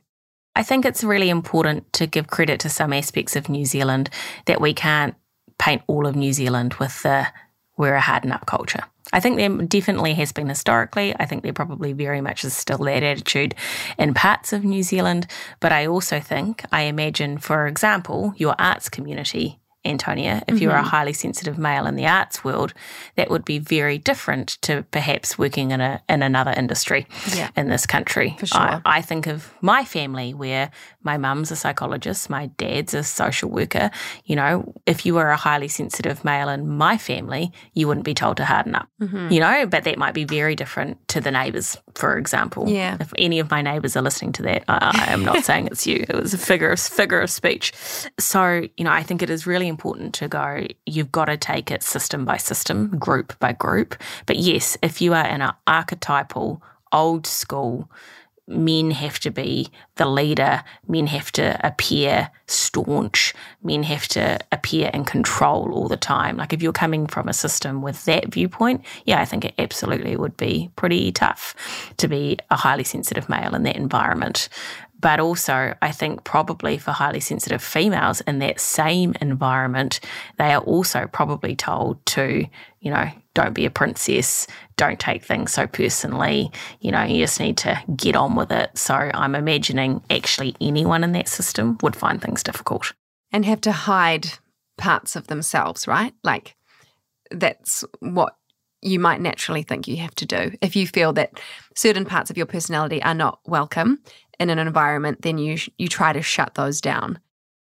I 0.54 0.62
think 0.62 0.85
it's 0.85 1.04
really 1.04 1.28
important 1.28 1.92
to 1.94 2.06
give 2.06 2.28
credit 2.28 2.61
to 2.61 2.68
some 2.68 2.92
aspects 2.92 3.37
of 3.37 3.48
New 3.48 3.64
Zealand 3.64 4.11
that 4.46 4.61
we 4.61 4.72
can't 4.72 5.14
paint 5.59 5.82
all 5.87 6.06
of 6.06 6.16
New 6.16 6.32
Zealand 6.32 6.74
with 6.74 7.02
the 7.02 7.26
we're 7.76 7.94
a 7.94 8.00
harden 8.00 8.32
up 8.32 8.46
culture. 8.46 8.85
I 9.12 9.20
think 9.20 9.37
there 9.37 9.50
definitely 9.50 10.14
has 10.14 10.32
been 10.32 10.48
historically. 10.48 11.14
I 11.14 11.26
think 11.26 11.42
there 11.42 11.52
probably 11.52 11.92
very 11.92 12.20
much 12.20 12.42
is 12.42 12.56
still 12.56 12.78
that 12.78 13.02
attitude 13.02 13.54
in 13.98 14.14
parts 14.14 14.52
of 14.52 14.64
New 14.64 14.82
Zealand. 14.82 15.26
But 15.61 15.72
I 15.72 15.87
also 15.87 16.18
think, 16.18 16.64
I 16.72 16.82
imagine, 16.82 17.38
for 17.38 17.66
example, 17.66 18.32
your 18.37 18.54
arts 18.59 18.88
community 18.88 19.61
Antonia, 19.87 20.42
if 20.46 20.55
mm-hmm. 20.55 20.62
you're 20.62 20.72
a 20.72 20.77
mm-hmm. 20.77 20.87
highly 20.87 21.12
sensitive 21.12 21.59
male 21.59 21.87
in 21.87 21.96
the 21.96 22.07
arts 22.07 22.44
world, 22.44 22.75
that 23.16 23.31
would 23.31 23.44
be 23.44 23.59
very 23.59 23.99
different 23.99 24.59
to 24.62 24.85
perhaps 24.90 25.38
working 25.38 25.70
in 25.70 25.81
a 25.81 26.03
in 26.09 26.22
another 26.22 26.53
industry 26.53 27.07
yeah. 27.35 27.51
in 27.57 27.68
this 27.68 27.87
country. 27.87 28.37
For 28.38 28.46
sure. 28.46 28.61
I, 28.61 28.81
I 28.85 29.03
think 29.03 29.27
of 29.27 29.53
my 29.61 29.85
family 29.85 30.35
where 30.35 30.70
my 31.03 31.16
mum's 31.16 31.51
a 31.51 31.57
psychologist, 31.57 32.29
my 32.29 32.46
dad's 32.59 32.94
a 32.94 33.03
social 33.03 33.49
worker. 33.51 33.90
You 34.25 34.37
know, 34.37 34.75
if 34.87 35.07
you 35.07 35.14
were 35.14 35.31
a 35.31 35.37
highly 35.37 35.68
sensitive 35.68 36.25
male 36.25 36.49
in 36.49 36.68
my 36.68 36.99
family, 36.99 37.53
you 37.75 37.88
wouldn't 37.88 38.05
be 38.05 38.14
told 38.14 38.37
to 38.38 38.44
harden 38.44 38.75
up. 38.75 38.88
Mm-hmm. 39.01 39.33
You 39.33 39.40
know, 39.40 39.66
but 39.66 39.85
that 39.85 39.99
might 39.99 40.14
be 40.14 40.25
very 40.25 40.55
different 40.55 41.07
to 41.09 41.20
the 41.20 41.31
neighbours, 41.31 41.77
for 41.94 42.18
example. 42.18 42.68
Yeah. 42.68 42.96
If 43.01 43.12
any 43.18 43.38
of 43.38 43.51
my 43.51 43.62
neighbours 43.62 43.96
are 43.96 44.03
listening 44.03 44.33
to 44.33 44.42
that, 44.42 44.64
I, 44.68 45.07
I 45.09 45.12
am 45.12 45.25
not 45.25 45.44
saying 45.49 45.68
it's 45.68 45.87
you. 45.87 46.05
It 46.09 46.14
was 46.14 46.35
a 46.35 46.38
figure 46.38 46.70
of 46.70 46.81
figure 46.81 47.20
of 47.20 47.31
speech. 47.31 47.72
So, 48.18 48.66
you 48.77 48.85
know, 48.85 48.90
I 48.90 49.03
think 49.03 49.22
it 49.22 49.31
is 49.31 49.46
really 49.46 49.68
important 49.76 50.14
to 50.14 50.28
go, 50.28 50.66
you've 50.86 51.12
got 51.12 51.26
to 51.26 51.36
take 51.36 51.70
it 51.70 51.82
system 51.82 52.24
by 52.24 52.38
system, 52.38 52.96
group 52.98 53.38
by 53.38 53.52
group. 53.52 53.94
But 54.24 54.36
yes, 54.36 54.78
if 54.82 55.02
you 55.02 55.12
are 55.12 55.26
in 55.26 55.42
an 55.42 55.52
archetypal, 55.66 56.62
old 56.92 57.26
school, 57.26 57.90
men 58.48 58.92
have 58.92 59.18
to 59.18 59.30
be 59.30 59.68
the 59.96 60.06
leader, 60.06 60.62
men 60.86 61.06
have 61.08 61.32
to 61.32 61.58
appear 61.66 62.30
staunch, 62.46 63.34
men 63.62 63.82
have 63.82 64.06
to 64.06 64.38
appear 64.52 64.88
in 64.94 65.04
control 65.04 65.72
all 65.72 65.88
the 65.88 65.96
time. 65.96 66.36
Like 66.36 66.52
if 66.52 66.62
you're 66.62 66.72
coming 66.72 67.06
from 67.06 67.28
a 67.28 67.32
system 67.32 67.82
with 67.82 68.04
that 68.04 68.32
viewpoint, 68.32 68.84
yeah, 69.04 69.20
I 69.20 69.24
think 69.24 69.44
it 69.44 69.54
absolutely 69.58 70.16
would 70.16 70.36
be 70.36 70.70
pretty 70.76 71.10
tough 71.10 71.54
to 71.96 72.08
be 72.08 72.38
a 72.50 72.56
highly 72.56 72.84
sensitive 72.84 73.28
male 73.28 73.54
in 73.54 73.64
that 73.64 73.76
environment. 73.76 74.48
But 74.98 75.20
also, 75.20 75.74
I 75.82 75.92
think 75.92 76.24
probably 76.24 76.78
for 76.78 76.90
highly 76.90 77.20
sensitive 77.20 77.62
females 77.62 78.22
in 78.22 78.38
that 78.38 78.61
same 78.61 79.14
environment, 79.20 80.00
they 80.38 80.52
are 80.52 80.62
also 80.62 81.06
probably 81.06 81.54
told 81.54 82.04
to, 82.06 82.46
you 82.80 82.90
know, 82.90 83.11
don't 83.35 83.52
be 83.52 83.66
a 83.66 83.70
princess, 83.70 84.46
don't 84.76 84.98
take 84.98 85.22
things 85.22 85.52
so 85.52 85.66
personally, 85.66 86.50
you 86.80 86.90
know, 86.90 87.02
you 87.02 87.22
just 87.22 87.38
need 87.38 87.59
to 87.59 87.78
get 87.94 88.16
on 88.16 88.35
with 88.35 88.50
it. 88.50 88.76
So 88.78 88.94
I'm 88.94 89.35
imagining 89.35 90.02
actually 90.09 90.56
anyone 90.61 91.04
in 91.04 91.12
that 91.12 91.28
system 91.28 91.76
would 91.82 91.94
find 91.94 92.20
things 92.20 92.42
difficult. 92.42 92.92
And 93.32 93.44
have 93.44 93.61
to 93.62 93.72
hide 93.72 94.26
parts 94.78 95.16
of 95.16 95.26
themselves, 95.26 95.87
right? 95.87 96.14
Like 96.24 96.56
that's 97.30 97.85
what 98.00 98.37
you 98.87 99.01
might 99.01 99.20
naturally 99.20 99.62
think 99.62 99.88
you 99.88 99.96
have 99.99 100.14
to 100.16 100.27
do. 100.27 100.53
If 100.61 100.77
you 100.77 100.87
feel 100.87 101.12
that 101.14 101.40
certain 101.75 102.05
parts 102.05 102.31
of 102.31 102.37
your 102.37 102.46
personality 102.46 103.03
are 103.03 103.14
not 103.14 103.40
welcome 103.44 104.01
in 104.38 104.51
an 104.51 104.59
environment, 104.59 105.22
then 105.22 105.38
you 105.38 105.59
you 105.79 105.88
try 105.88 106.12
to 106.12 106.22
shut 106.22 106.55
those 106.55 106.81
down. 106.81 107.18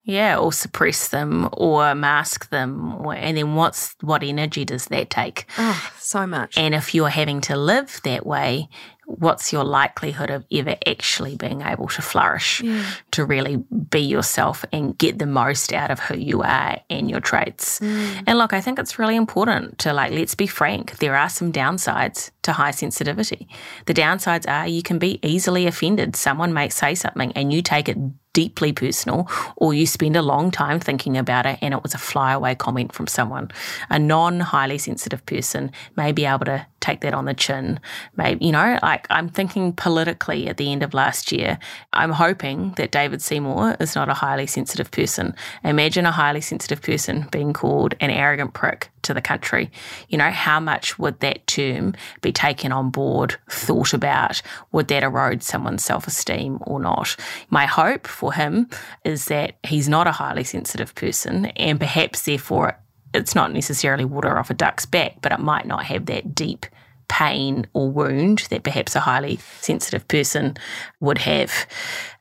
Yeah, 0.08 0.38
or 0.38 0.54
suppress 0.54 1.08
them 1.08 1.50
or 1.52 1.94
mask 1.94 2.48
them. 2.48 2.94
Or, 3.04 3.14
and 3.14 3.36
then 3.36 3.54
what's 3.54 3.94
what 4.00 4.22
energy 4.22 4.64
does 4.64 4.86
that 4.86 5.10
take? 5.10 5.44
Oh, 5.58 5.90
so 5.98 6.26
much. 6.26 6.56
And 6.56 6.74
if 6.74 6.94
you're 6.94 7.10
having 7.10 7.42
to 7.42 7.56
live 7.56 8.00
that 8.04 8.24
way, 8.24 8.70
what's 9.04 9.52
your 9.52 9.64
likelihood 9.64 10.30
of 10.30 10.46
ever 10.50 10.76
actually 10.86 11.36
being 11.36 11.60
able 11.60 11.88
to 11.88 12.00
flourish, 12.00 12.62
yeah. 12.62 12.84
to 13.10 13.24
really 13.24 13.56
be 13.90 14.00
yourself 14.00 14.64
and 14.72 14.96
get 14.96 15.18
the 15.18 15.26
most 15.26 15.74
out 15.74 15.90
of 15.90 15.98
who 15.98 16.16
you 16.16 16.42
are 16.42 16.78
and 16.88 17.10
your 17.10 17.20
traits. 17.20 17.80
Mm. 17.80 18.24
And 18.26 18.38
look, 18.38 18.52
I 18.52 18.60
think 18.60 18.78
it's 18.78 18.98
really 18.98 19.16
important 19.16 19.78
to 19.80 19.92
like, 19.92 20.12
let's 20.12 20.34
be 20.34 20.46
frank, 20.46 20.98
there 20.98 21.16
are 21.16 21.28
some 21.28 21.52
downsides 21.52 22.30
to 22.42 22.52
high 22.52 22.70
sensitivity. 22.70 23.48
The 23.86 23.94
downsides 23.94 24.48
are 24.48 24.66
you 24.68 24.82
can 24.82 24.98
be 24.98 25.18
easily 25.22 25.66
offended. 25.66 26.14
Someone 26.14 26.52
may 26.52 26.68
say 26.68 26.94
something 26.94 27.32
and 27.32 27.52
you 27.52 27.62
take 27.62 27.88
it 27.88 27.96
deeply 28.38 28.72
personal, 28.72 29.28
or 29.56 29.74
you 29.74 29.84
spend 29.84 30.14
a 30.14 30.22
long 30.22 30.52
time 30.52 30.78
thinking 30.78 31.16
about 31.16 31.44
it 31.44 31.58
and 31.60 31.74
it 31.74 31.82
was 31.82 31.92
a 31.92 31.98
flyaway 31.98 32.54
comment 32.54 32.92
from 32.92 33.08
someone. 33.08 33.50
A 33.90 33.98
non 33.98 34.38
highly 34.38 34.78
sensitive 34.78 35.26
person 35.26 35.72
may 35.96 36.12
be 36.12 36.24
able 36.24 36.44
to 36.44 36.64
take 36.80 37.00
that 37.00 37.14
on 37.14 37.24
the 37.24 37.34
chin. 37.34 37.80
Maybe, 38.16 38.46
you 38.46 38.52
know, 38.52 38.78
like 38.82 39.06
I'm 39.10 39.28
thinking 39.28 39.72
politically 39.72 40.48
at 40.48 40.56
the 40.56 40.70
end 40.72 40.82
of 40.82 40.94
last 40.94 41.32
year, 41.32 41.58
I'm 41.92 42.12
hoping 42.12 42.72
that 42.76 42.92
David 42.92 43.22
Seymour 43.22 43.76
is 43.80 43.94
not 43.94 44.08
a 44.08 44.14
highly 44.14 44.46
sensitive 44.46 44.90
person. 44.90 45.34
Imagine 45.64 46.06
a 46.06 46.12
highly 46.12 46.40
sensitive 46.40 46.82
person 46.82 47.28
being 47.30 47.52
called 47.52 47.94
an 48.00 48.10
arrogant 48.10 48.54
prick 48.54 48.90
to 49.02 49.14
the 49.14 49.20
country. 49.20 49.70
You 50.08 50.18
know, 50.18 50.30
how 50.30 50.60
much 50.60 50.98
would 50.98 51.20
that 51.20 51.46
term 51.46 51.94
be 52.20 52.32
taken 52.32 52.72
on 52.72 52.90
board, 52.90 53.36
thought 53.50 53.92
about? 53.92 54.40
Would 54.72 54.88
that 54.88 55.02
erode 55.02 55.42
someone's 55.42 55.84
self 55.84 56.06
esteem 56.06 56.58
or 56.62 56.80
not? 56.80 57.16
My 57.50 57.66
hope 57.66 58.06
for 58.06 58.32
him 58.32 58.68
is 59.04 59.26
that 59.26 59.56
he's 59.64 59.88
not 59.88 60.06
a 60.06 60.12
highly 60.12 60.44
sensitive 60.44 60.94
person 60.94 61.46
and 61.46 61.78
perhaps 61.78 62.22
therefore 62.22 62.78
it's 63.18 63.34
not 63.34 63.52
necessarily 63.52 64.04
water 64.04 64.38
off 64.38 64.50
a 64.50 64.54
duck's 64.54 64.86
back, 64.86 65.16
but 65.20 65.32
it 65.32 65.40
might 65.40 65.66
not 65.66 65.84
have 65.84 66.06
that 66.06 66.34
deep 66.34 66.66
pain 67.08 67.66
or 67.72 67.90
wound 67.90 68.46
that 68.50 68.62
perhaps 68.62 68.94
a 68.94 69.00
highly 69.00 69.38
sensitive 69.60 70.06
person 70.08 70.56
would 71.00 71.18
have. 71.18 71.66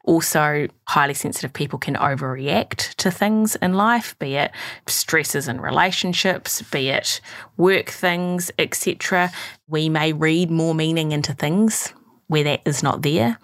Also, 0.06 0.68
highly 0.86 1.14
sensitive 1.14 1.52
people 1.52 1.78
can 1.78 1.96
overreact 1.96 2.96
to 2.96 3.12
things 3.12 3.58
in 3.58 3.74
life, 3.74 4.18
be 4.20 4.36
it 4.36 4.52
stresses 4.88 5.50
in 5.50 5.60
relationships, 5.60 6.62
be 6.62 6.88
it 6.88 7.20
work 7.58 7.90
things, 7.90 8.50
etc. 8.58 9.32
We 9.68 9.90
may 9.90 10.14
read 10.14 10.50
more 10.50 10.74
meaning 10.74 11.12
into 11.12 11.34
things 11.34 11.94
where 12.28 12.44
that 12.44 12.62
is 12.66 12.84
not 12.84 13.02
there. 13.02 13.38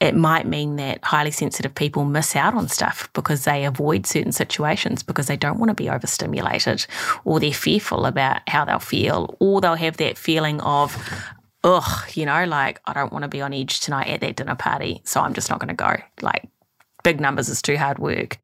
It 0.00 0.14
might 0.14 0.46
mean 0.46 0.76
that 0.76 1.04
highly 1.04 1.30
sensitive 1.30 1.74
people 1.74 2.04
miss 2.04 2.34
out 2.34 2.54
on 2.54 2.68
stuff 2.68 3.08
because 3.12 3.44
they 3.44 3.64
avoid 3.64 4.06
certain 4.06 4.32
situations 4.32 5.02
because 5.02 5.26
they 5.26 5.36
don't 5.36 5.58
want 5.58 5.68
to 5.68 5.74
be 5.74 5.90
overstimulated 5.90 6.86
or 7.24 7.40
they're 7.40 7.52
fearful 7.52 8.06
about 8.06 8.40
how 8.48 8.64
they'll 8.64 8.78
feel 8.78 9.36
or 9.38 9.60
they'll 9.60 9.74
have 9.74 9.98
that 9.98 10.16
feeling 10.16 10.60
of, 10.62 10.96
ugh, 11.62 12.08
you 12.14 12.24
know, 12.24 12.44
like 12.44 12.80
I 12.86 12.94
don't 12.94 13.12
want 13.12 13.22
to 13.22 13.28
be 13.28 13.42
on 13.42 13.52
edge 13.52 13.80
tonight 13.80 14.08
at 14.08 14.20
that 14.22 14.36
dinner 14.36 14.56
party, 14.56 15.02
so 15.04 15.20
I'm 15.20 15.34
just 15.34 15.50
not 15.50 15.58
going 15.58 15.68
to 15.68 15.74
go. 15.74 15.96
Like 16.22 16.48
big 17.04 17.20
numbers 17.20 17.48
is 17.48 17.60
too 17.60 17.76
hard 17.76 17.98
work. 17.98 18.38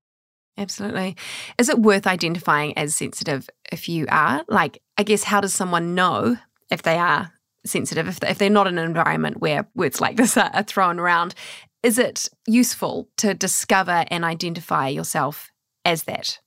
Absolutely. 0.58 1.16
Is 1.56 1.68
it 1.68 1.78
worth 1.78 2.06
identifying 2.06 2.76
as 2.76 2.94
sensitive 2.94 3.48
if 3.70 3.88
you 3.88 4.06
are? 4.10 4.44
Like, 4.48 4.82
I 4.98 5.04
guess, 5.04 5.22
how 5.22 5.40
does 5.40 5.54
someone 5.54 5.94
know 5.94 6.36
if 6.68 6.82
they 6.82 6.98
are 6.98 7.32
sensitive, 7.66 8.08
if, 8.08 8.22
if 8.22 8.38
they're 8.38 8.50
not 8.50 8.66
in 8.66 8.78
an 8.78 8.84
environment 8.84 9.40
where 9.40 9.68
words 9.74 10.00
like 10.00 10.16
this 10.16 10.36
are, 10.36 10.50
are 10.52 10.62
thrown 10.62 10.98
around, 10.98 11.34
is 11.82 11.98
it 11.98 12.28
useful 12.46 13.08
to 13.18 13.34
discover 13.34 14.04
and 14.08 14.24
identify 14.24 14.88
yourself 14.88 15.52
as 15.84 16.04
that? 16.04 16.38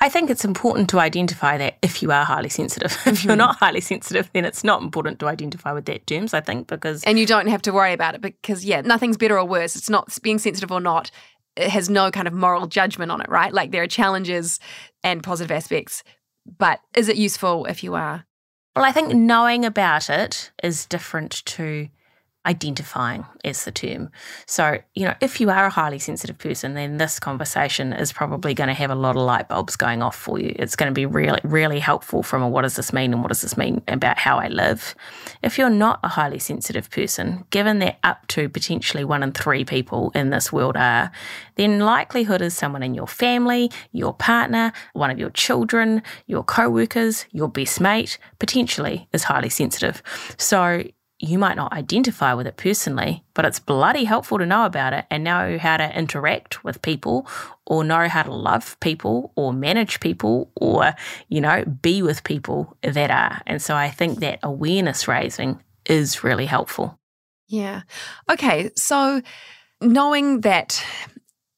I 0.00 0.08
think 0.08 0.28
it's 0.28 0.44
important 0.44 0.90
to 0.90 0.98
identify 0.98 1.56
that 1.58 1.78
if 1.80 2.02
you 2.02 2.10
are 2.10 2.24
highly 2.24 2.48
sensitive. 2.48 2.92
if 3.06 3.24
you're 3.24 3.32
mm-hmm. 3.32 3.38
not 3.38 3.56
highly 3.56 3.80
sensitive, 3.80 4.28
then 4.32 4.44
it's 4.44 4.64
not 4.64 4.82
important 4.82 5.18
to 5.20 5.28
identify 5.28 5.72
with 5.72 5.84
that 5.86 6.06
terms, 6.06 6.34
I 6.34 6.40
think, 6.40 6.66
because. 6.66 7.04
And 7.04 7.18
you 7.18 7.26
don't 7.26 7.46
have 7.46 7.62
to 7.62 7.72
worry 7.72 7.92
about 7.92 8.14
it 8.14 8.20
because, 8.20 8.64
yeah, 8.64 8.80
nothing's 8.80 9.16
better 9.16 9.38
or 9.38 9.44
worse. 9.44 9.76
It's 9.76 9.90
not 9.90 10.16
being 10.22 10.38
sensitive 10.38 10.72
or 10.72 10.80
not, 10.80 11.10
it 11.56 11.70
has 11.70 11.88
no 11.88 12.10
kind 12.10 12.26
of 12.26 12.34
moral 12.34 12.66
judgment 12.66 13.12
on 13.12 13.20
it, 13.20 13.28
right? 13.28 13.52
Like 13.52 13.70
there 13.70 13.82
are 13.82 13.86
challenges 13.86 14.58
and 15.02 15.22
positive 15.22 15.52
aspects. 15.52 16.02
But 16.58 16.80
is 16.94 17.08
it 17.08 17.16
useful 17.16 17.64
if 17.66 17.82
you 17.82 17.94
are 17.94 18.26
well, 18.74 18.84
I 18.84 18.92
think 18.92 19.14
knowing 19.14 19.64
about 19.64 20.10
it 20.10 20.50
is 20.62 20.86
different 20.86 21.44
to 21.46 21.88
identifying 22.46 23.24
is 23.42 23.64
the 23.64 23.72
term. 23.72 24.10
So, 24.46 24.78
you 24.94 25.06
know, 25.06 25.14
if 25.20 25.40
you 25.40 25.48
are 25.50 25.66
a 25.66 25.70
highly 25.70 25.98
sensitive 25.98 26.38
person, 26.38 26.74
then 26.74 26.98
this 26.98 27.18
conversation 27.18 27.92
is 27.92 28.12
probably 28.12 28.52
going 28.52 28.68
to 28.68 28.74
have 28.74 28.90
a 28.90 28.94
lot 28.94 29.16
of 29.16 29.22
light 29.22 29.48
bulbs 29.48 29.76
going 29.76 30.02
off 30.02 30.16
for 30.16 30.38
you. 30.38 30.54
It's 30.58 30.76
going 30.76 30.90
to 30.90 30.94
be 30.94 31.06
really, 31.06 31.40
really 31.42 31.80
helpful 31.80 32.22
from 32.22 32.42
a 32.42 32.48
what 32.48 32.62
does 32.62 32.76
this 32.76 32.92
mean 32.92 33.12
and 33.12 33.22
what 33.22 33.28
does 33.28 33.42
this 33.42 33.56
mean 33.56 33.82
about 33.88 34.18
how 34.18 34.38
I 34.38 34.48
live. 34.48 34.94
If 35.44 35.58
you're 35.58 35.68
not 35.68 36.00
a 36.02 36.08
highly 36.08 36.38
sensitive 36.38 36.90
person, 36.90 37.44
given 37.50 37.78
that 37.80 37.98
up 38.02 38.26
to 38.28 38.48
potentially 38.48 39.04
one 39.04 39.22
in 39.22 39.32
three 39.32 39.62
people 39.62 40.10
in 40.14 40.30
this 40.30 40.50
world 40.50 40.74
are, 40.74 41.12
then 41.56 41.80
likelihood 41.80 42.40
is 42.40 42.54
someone 42.54 42.82
in 42.82 42.94
your 42.94 43.06
family, 43.06 43.70
your 43.92 44.14
partner, 44.14 44.72
one 44.94 45.10
of 45.10 45.18
your 45.18 45.28
children, 45.28 46.02
your 46.26 46.44
co 46.44 46.70
workers, 46.70 47.26
your 47.30 47.48
best 47.48 47.78
mate, 47.78 48.16
potentially 48.38 49.06
is 49.12 49.24
highly 49.24 49.50
sensitive. 49.50 50.02
So 50.38 50.82
you 51.20 51.38
might 51.38 51.56
not 51.56 51.72
identify 51.72 52.34
with 52.34 52.46
it 52.46 52.56
personally, 52.56 53.24
but 53.34 53.44
it's 53.44 53.60
bloody 53.60 54.04
helpful 54.04 54.38
to 54.38 54.46
know 54.46 54.64
about 54.64 54.92
it 54.92 55.06
and 55.10 55.22
know 55.22 55.58
how 55.58 55.76
to 55.76 55.96
interact 55.96 56.64
with 56.64 56.82
people 56.82 57.26
or 57.66 57.84
know 57.84 58.08
how 58.08 58.22
to 58.22 58.34
love 58.34 58.78
people 58.80 59.32
or 59.36 59.52
manage 59.52 60.00
people 60.00 60.50
or, 60.56 60.92
you 61.28 61.40
know, 61.40 61.64
be 61.64 62.02
with 62.02 62.24
people 62.24 62.76
that 62.82 63.10
are. 63.10 63.40
And 63.46 63.62
so 63.62 63.76
I 63.76 63.90
think 63.90 64.20
that 64.20 64.40
awareness 64.42 65.06
raising 65.06 65.62
is 65.86 66.24
really 66.24 66.46
helpful. 66.46 66.98
Yeah. 67.48 67.82
Okay. 68.28 68.70
So 68.76 69.22
knowing 69.80 70.40
that 70.40 70.84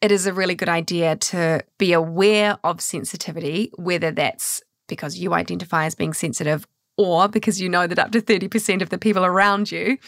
it 0.02 0.12
is 0.12 0.26
a 0.26 0.32
really 0.32 0.54
good 0.54 0.68
idea 0.68 1.16
to 1.16 1.64
be 1.78 1.94
aware 1.94 2.58
of 2.62 2.80
sensitivity, 2.82 3.70
whether 3.76 4.10
that's 4.10 4.62
because 4.86 5.18
you 5.18 5.32
identify 5.32 5.86
as 5.86 5.94
being 5.94 6.12
sensitive 6.12 6.66
or 6.96 7.28
because 7.28 7.61
you 7.61 7.68
know 7.68 7.87
that 7.87 7.98
up 7.98 8.12
to 8.12 8.20
30% 8.20 8.82
of 8.82 8.90
the 8.90 8.98
people 8.98 9.24
around 9.24 9.70
you 9.70 9.98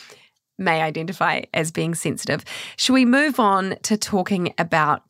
may 0.59 0.83
identify 0.83 1.43
as 1.55 1.71
being 1.71 1.95
sensitive. 1.95 2.45
Should 2.77 2.95
we 2.95 3.05
move 3.05 3.39
on 3.39 3.77
to 3.83 3.97
talking 3.97 4.55
about 4.59 5.03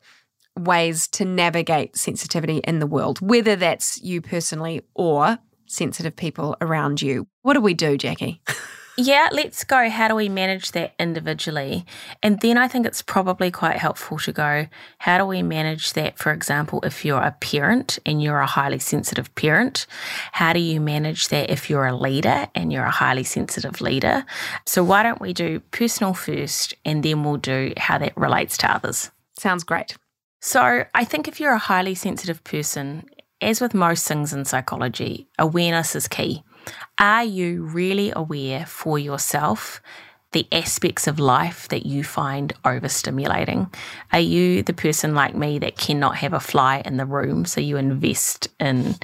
ways 0.58 1.08
to 1.08 1.24
navigate 1.24 1.96
sensitivity 1.96 2.58
in 2.58 2.80
the 2.80 2.86
world, 2.86 3.20
whether 3.20 3.56
that's 3.56 4.02
you 4.02 4.20
personally 4.20 4.82
or 4.94 5.38
sensitive 5.66 6.16
people 6.16 6.56
around 6.60 7.00
you? 7.00 7.26
What 7.42 7.54
do 7.54 7.60
we 7.60 7.74
do, 7.74 7.96
Jacqui? 7.96 8.40
Yeah, 9.00 9.28
let's 9.30 9.62
go. 9.62 9.88
How 9.88 10.08
do 10.08 10.16
we 10.16 10.28
manage 10.28 10.72
that 10.72 10.92
individually? 10.98 11.86
And 12.20 12.40
then 12.40 12.58
I 12.58 12.66
think 12.66 12.84
it's 12.84 13.00
probably 13.00 13.48
quite 13.48 13.76
helpful 13.76 14.18
to 14.18 14.32
go, 14.32 14.66
how 14.98 15.18
do 15.18 15.24
we 15.24 15.40
manage 15.40 15.92
that, 15.92 16.18
for 16.18 16.32
example, 16.32 16.80
if 16.82 17.04
you're 17.04 17.22
a 17.22 17.30
parent 17.40 18.00
and 18.04 18.20
you're 18.20 18.40
a 18.40 18.46
highly 18.46 18.80
sensitive 18.80 19.32
parent? 19.36 19.86
How 20.32 20.52
do 20.52 20.58
you 20.58 20.80
manage 20.80 21.28
that 21.28 21.48
if 21.48 21.70
you're 21.70 21.86
a 21.86 21.96
leader 21.96 22.48
and 22.56 22.72
you're 22.72 22.82
a 22.82 22.90
highly 22.90 23.22
sensitive 23.22 23.80
leader? 23.80 24.24
So 24.66 24.82
why 24.82 25.04
don't 25.04 25.20
we 25.20 25.32
do 25.32 25.60
personal 25.70 26.12
first 26.12 26.74
and 26.84 27.04
then 27.04 27.22
we'll 27.22 27.36
do 27.36 27.74
how 27.76 27.98
that 27.98 28.16
relates 28.16 28.58
to 28.58 28.74
others? 28.74 29.12
Sounds 29.38 29.62
great. 29.62 29.96
So 30.40 30.86
I 30.92 31.04
think 31.04 31.28
if 31.28 31.38
you're 31.38 31.52
a 31.52 31.58
highly 31.58 31.94
sensitive 31.94 32.42
person, 32.42 33.08
as 33.40 33.60
with 33.60 33.74
most 33.74 34.08
things 34.08 34.32
in 34.32 34.44
psychology, 34.44 35.28
awareness 35.38 35.94
is 35.94 36.08
key. 36.08 36.42
Are 36.98 37.24
you 37.24 37.62
really 37.62 38.12
aware 38.14 38.66
for 38.66 38.98
yourself 38.98 39.80
the 40.32 40.46
aspects 40.52 41.06
of 41.06 41.18
life 41.18 41.68
that 41.68 41.86
you 41.86 42.02
find 42.02 42.52
overstimulating? 42.64 43.72
Are 44.12 44.20
you 44.20 44.62
the 44.64 44.72
person 44.72 45.14
like 45.14 45.34
me 45.34 45.60
that 45.60 45.78
cannot 45.78 46.16
have 46.16 46.32
a 46.32 46.40
fly 46.40 46.82
in 46.84 46.96
the 46.96 47.06
room, 47.06 47.44
so 47.44 47.60
you 47.60 47.76
invest 47.76 48.48
in 48.58 48.96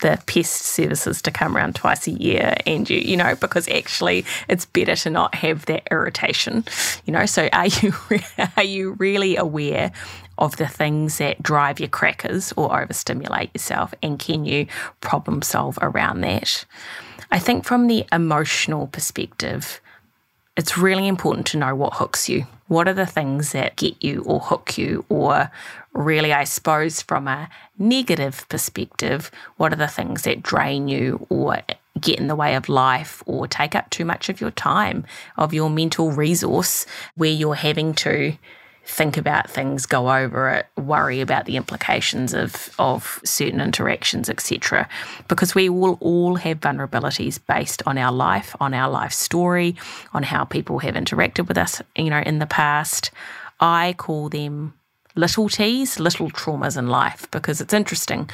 the 0.00 0.20
pest 0.26 0.62
services 0.62 1.20
to 1.22 1.30
come 1.30 1.56
around 1.56 1.76
twice 1.76 2.06
a 2.08 2.10
year 2.10 2.56
and 2.66 2.88
you 2.90 2.98
you 2.98 3.16
know 3.16 3.36
because 3.36 3.68
actually 3.68 4.24
it's 4.48 4.64
better 4.64 4.96
to 4.96 5.10
not 5.10 5.34
have 5.34 5.66
that 5.66 5.86
irritation 5.90 6.64
you 7.04 7.12
know 7.12 7.24
so 7.24 7.48
are 7.52 7.66
you 7.66 7.92
are 8.56 8.64
you 8.64 8.92
really 8.92 9.36
aware 9.36 9.92
of 10.38 10.56
the 10.56 10.66
things 10.66 11.18
that 11.18 11.40
drive 11.42 11.78
your 11.78 11.90
crackers 11.90 12.52
or 12.56 12.82
overstimulate 12.82 13.50
yourself 13.54 13.94
and 14.02 14.18
can 14.18 14.44
you 14.44 14.66
problem 15.00 15.40
solve 15.40 15.78
around 15.82 16.22
that 16.22 16.64
I 17.32 17.38
think 17.38 17.64
from 17.64 17.86
the 17.86 18.04
emotional 18.12 18.88
perspective, 18.88 19.80
it's 20.54 20.76
really 20.76 21.08
important 21.08 21.46
to 21.48 21.56
know 21.56 21.74
what 21.74 21.94
hooks 21.94 22.28
you. 22.28 22.44
What 22.68 22.86
are 22.86 22.92
the 22.92 23.06
things 23.06 23.52
that 23.52 23.76
get 23.76 24.04
you 24.04 24.22
or 24.26 24.38
hook 24.38 24.76
you? 24.76 25.06
Or, 25.08 25.50
really, 25.94 26.34
I 26.34 26.44
suppose, 26.44 27.00
from 27.00 27.26
a 27.28 27.48
negative 27.78 28.46
perspective, 28.50 29.30
what 29.56 29.72
are 29.72 29.76
the 29.76 29.88
things 29.88 30.22
that 30.22 30.42
drain 30.42 30.88
you 30.88 31.26
or 31.30 31.62
get 31.98 32.18
in 32.18 32.26
the 32.26 32.36
way 32.36 32.54
of 32.54 32.68
life 32.68 33.22
or 33.24 33.48
take 33.48 33.74
up 33.74 33.88
too 33.88 34.04
much 34.04 34.28
of 34.28 34.38
your 34.38 34.50
time, 34.50 35.06
of 35.38 35.54
your 35.54 35.70
mental 35.70 36.12
resource, 36.12 36.84
where 37.14 37.30
you're 37.30 37.54
having 37.54 37.94
to 37.94 38.36
think 38.84 39.16
about 39.16 39.48
things, 39.48 39.86
go 39.86 40.10
over 40.10 40.48
it, 40.50 40.66
worry 40.76 41.20
about 41.20 41.46
the 41.46 41.56
implications 41.56 42.34
of, 42.34 42.74
of 42.78 43.20
certain 43.24 43.60
interactions, 43.60 44.28
etc. 44.28 44.88
Because 45.28 45.54
we 45.54 45.68
will 45.68 45.98
all 46.00 46.36
have 46.36 46.60
vulnerabilities 46.60 47.38
based 47.46 47.82
on 47.86 47.96
our 47.96 48.12
life, 48.12 48.56
on 48.60 48.74
our 48.74 48.90
life 48.90 49.12
story, 49.12 49.76
on 50.12 50.22
how 50.22 50.44
people 50.44 50.80
have 50.80 50.94
interacted 50.94 51.48
with 51.48 51.58
us, 51.58 51.80
you 51.96 52.10
know, 52.10 52.20
in 52.20 52.38
the 52.38 52.46
past. 52.46 53.10
I 53.60 53.94
call 53.96 54.28
them 54.28 54.74
little 55.14 55.48
T's, 55.48 56.00
little 56.00 56.30
traumas 56.30 56.76
in 56.76 56.88
life, 56.88 57.30
because 57.30 57.60
it's 57.60 57.74
interesting. 57.74 58.28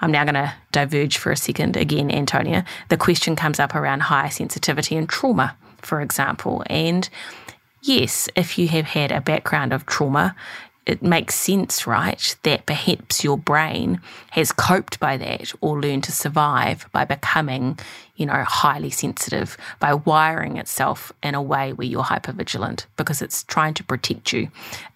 I'm 0.00 0.10
now 0.10 0.24
going 0.24 0.34
to 0.34 0.52
diverge 0.72 1.16
for 1.16 1.32
a 1.32 1.36
second. 1.36 1.76
Again, 1.76 2.10
Antonia, 2.10 2.64
the 2.88 2.96
question 2.96 3.36
comes 3.36 3.60
up 3.60 3.74
around 3.74 4.00
high 4.00 4.28
sensitivity 4.28 4.96
and 4.96 5.08
trauma, 5.08 5.56
for 5.78 6.00
example. 6.00 6.62
And 6.66 7.08
yes, 7.84 8.28
if 8.34 8.58
you 8.58 8.68
have 8.68 8.86
had 8.86 9.12
a 9.12 9.20
background 9.20 9.72
of 9.72 9.86
trauma, 9.86 10.34
it 10.86 11.02
makes 11.02 11.34
sense, 11.34 11.86
right, 11.86 12.36
that 12.42 12.66
perhaps 12.66 13.24
your 13.24 13.38
brain 13.38 14.00
has 14.32 14.52
coped 14.52 15.00
by 15.00 15.16
that 15.16 15.52
or 15.62 15.80
learned 15.80 16.04
to 16.04 16.12
survive 16.12 16.86
by 16.92 17.06
becoming, 17.06 17.78
you 18.16 18.26
know, 18.26 18.44
highly 18.46 18.90
sensitive, 18.90 19.56
by 19.80 19.94
wiring 19.94 20.58
itself 20.58 21.10
in 21.22 21.34
a 21.34 21.40
way 21.40 21.72
where 21.72 21.86
you're 21.86 22.02
hypervigilant 22.02 22.84
because 22.98 23.22
it's 23.22 23.44
trying 23.44 23.72
to 23.72 23.84
protect 23.84 24.32
you 24.32 24.48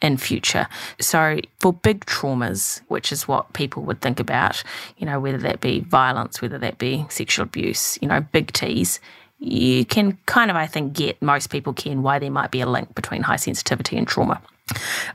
in 0.02 0.18
future. 0.18 0.66
So 1.00 1.38
for 1.58 1.72
big 1.72 2.04
traumas, 2.04 2.82
which 2.88 3.10
is 3.10 3.26
what 3.26 3.54
people 3.54 3.82
would 3.84 4.02
think 4.02 4.20
about, 4.20 4.62
you 4.98 5.06
know, 5.06 5.18
whether 5.18 5.38
that 5.38 5.60
be 5.60 5.80
violence, 5.80 6.42
whether 6.42 6.58
that 6.58 6.76
be 6.76 7.06
sexual 7.08 7.44
abuse, 7.44 7.98
you 8.02 8.08
know, 8.08 8.20
big 8.20 8.52
T's, 8.52 9.00
you 9.38 9.84
can 9.84 10.18
kind 10.26 10.50
of, 10.50 10.56
I 10.56 10.66
think, 10.66 10.92
get 10.92 11.20
most 11.22 11.50
people 11.50 11.72
can 11.72 12.02
why 12.02 12.18
there 12.18 12.30
might 12.30 12.50
be 12.50 12.60
a 12.60 12.66
link 12.66 12.94
between 12.94 13.22
high 13.22 13.36
sensitivity 13.36 13.96
and 13.96 14.06
trauma. 14.06 14.40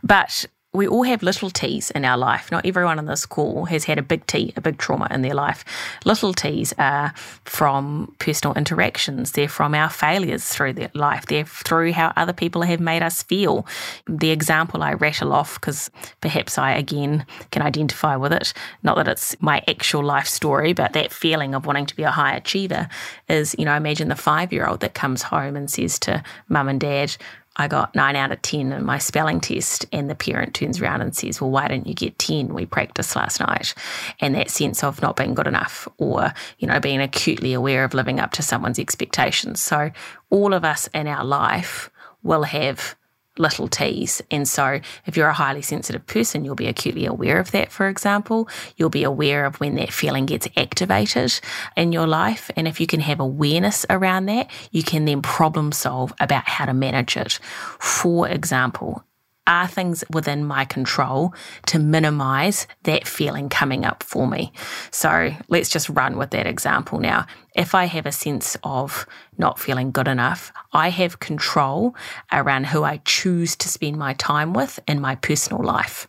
But 0.01 0.45
we 0.73 0.87
all 0.87 1.03
have 1.03 1.21
little 1.21 1.51
T's 1.51 1.91
in 1.91 2.03
our 2.03 2.17
life. 2.17 2.51
Not 2.51 2.65
everyone 2.65 2.97
on 2.97 3.05
this 3.05 3.27
call 3.27 3.65
has 3.65 3.83
had 3.83 3.99
a 3.99 4.01
big 4.01 4.25
T, 4.25 4.53
a 4.57 4.61
big 4.61 4.79
trauma 4.79 5.07
in 5.11 5.21
their 5.21 5.35
life. 5.35 5.63
Little 6.03 6.33
T's 6.33 6.73
are 6.79 7.13
from 7.45 8.15
personal 8.17 8.55
interactions. 8.55 9.33
They're 9.33 9.47
from 9.47 9.75
our 9.75 9.89
failures 9.89 10.47
through 10.47 10.73
their 10.73 10.89
life. 10.95 11.27
They're 11.27 11.45
through 11.45 11.93
how 11.93 12.11
other 12.15 12.33
people 12.33 12.63
have 12.63 12.79
made 12.79 13.03
us 13.03 13.21
feel. 13.21 13.67
The 14.07 14.31
example 14.31 14.81
I 14.81 14.93
rattle 14.93 15.31
off, 15.31 15.61
because 15.61 15.91
perhaps 16.21 16.57
I 16.57 16.71
again 16.71 17.25
can 17.51 17.61
identify 17.61 18.15
with 18.15 18.33
it, 18.33 18.51
not 18.81 18.95
that 18.95 19.07
it's 19.07 19.39
my 19.39 19.61
actual 19.67 20.03
life 20.03 20.27
story, 20.27 20.73
but 20.73 20.93
that 20.93 21.13
feeling 21.13 21.53
of 21.53 21.67
wanting 21.67 21.85
to 21.85 21.95
be 21.95 22.03
a 22.03 22.11
high 22.11 22.35
achiever 22.35 22.89
is, 23.29 23.55
you 23.59 23.65
know, 23.65 23.75
imagine 23.75 24.07
the 24.07 24.15
five 24.15 24.51
year 24.51 24.65
old 24.65 24.79
that 24.79 24.95
comes 24.95 25.21
home 25.21 25.55
and 25.55 25.69
says 25.69 25.99
to 25.99 26.23
mum 26.49 26.67
and 26.67 26.79
dad, 26.79 27.15
I 27.55 27.67
got 27.67 27.93
nine 27.93 28.15
out 28.15 28.31
of 28.31 28.41
10 28.41 28.71
in 28.71 28.83
my 28.83 28.97
spelling 28.97 29.39
test, 29.39 29.85
and 29.91 30.09
the 30.09 30.15
parent 30.15 30.55
turns 30.55 30.81
around 30.81 31.01
and 31.01 31.15
says, 31.15 31.39
Well, 31.39 31.51
why 31.51 31.67
didn't 31.67 31.87
you 31.87 31.93
get 31.93 32.17
10? 32.17 32.53
We 32.53 32.65
practiced 32.65 33.15
last 33.15 33.39
night. 33.39 33.75
And 34.19 34.33
that 34.35 34.49
sense 34.49 34.83
of 34.83 35.01
not 35.01 35.15
being 35.15 35.35
good 35.35 35.47
enough 35.47 35.87
or, 35.97 36.33
you 36.57 36.67
know, 36.67 36.79
being 36.79 36.99
acutely 37.01 37.53
aware 37.53 37.83
of 37.83 37.93
living 37.93 38.19
up 38.19 38.31
to 38.33 38.41
someone's 38.41 38.79
expectations. 38.79 39.59
So, 39.59 39.91
all 40.29 40.53
of 40.53 40.65
us 40.65 40.87
in 40.93 41.07
our 41.07 41.23
life 41.23 41.91
will 42.23 42.43
have 42.43 42.95
little 43.37 43.67
t's. 43.67 44.21
And 44.29 44.47
so, 44.47 44.79
if 45.05 45.17
you're 45.17 45.27
a 45.27 45.33
highly 45.33 45.61
sensitive 45.61 46.05
person, 46.05 46.45
you'll 46.45 46.55
be 46.55 46.67
acutely 46.67 47.05
aware 47.05 47.39
of 47.39 47.51
that, 47.51 47.71
for 47.71 47.87
example. 47.87 48.47
You'll 48.77 48.89
be 48.89 49.03
aware 49.03 49.45
of 49.45 49.59
when 49.59 49.75
that 49.75 49.91
feeling 49.91 50.25
gets 50.25 50.47
activated 50.55 51.39
in 51.75 51.91
your 51.91 52.07
life. 52.07 52.51
And 52.55 52.67
if 52.67 52.79
you 52.79 52.87
can 52.87 52.99
have 53.01 53.19
awareness 53.19 53.85
around 53.89 54.25
that, 54.27 54.49
you 54.71 54.83
can 54.83 55.05
then 55.05 55.21
problem 55.21 55.71
solve 55.71 56.13
about 56.19 56.47
how 56.47 56.65
to 56.65 56.73
manage 56.73 57.17
it. 57.17 57.39
For 57.79 58.27
example, 58.27 59.03
are 59.45 59.67
things 59.67 60.03
within 60.09 60.45
my 60.45 60.63
control 60.63 61.33
to 61.65 61.79
minimize 61.79 62.65
that 62.83 63.07
feeling 63.07 63.49
coming 63.49 63.85
up 63.85 64.01
for 64.01 64.27
me? 64.27 64.53
So 64.91 65.35
let's 65.49 65.69
just 65.69 65.89
run 65.89 66.17
with 66.17 66.31
that 66.31 66.47
example 66.47 66.99
now. 66.99 67.25
If 67.55 67.75
I 67.75 67.85
have 67.85 68.07
a 68.07 68.11
sense 68.11 68.57
of 68.63 69.05
not 69.37 69.59
feeling 69.59 69.91
good 69.91 70.07
enough, 70.07 70.51
I 70.71 70.89
have 70.89 71.19
control 71.19 71.95
around 72.31 72.67
who 72.67 72.83
I 72.83 72.97
choose 73.05 73.55
to 73.57 73.69
spend 73.69 73.97
my 73.97 74.13
time 74.13 74.53
with 74.53 74.79
in 74.87 74.99
my 74.99 75.15
personal 75.15 75.63
life. 75.63 76.07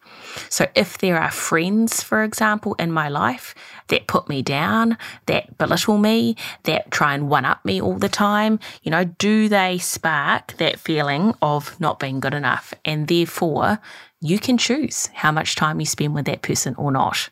So 0.48 0.66
if 0.74 0.98
there 0.98 1.20
are 1.20 1.30
friends, 1.30 2.02
for 2.02 2.22
example, 2.22 2.74
in 2.78 2.90
my 2.90 3.08
life 3.08 3.54
that 3.88 4.06
put 4.06 4.28
me 4.28 4.42
down, 4.42 4.96
that 5.26 5.58
belittle 5.58 5.98
me, 5.98 6.36
that 6.62 6.90
try 6.90 7.14
and 7.14 7.28
one 7.28 7.44
up 7.44 7.62
me 7.64 7.80
all 7.80 7.98
the 7.98 8.08
time, 8.08 8.58
you 8.82 8.90
know, 8.90 9.04
do 9.04 9.48
they 9.48 9.78
spark 9.78 10.56
that 10.56 10.80
feeling 10.80 11.34
of 11.42 11.78
not 11.78 11.98
being 11.98 12.20
good 12.20 12.34
enough? 12.34 12.72
And 12.86 13.06
therefore, 13.06 13.80
you 14.20 14.38
can 14.38 14.56
choose 14.56 15.08
how 15.08 15.30
much 15.30 15.56
time 15.56 15.78
you 15.78 15.86
spend 15.86 16.14
with 16.14 16.24
that 16.24 16.40
person 16.40 16.74
or 16.76 16.90
not 16.90 17.28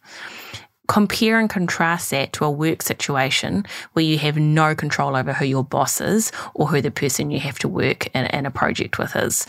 compare 0.89 1.39
and 1.39 1.49
contrast 1.49 2.11
that 2.11 2.33
to 2.33 2.45
a 2.45 2.51
work 2.51 2.83
situation 2.83 3.65
where 3.93 4.05
you 4.05 4.19
have 4.19 4.37
no 4.37 4.75
control 4.75 5.17
over 5.17 5.33
who 5.33 5.45
your 5.45 5.65
boss 5.65 6.01
is 6.01 6.33
or 6.55 6.67
who 6.67 6.81
the 6.81 6.91
person 6.91 7.31
you 7.31 7.39
have 7.39 7.59
to 7.59 7.69
work 7.69 8.07
in, 8.15 8.27
in, 8.27 8.47
a 8.47 8.51
project 8.51 8.99
with 8.99 9.15
is. 9.15 9.47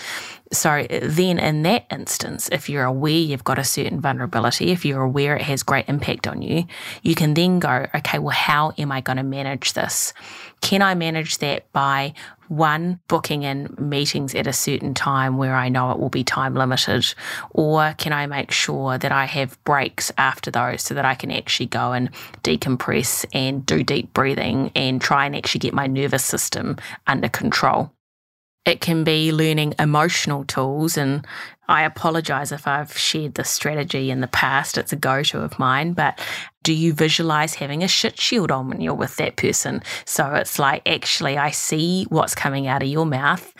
So 0.53 0.85
then, 0.89 1.39
in 1.39 1.63
that 1.63 1.85
instance, 1.91 2.47
if 2.51 2.69
you're 2.69 2.83
aware 2.83 3.11
you've 3.11 3.43
got 3.43 3.57
a 3.57 3.63
certain 3.63 3.99
vulnerability, 3.99 4.71
if 4.71 4.85
you're 4.85 5.01
aware 5.01 5.35
it 5.35 5.41
has 5.41 5.63
great 5.63 5.89
impact 5.89 6.27
on 6.27 6.41
you, 6.41 6.65
you 7.01 7.15
can 7.15 7.33
then 7.33 7.59
go, 7.59 7.87
okay, 7.95 8.19
well, 8.19 8.35
how 8.35 8.71
am 8.77 8.91
I 8.91 9.01
going 9.01 9.17
to 9.17 9.23
manage 9.23 9.73
this? 9.73 10.13
Can 10.61 10.81
I 10.81 10.93
manage 10.93 11.39
that 11.39 11.71
by 11.73 12.13
one, 12.49 12.99
booking 13.07 13.43
in 13.43 13.75
meetings 13.79 14.35
at 14.35 14.47
a 14.47 14.53
certain 14.53 14.93
time 14.93 15.37
where 15.37 15.55
I 15.55 15.69
know 15.69 15.91
it 15.91 15.99
will 15.99 16.09
be 16.09 16.23
time 16.23 16.53
limited? 16.53 17.13
Or 17.49 17.95
can 17.97 18.13
I 18.13 18.27
make 18.27 18.51
sure 18.51 18.97
that 18.97 19.11
I 19.11 19.25
have 19.25 19.61
breaks 19.63 20.11
after 20.17 20.51
those 20.51 20.83
so 20.83 20.93
that 20.93 21.05
I 21.05 21.15
can 21.15 21.31
actually 21.31 21.65
go 21.65 21.93
and 21.93 22.09
decompress 22.43 23.25
and 23.33 23.65
do 23.65 23.83
deep 23.83 24.13
breathing 24.13 24.71
and 24.75 25.01
try 25.01 25.25
and 25.25 25.35
actually 25.35 25.59
get 25.59 25.73
my 25.73 25.87
nervous 25.87 26.23
system 26.23 26.77
under 27.07 27.27
control? 27.29 27.91
It 28.65 28.79
can 28.79 29.03
be 29.03 29.31
learning 29.33 29.75
emotional 29.77 30.45
tools. 30.45 30.97
And 30.97 31.27
I 31.67 31.83
apologize 31.83 32.51
if 32.51 32.65
I've 32.65 32.97
shared 32.97 33.33
this 33.33 33.49
strategy 33.49 34.09
in 34.09 34.21
the 34.21 34.27
past. 34.27 34.77
It's 34.77 34.93
a 34.93 34.95
go 34.95 35.21
to 35.23 35.41
of 35.41 35.59
mine. 35.59 35.93
But 35.93 36.19
do 36.63 36.73
you 36.73 36.93
visualize 36.93 37.55
having 37.55 37.83
a 37.83 37.89
shit 37.89 38.17
shield 38.17 38.51
on 38.51 38.69
when 38.69 38.79
you're 38.79 38.93
with 38.93 39.17
that 39.17 39.35
person? 39.35 39.83
So 40.05 40.33
it's 40.35 40.59
like, 40.59 40.87
actually, 40.87 41.37
I 41.37 41.51
see 41.51 42.05
what's 42.07 42.35
coming 42.35 42.67
out 42.67 42.81
of 42.81 42.87
your 42.87 43.05
mouth, 43.05 43.53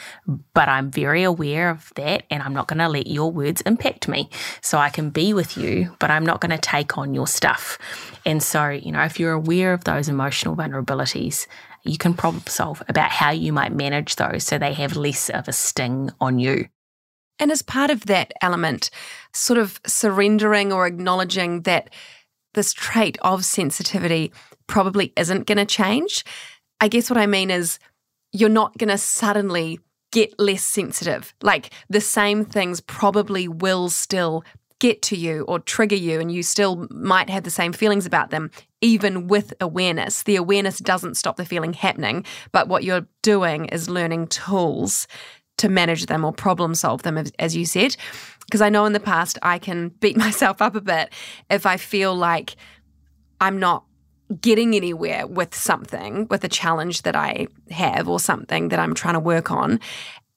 but 0.54 0.70
I'm 0.70 0.90
very 0.90 1.24
aware 1.24 1.70
of 1.70 1.92
that. 1.96 2.24
And 2.30 2.42
I'm 2.42 2.54
not 2.54 2.70
going 2.70 2.80
to 2.80 2.88
let 2.88 3.08
your 3.08 3.30
words 3.30 3.60
impact 3.62 4.08
me. 4.08 4.30
So 4.62 4.78
I 4.78 4.90
can 4.90 5.10
be 5.10 5.34
with 5.34 5.58
you, 5.58 5.96
but 6.00 6.12
I'm 6.12 6.26
not 6.26 6.40
going 6.40 6.52
to 6.52 6.58
take 6.58 6.98
on 6.98 7.14
your 7.14 7.28
stuff. 7.28 7.78
And 8.26 8.42
so, 8.42 8.70
you 8.70 8.94
know, 8.94 9.04
if 9.04 9.20
you're 9.20 9.34
aware 9.34 9.74
of 9.74 9.84
those 9.84 10.08
emotional 10.08 10.56
vulnerabilities, 10.56 11.46
you 11.84 11.98
can 11.98 12.14
problem 12.14 12.44
solve 12.48 12.82
about 12.88 13.12
how 13.12 13.32
you 13.32 13.52
might 13.52 13.74
manage 13.74 14.16
those 14.16 14.44
so 14.44 14.58
they 14.58 14.74
have 14.74 14.96
less 14.96 15.30
of 15.30 15.48
a 15.48 15.54
sting 15.54 16.12
on 16.22 16.40
you. 16.40 16.68
And 17.40 17.52
as 17.52 17.62
part 17.62 17.90
of 17.90 18.06
that 18.06 18.32
element, 18.42 18.90
sort 19.34 19.60
of 19.60 19.82
surrendering 19.86 20.72
or 20.72 20.86
acknowledging 20.88 21.62
that 21.62 21.90
this 22.54 22.74
trait 22.74 23.18
of 23.22 23.44
sensitivity 23.44 24.32
probably 24.68 25.12
isn't 25.18 25.48
going 25.48 25.58
to 25.58 25.66
change. 25.66 26.24
I 26.80 26.88
guess 26.88 27.10
what 27.10 27.18
I 27.18 27.26
mean 27.26 27.50
is 27.50 27.80
you're 28.32 28.50
not 28.50 28.78
going 28.78 28.90
to 28.90 28.98
suddenly 28.98 29.80
get 30.12 30.40
less 30.40 30.64
sensitive. 30.64 31.34
Like 31.42 31.72
the 31.90 32.02
same 32.02 32.46
things 32.46 32.80
probably 32.82 33.48
will 33.48 33.90
still 33.90 34.44
get 34.84 35.02
to 35.02 35.16
you 35.16 35.44
or 35.44 35.60
trigger 35.60 35.96
you, 35.96 36.20
and 36.20 36.30
you 36.30 36.44
still 36.44 36.88
might 36.92 37.30
have 37.30 37.44
the 37.44 37.50
same 37.50 37.72
feelings 37.72 38.06
about 38.06 38.32
them, 38.32 38.52
even 38.82 39.28
with 39.28 39.54
awareness. 39.62 40.24
The 40.24 40.36
awareness 40.36 40.80
doesn't 40.80 41.16
stop 41.16 41.38
the 41.38 41.46
feeling 41.46 41.72
happening, 41.72 42.26
but 42.52 42.68
what 42.68 42.84
you're 42.84 43.08
doing 43.22 43.68
is 43.68 43.90
learning 43.90 44.28
tools 44.28 45.08
to 45.56 45.70
manage 45.70 46.08
them 46.08 46.26
or 46.26 46.34
problem 46.34 46.76
solve 46.76 47.04
them, 47.04 47.24
as 47.40 47.56
you 47.56 47.66
said. 47.66 47.96
Because 48.42 48.62
I 48.62 48.68
know 48.68 48.84
in 48.84 48.92
the 48.92 49.00
past 49.00 49.40
I 49.42 49.58
can 49.58 49.88
beat 50.02 50.18
myself 50.28 50.62
up 50.62 50.76
a 50.76 50.82
bit 50.82 51.14
if 51.50 51.66
I 51.66 51.78
feel 51.78 52.14
like 52.14 52.58
I'm 53.40 53.62
not 53.62 53.86
getting 54.42 54.76
anywhere 54.76 55.26
with 55.28 55.56
something, 55.56 56.28
with 56.30 56.44
a 56.44 56.50
challenge 56.50 57.04
that 57.04 57.16
I 57.16 57.48
have 57.72 58.10
or 58.10 58.20
something 58.20 58.68
that 58.68 58.80
I'm 58.80 58.96
trying 58.96 59.14
to 59.14 59.22
work 59.22 59.50
on. 59.50 59.80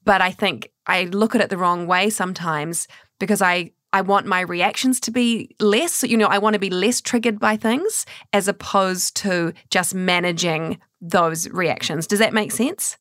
But 0.04 0.20
I 0.20 0.30
think 0.30 0.70
I 0.86 1.06
look 1.06 1.34
at 1.34 1.40
it 1.40 1.50
the 1.50 1.58
wrong 1.58 1.88
way 1.88 2.10
sometimes 2.10 2.86
because 3.18 3.42
I 3.42 3.72
I 3.96 4.02
want 4.02 4.26
my 4.26 4.40
reactions 4.40 5.00
to 5.00 5.10
be 5.10 5.56
less, 5.58 6.02
you 6.02 6.18
know, 6.18 6.26
I 6.26 6.36
want 6.36 6.52
to 6.52 6.60
be 6.60 6.68
less 6.68 7.00
triggered 7.00 7.40
by 7.40 7.56
things 7.56 8.04
as 8.34 8.46
opposed 8.46 9.16
to 9.22 9.54
just 9.70 9.94
managing 9.94 10.78
those 11.00 11.48
reactions. 11.48 12.06
Does 12.06 12.18
that 12.18 12.34
make 12.34 12.52
sense? 12.52 12.98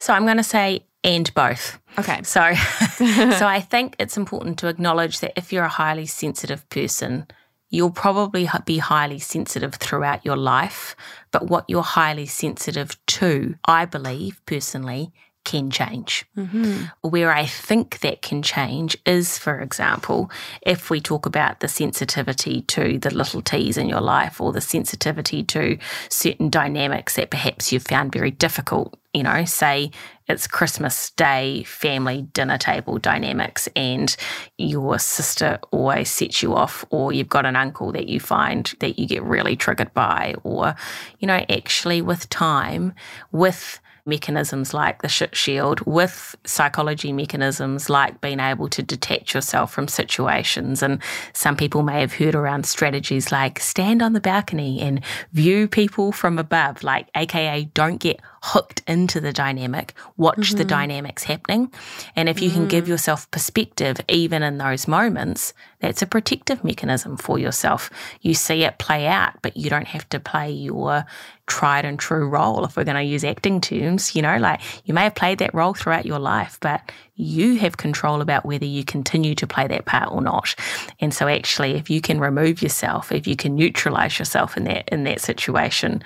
So 0.00 0.12
I'm 0.12 0.24
going 0.24 0.38
to 0.38 0.42
say 0.42 0.84
and 1.04 1.32
both. 1.34 1.78
Okay. 1.96 2.24
So 2.24 2.54
so 2.96 3.46
I 3.46 3.60
think 3.60 3.94
it's 4.00 4.16
important 4.16 4.58
to 4.58 4.66
acknowledge 4.66 5.20
that 5.20 5.32
if 5.36 5.52
you're 5.52 5.62
a 5.62 5.68
highly 5.68 6.06
sensitive 6.06 6.68
person, 6.70 7.28
you'll 7.70 7.92
probably 7.92 8.48
be 8.64 8.78
highly 8.78 9.20
sensitive 9.20 9.76
throughout 9.76 10.26
your 10.26 10.36
life, 10.36 10.96
but 11.30 11.46
what 11.46 11.66
you're 11.68 11.82
highly 11.82 12.26
sensitive 12.26 12.96
to, 13.06 13.54
I 13.64 13.84
believe 13.84 14.44
personally, 14.44 15.12
can 15.44 15.70
change. 15.70 16.24
Mm-hmm. 16.36 16.84
Where 17.08 17.32
I 17.32 17.46
think 17.46 18.00
that 18.00 18.22
can 18.22 18.42
change 18.42 18.96
is, 19.06 19.38
for 19.38 19.60
example, 19.60 20.30
if 20.62 20.90
we 20.90 21.00
talk 21.00 21.26
about 21.26 21.60
the 21.60 21.68
sensitivity 21.68 22.62
to 22.62 22.98
the 22.98 23.14
little 23.14 23.42
T's 23.42 23.76
in 23.76 23.88
your 23.88 24.00
life 24.00 24.40
or 24.40 24.52
the 24.52 24.60
sensitivity 24.60 25.42
to 25.44 25.78
certain 26.08 26.50
dynamics 26.50 27.16
that 27.16 27.30
perhaps 27.30 27.72
you've 27.72 27.82
found 27.82 28.12
very 28.12 28.30
difficult. 28.30 28.98
You 29.14 29.24
know, 29.24 29.44
say 29.44 29.90
it's 30.26 30.46
Christmas 30.46 31.10
Day 31.10 31.64
family 31.64 32.22
dinner 32.32 32.56
table 32.56 32.96
dynamics, 32.96 33.68
and 33.76 34.16
your 34.56 34.98
sister 34.98 35.58
always 35.70 36.10
sets 36.10 36.42
you 36.42 36.54
off, 36.54 36.82
or 36.88 37.12
you've 37.12 37.28
got 37.28 37.44
an 37.44 37.54
uncle 37.54 37.92
that 37.92 38.08
you 38.08 38.20
find 38.20 38.72
that 38.80 38.98
you 38.98 39.06
get 39.06 39.22
really 39.22 39.54
triggered 39.54 39.92
by, 39.92 40.34
or, 40.44 40.74
you 41.18 41.26
know, 41.26 41.44
actually 41.50 42.00
with 42.00 42.26
time, 42.30 42.94
with 43.32 43.80
mechanisms 44.04 44.74
like 44.74 45.02
the 45.02 45.08
shit 45.08 45.36
shield 45.36 45.80
with 45.86 46.36
psychology 46.44 47.12
mechanisms 47.12 47.88
like 47.88 48.20
being 48.20 48.40
able 48.40 48.68
to 48.68 48.82
detach 48.82 49.34
yourself 49.34 49.72
from 49.72 49.88
situations. 49.88 50.82
And 50.82 51.00
some 51.32 51.56
people 51.56 51.82
may 51.82 52.00
have 52.00 52.12
heard 52.12 52.34
around 52.34 52.66
strategies 52.66 53.30
like 53.30 53.60
stand 53.60 54.02
on 54.02 54.12
the 54.12 54.20
balcony 54.20 54.80
and 54.80 55.02
view 55.32 55.68
people 55.68 56.12
from 56.12 56.38
above, 56.38 56.82
like 56.82 57.08
AKA 57.14 57.64
don't 57.74 57.98
get 57.98 58.20
hooked 58.42 58.82
into 58.88 59.20
the 59.20 59.32
dynamic, 59.32 59.94
watch 60.16 60.38
mm-hmm. 60.38 60.58
the 60.58 60.64
dynamics 60.64 61.22
happening. 61.22 61.72
And 62.16 62.28
if 62.28 62.42
you 62.42 62.48
mm-hmm. 62.48 62.58
can 62.58 62.68
give 62.68 62.84
mm. 62.86 62.88
yourself 62.88 63.30
perspective, 63.30 64.00
even 64.08 64.42
in 64.42 64.58
those 64.58 64.88
moments, 64.88 65.54
that's 65.78 66.02
a 66.02 66.06
protective 66.06 66.64
mechanism 66.64 67.16
for 67.16 67.38
yourself. 67.38 67.88
You 68.20 68.34
see 68.34 68.64
it 68.64 68.78
play 68.78 69.06
out, 69.06 69.34
but 69.42 69.56
you 69.56 69.70
don't 69.70 69.86
have 69.86 70.08
to 70.08 70.18
play 70.18 70.50
your 70.50 71.06
tried 71.46 71.84
and 71.84 71.98
true 71.98 72.28
role. 72.28 72.64
If 72.64 72.76
we're 72.76 72.84
going 72.84 72.96
to 72.96 73.02
use 73.02 73.24
acting 73.24 73.60
terms, 73.60 74.16
you 74.16 74.22
know, 74.22 74.36
like 74.38 74.60
you 74.86 74.94
may 74.94 75.04
have 75.04 75.14
played 75.14 75.38
that 75.38 75.54
role 75.54 75.74
throughout 75.74 76.06
your 76.06 76.18
life, 76.18 76.58
but 76.60 76.90
you 77.14 77.58
have 77.58 77.76
control 77.76 78.20
about 78.20 78.44
whether 78.44 78.64
you 78.64 78.84
continue 78.84 79.34
to 79.36 79.46
play 79.46 79.68
that 79.68 79.84
part 79.84 80.10
or 80.10 80.20
not. 80.20 80.54
And 80.98 81.14
so 81.14 81.28
actually 81.28 81.72
if 81.72 81.90
you 81.90 82.00
can 82.00 82.18
remove 82.18 82.62
yourself, 82.62 83.12
if 83.12 83.26
you 83.26 83.36
can 83.36 83.54
neutralize 83.54 84.18
yourself 84.18 84.56
in 84.56 84.64
that 84.64 84.88
in 84.88 85.04
that 85.04 85.20
situation, 85.20 86.02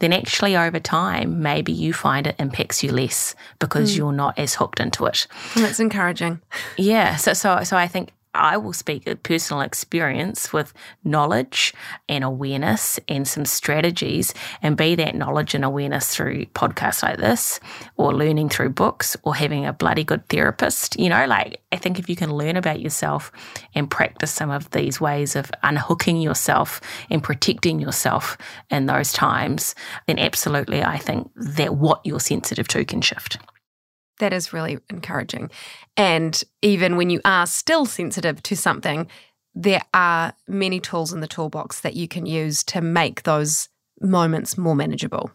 then 0.00 0.12
actually 0.12 0.56
over 0.56 0.80
time, 0.80 1.42
maybe 1.42 1.72
you 1.72 1.92
find 1.92 2.26
it 2.26 2.36
impacts 2.38 2.82
you 2.82 2.92
less 2.92 3.34
because 3.58 3.92
mm. 3.92 3.98
you're 3.98 4.12
not 4.12 4.38
as 4.38 4.54
hooked 4.54 4.80
into 4.80 5.06
it. 5.06 5.26
That's 5.56 5.80
encouraging. 5.80 6.40
Yeah. 6.76 7.16
So, 7.16 7.32
so, 7.32 7.62
so 7.64 7.76
I 7.76 7.88
think 7.88 8.10
I 8.34 8.56
will 8.56 8.72
speak 8.72 9.06
a 9.06 9.16
personal 9.16 9.62
experience 9.62 10.52
with 10.52 10.72
knowledge 11.04 11.74
and 12.08 12.24
awareness 12.24 13.00
and 13.08 13.26
some 13.26 13.44
strategies, 13.44 14.34
and 14.62 14.76
be 14.76 14.94
that 14.96 15.14
knowledge 15.14 15.54
and 15.54 15.64
awareness 15.64 16.14
through 16.14 16.46
podcasts 16.46 17.02
like 17.02 17.18
this, 17.18 17.60
or 17.96 18.14
learning 18.14 18.48
through 18.48 18.70
books, 18.70 19.16
or 19.22 19.34
having 19.34 19.66
a 19.66 19.72
bloody 19.72 20.04
good 20.04 20.28
therapist. 20.28 20.98
You 20.98 21.08
know, 21.08 21.26
like 21.26 21.60
I 21.72 21.76
think 21.76 21.98
if 21.98 22.08
you 22.08 22.16
can 22.16 22.32
learn 22.32 22.56
about 22.56 22.80
yourself 22.80 23.32
and 23.74 23.90
practice 23.90 24.30
some 24.30 24.50
of 24.50 24.70
these 24.70 25.00
ways 25.00 25.36
of 25.36 25.50
unhooking 25.62 26.20
yourself 26.20 26.80
and 27.10 27.22
protecting 27.22 27.80
yourself 27.80 28.38
in 28.70 28.86
those 28.86 29.12
times, 29.12 29.74
then 30.06 30.18
absolutely 30.18 30.82
I 30.82 30.98
think 30.98 31.30
that 31.36 31.74
what 31.76 32.00
you're 32.04 32.20
sensitive 32.20 32.68
to 32.68 32.84
can 32.84 33.00
shift. 33.00 33.38
That 34.18 34.32
is 34.32 34.52
really 34.52 34.78
encouraging. 34.90 35.50
And 35.96 36.42
even 36.62 36.96
when 36.96 37.10
you 37.10 37.20
are 37.24 37.46
still 37.46 37.86
sensitive 37.86 38.42
to 38.44 38.56
something, 38.56 39.08
there 39.54 39.82
are 39.92 40.32
many 40.46 40.80
tools 40.80 41.12
in 41.12 41.20
the 41.20 41.26
toolbox 41.26 41.80
that 41.80 41.94
you 41.94 42.06
can 42.06 42.26
use 42.26 42.62
to 42.64 42.80
make 42.80 43.24
those 43.24 43.68
moments 44.00 44.56
more 44.56 44.76
manageable. 44.76 45.30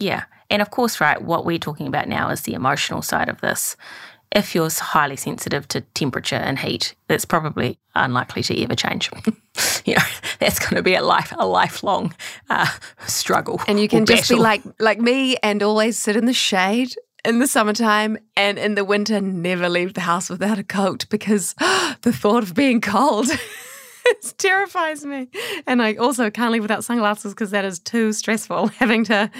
Yeah. 0.00 0.24
And 0.50 0.60
of 0.60 0.70
course, 0.70 1.00
right, 1.00 1.22
what 1.22 1.44
we're 1.44 1.58
talking 1.58 1.86
about 1.86 2.08
now 2.08 2.30
is 2.30 2.42
the 2.42 2.54
emotional 2.54 3.02
side 3.02 3.28
of 3.28 3.40
this. 3.40 3.76
If 4.32 4.54
you're 4.54 4.70
highly 4.70 5.14
sensitive 5.14 5.68
to 5.68 5.80
temperature 5.80 6.34
and 6.36 6.58
heat, 6.58 6.96
that's 7.06 7.24
probably 7.24 7.78
unlikely 7.94 8.42
to 8.44 8.62
ever 8.62 8.74
change. 8.74 9.08
you 9.84 9.94
know, 9.94 10.02
that's 10.40 10.58
going 10.58 10.74
to 10.74 10.82
be 10.82 10.96
a 10.96 11.02
life 11.02 11.32
a 11.38 11.46
lifelong 11.46 12.12
uh, 12.50 12.66
struggle. 13.06 13.60
And 13.68 13.78
you 13.78 13.86
can 13.86 14.04
just 14.04 14.24
battle. 14.24 14.38
be 14.38 14.42
like 14.42 14.62
like 14.80 15.00
me 15.00 15.36
and 15.36 15.62
always 15.62 15.96
sit 15.98 16.16
in 16.16 16.26
the 16.26 16.32
shade 16.32 16.96
in 17.24 17.38
the 17.38 17.46
summertime 17.46 18.18
and 18.36 18.58
in 18.58 18.74
the 18.74 18.84
winter 18.84 19.20
never 19.20 19.68
leave 19.68 19.94
the 19.94 20.02
house 20.02 20.28
without 20.28 20.58
a 20.58 20.64
coat 20.64 21.06
because 21.10 21.54
the 22.02 22.12
thought 22.12 22.42
of 22.42 22.54
being 22.54 22.80
cold 22.80 23.28
it 24.06 24.34
terrifies 24.38 25.04
me. 25.04 25.28
And 25.66 25.82
I 25.82 25.94
also 25.94 26.30
can't 26.30 26.52
leave 26.52 26.62
without 26.62 26.84
sunglasses 26.84 27.32
because 27.32 27.50
that 27.50 27.64
is 27.64 27.78
too 27.78 28.12
stressful 28.12 28.68
having 28.78 29.04
to 29.04 29.30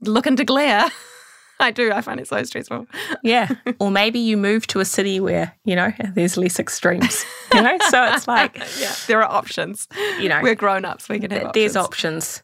look 0.00 0.26
into 0.26 0.44
glare. 0.44 0.90
I 1.60 1.70
do. 1.70 1.92
I 1.92 2.00
find 2.00 2.18
it 2.18 2.26
so 2.26 2.42
stressful. 2.42 2.86
Yeah. 3.22 3.48
or 3.78 3.90
maybe 3.90 4.18
you 4.18 4.36
move 4.36 4.66
to 4.68 4.80
a 4.80 4.84
city 4.84 5.20
where, 5.20 5.54
you 5.64 5.76
know, 5.76 5.92
there's 6.14 6.36
less 6.36 6.58
extremes. 6.58 7.24
You 7.54 7.62
know? 7.62 7.78
So 7.90 8.04
it's 8.12 8.26
like 8.26 8.58
Yeah, 8.78 8.92
there 9.06 9.22
are 9.22 9.30
options. 9.30 9.86
You 10.18 10.28
know. 10.28 10.40
We're 10.42 10.56
grown 10.56 10.84
ups. 10.84 11.08
We 11.08 11.20
can 11.20 11.30
have 11.30 11.52
There's 11.52 11.76
options. 11.76 12.42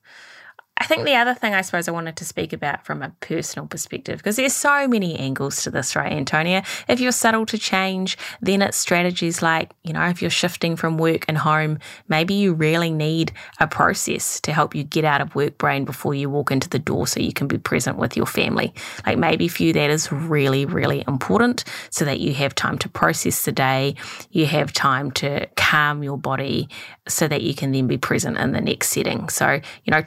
I 0.81 0.85
think 0.87 1.05
the 1.05 1.15
other 1.15 1.35
thing 1.35 1.53
I 1.53 1.61
suppose 1.61 1.89
I 1.89 1.93
wanted 1.93 2.17
to 2.17 2.25
speak 2.25 2.55
about 2.55 2.87
from 2.87 3.03
a 3.03 3.11
personal 3.21 3.67
perspective, 3.67 4.17
because 4.17 4.37
there's 4.37 4.55
so 4.55 4.89
many 4.89 5.15
angles 5.19 5.63
to 5.63 5.71
this, 5.71 5.95
right, 5.95 6.11
Antonia? 6.11 6.65
If 6.89 7.01
you're 7.01 7.13
subtle 7.13 7.45
to 7.47 7.59
change, 7.59 8.17
then 8.41 8.63
it's 8.63 8.79
strategies 8.79 9.43
like, 9.43 9.73
you 9.85 9.93
know, 9.93 10.07
if 10.07 10.23
you're 10.23 10.31
shifting 10.31 10.77
from 10.77 10.97
work 10.97 11.27
and 11.29 11.37
home, 11.37 11.79
maybe 12.09 12.33
you 12.33 12.55
really 12.55 12.91
need 12.91 13.31
a 13.61 13.67
process 13.67 14.41
to 14.41 14.55
help 14.55 14.75
you 14.75 14.83
get 14.83 15.05
out 15.05 15.21
of 15.21 15.35
work 15.35 15.59
brain 15.59 15.85
before 15.85 16.15
you 16.15 16.31
walk 16.31 16.51
into 16.51 16.69
the 16.69 16.79
door 16.79 17.07
so 17.07 17.21
you 17.21 17.35
can 17.35 17.47
be 17.47 17.59
present 17.59 17.99
with 17.99 18.17
your 18.17 18.27
family. 18.27 18.73
Like 19.05 19.19
maybe 19.19 19.49
for 19.49 19.63
you, 19.63 19.75
that 19.75 19.91
is 19.91 20.11
really, 20.11 20.65
really 20.65 21.05
important 21.07 21.63
so 21.91 22.07
that 22.07 22.21
you 22.21 22.33
have 22.35 22.55
time 22.55 22.79
to 22.79 22.89
process 22.89 23.45
the 23.45 23.53
day, 23.53 23.97
you 24.31 24.47
have 24.47 24.73
time 24.73 25.11
to 25.11 25.47
calm 25.57 26.03
your 26.03 26.17
body 26.17 26.71
so 27.07 27.29
that 27.29 27.43
you 27.43 27.55
can 27.55 27.73
then 27.73 27.87
be 27.87 27.99
present 27.99 28.39
in 28.39 28.53
the 28.53 28.61
next 28.63 28.89
setting. 28.89 29.29
So, 29.29 29.61
you 29.85 29.91
know, 29.91 30.03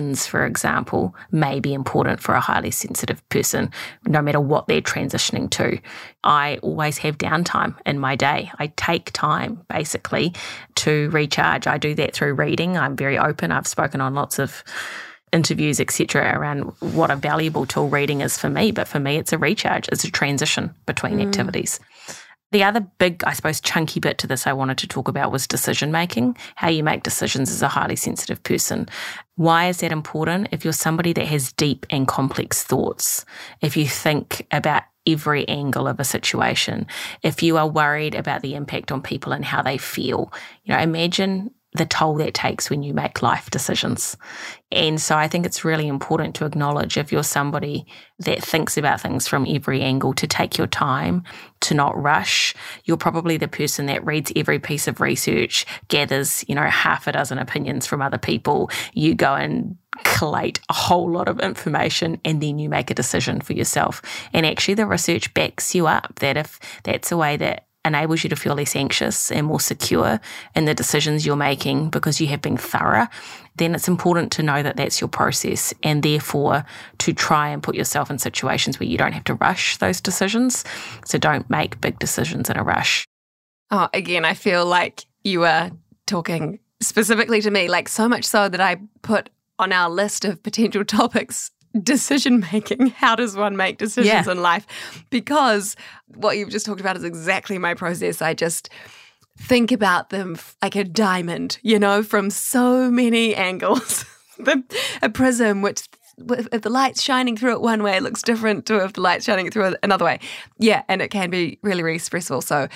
transitions, 0.00 0.26
for 0.26 0.46
example, 0.46 1.14
may 1.30 1.60
be 1.60 1.74
important 1.74 2.20
for 2.20 2.34
a 2.34 2.40
highly 2.40 2.70
sensitive 2.70 3.26
person, 3.28 3.70
no 4.06 4.22
matter 4.22 4.40
what 4.40 4.66
they're 4.66 4.80
transitioning 4.80 5.50
to. 5.50 5.78
I 6.24 6.58
always 6.62 6.98
have 6.98 7.18
downtime 7.18 7.74
in 7.86 7.98
my 7.98 8.16
day. 8.16 8.50
I 8.58 8.72
take 8.76 9.12
time 9.12 9.62
basically 9.68 10.32
to 10.76 11.10
recharge. 11.10 11.66
I 11.66 11.78
do 11.78 11.94
that 11.94 12.14
through 12.14 12.34
reading. 12.34 12.76
I'm 12.76 12.96
very 12.96 13.18
open. 13.18 13.52
I've 13.52 13.66
spoken 13.66 14.00
on 14.00 14.14
lots 14.14 14.38
of 14.38 14.64
interviews, 15.32 15.78
etc., 15.80 16.36
around 16.36 16.72
what 16.80 17.10
a 17.10 17.16
valuable 17.16 17.64
tool 17.66 17.88
reading 17.88 18.20
is 18.20 18.36
for 18.36 18.50
me. 18.50 18.72
But 18.72 18.88
for 18.88 18.98
me, 18.98 19.16
it's 19.16 19.32
a 19.32 19.38
recharge, 19.38 19.88
it's 19.88 20.04
a 20.04 20.10
transition 20.10 20.74
between 20.86 21.18
mm. 21.18 21.26
activities. 21.26 21.78
The 22.52 22.64
other 22.64 22.80
big, 22.98 23.22
I 23.24 23.32
suppose, 23.32 23.60
chunky 23.60 24.00
bit 24.00 24.18
to 24.18 24.26
this 24.26 24.46
I 24.46 24.52
wanted 24.52 24.78
to 24.78 24.88
talk 24.88 25.06
about 25.06 25.30
was 25.30 25.46
decision 25.46 25.92
making, 25.92 26.36
how 26.56 26.68
you 26.68 26.82
make 26.82 27.04
decisions 27.04 27.50
as 27.50 27.62
a 27.62 27.68
highly 27.68 27.94
sensitive 27.94 28.42
person. 28.42 28.88
Why 29.40 29.68
is 29.68 29.78
that 29.78 29.90
important? 29.90 30.48
If 30.52 30.64
you're 30.64 30.74
somebody 30.74 31.14
that 31.14 31.24
has 31.24 31.50
deep 31.54 31.86
and 31.88 32.06
complex 32.06 32.62
thoughts, 32.62 33.24
if 33.62 33.74
you 33.74 33.88
think 33.88 34.46
about 34.50 34.82
every 35.06 35.48
angle 35.48 35.88
of 35.88 35.98
a 35.98 36.04
situation, 36.04 36.86
if 37.22 37.42
you 37.42 37.56
are 37.56 37.66
worried 37.66 38.14
about 38.14 38.42
the 38.42 38.54
impact 38.54 38.92
on 38.92 39.00
people 39.00 39.32
and 39.32 39.42
how 39.42 39.62
they 39.62 39.78
feel, 39.78 40.30
you 40.64 40.74
know, 40.74 40.80
imagine 40.80 41.54
the 41.72 41.86
toll 41.86 42.14
that 42.16 42.34
takes 42.34 42.68
when 42.68 42.82
you 42.82 42.92
make 42.92 43.22
life 43.22 43.48
decisions. 43.50 44.16
And 44.72 45.00
so 45.00 45.16
I 45.16 45.28
think 45.28 45.46
it's 45.46 45.64
really 45.64 45.86
important 45.86 46.34
to 46.36 46.44
acknowledge 46.44 46.96
if 46.96 47.12
you're 47.12 47.22
somebody 47.22 47.86
that 48.18 48.42
thinks 48.42 48.76
about 48.76 49.00
things 49.00 49.28
from 49.28 49.46
every 49.48 49.80
angle 49.80 50.12
to 50.14 50.26
take 50.26 50.58
your 50.58 50.66
time, 50.66 51.22
to 51.60 51.74
not 51.74 52.00
rush. 52.00 52.54
You're 52.84 52.96
probably 52.96 53.36
the 53.36 53.48
person 53.48 53.86
that 53.86 54.04
reads 54.04 54.32
every 54.34 54.58
piece 54.58 54.88
of 54.88 55.00
research, 55.00 55.64
gathers, 55.88 56.44
you 56.48 56.56
know, 56.56 56.68
half 56.68 57.06
a 57.06 57.12
dozen 57.12 57.38
opinions 57.38 57.86
from 57.86 58.02
other 58.02 58.18
people. 58.18 58.70
You 58.92 59.14
go 59.14 59.34
and 59.34 59.76
collate 60.04 60.60
a 60.68 60.74
whole 60.74 61.10
lot 61.10 61.28
of 61.28 61.40
information 61.40 62.20
and 62.24 62.42
then 62.42 62.58
you 62.58 62.68
make 62.68 62.90
a 62.90 62.94
decision 62.94 63.40
for 63.40 63.52
yourself. 63.52 64.02
And 64.32 64.44
actually 64.44 64.74
the 64.74 64.86
research 64.86 65.32
backs 65.34 65.74
you 65.74 65.86
up 65.86 66.18
that 66.20 66.36
if 66.36 66.58
that's 66.82 67.12
a 67.12 67.16
way 67.16 67.36
that 67.36 67.66
enables 67.84 68.22
you 68.22 68.30
to 68.30 68.36
feel 68.36 68.54
less 68.54 68.76
anxious 68.76 69.30
and 69.32 69.46
more 69.46 69.60
secure 69.60 70.20
in 70.54 70.66
the 70.66 70.74
decisions 70.74 71.24
you're 71.24 71.36
making 71.36 71.88
because 71.90 72.20
you 72.20 72.26
have 72.26 72.42
been 72.42 72.56
thorough, 72.56 73.06
then 73.56 73.74
it's 73.74 73.88
important 73.88 74.30
to 74.32 74.42
know 74.42 74.62
that 74.62 74.76
that's 74.76 75.00
your 75.00 75.08
process 75.08 75.72
and 75.82 76.02
therefore 76.02 76.64
to 76.98 77.12
try 77.12 77.48
and 77.48 77.62
put 77.62 77.74
yourself 77.74 78.10
in 78.10 78.18
situations 78.18 78.78
where 78.78 78.88
you 78.88 78.98
don't 78.98 79.12
have 79.12 79.24
to 79.24 79.34
rush 79.34 79.78
those 79.78 80.00
decisions. 80.00 80.64
So 81.04 81.18
don't 81.18 81.48
make 81.48 81.80
big 81.80 81.98
decisions 81.98 82.50
in 82.50 82.56
a 82.56 82.62
rush. 82.62 83.06
Oh, 83.70 83.88
again, 83.94 84.24
I 84.24 84.34
feel 84.34 84.66
like 84.66 85.04
you 85.24 85.44
are 85.44 85.70
talking 86.06 86.58
specifically 86.82 87.40
to 87.40 87.50
me, 87.50 87.68
like 87.68 87.88
so 87.88 88.08
much 88.08 88.24
so 88.24 88.48
that 88.48 88.60
I 88.60 88.76
put 89.02 89.30
on 89.58 89.72
our 89.72 89.88
list 89.88 90.24
of 90.24 90.42
potential 90.42 90.84
topics 90.84 91.50
decision 91.82 92.44
making. 92.52 92.88
How 92.88 93.14
does 93.14 93.36
one 93.36 93.56
make 93.56 93.78
decisions 93.78 94.26
yeah. 94.26 94.30
in 94.30 94.42
life? 94.42 94.66
Because 95.10 95.76
what 96.14 96.36
you've 96.36 96.50
just 96.50 96.66
talked 96.66 96.80
about 96.80 96.96
is 96.96 97.04
exactly 97.04 97.58
my 97.58 97.74
process. 97.74 98.20
I 98.22 98.34
just 98.34 98.70
think 99.38 99.72
about 99.72 100.10
them 100.10 100.36
like 100.62 100.76
a 100.76 100.84
diamond, 100.84 101.58
you 101.62 101.78
know, 101.78 102.02
from 102.02 102.30
so 102.30 102.90
many 102.90 103.34
angles. 103.50 104.04
the, 104.38 104.62
a 105.02 105.08
prism, 105.08 105.62
which 105.62 105.88
if 106.28 106.62
the 106.62 106.70
light's 106.70 107.02
shining 107.02 107.36
through 107.36 107.52
it 107.52 107.60
one 107.60 107.82
way, 107.82 107.96
it 107.96 108.02
looks 108.02 108.22
different 108.22 108.66
to 108.66 108.84
if 108.84 108.92
the 108.92 109.00
light's 109.00 109.24
shining 109.24 109.50
through 109.50 109.68
it 109.68 109.78
another 109.82 110.04
way. 110.04 110.20
Yeah, 110.58 110.82
and 110.88 111.00
it 111.00 111.08
can 111.08 111.30
be 111.30 111.58
really, 111.62 111.82
really 111.82 111.98
stressful. 111.98 112.42
So, 112.42 112.68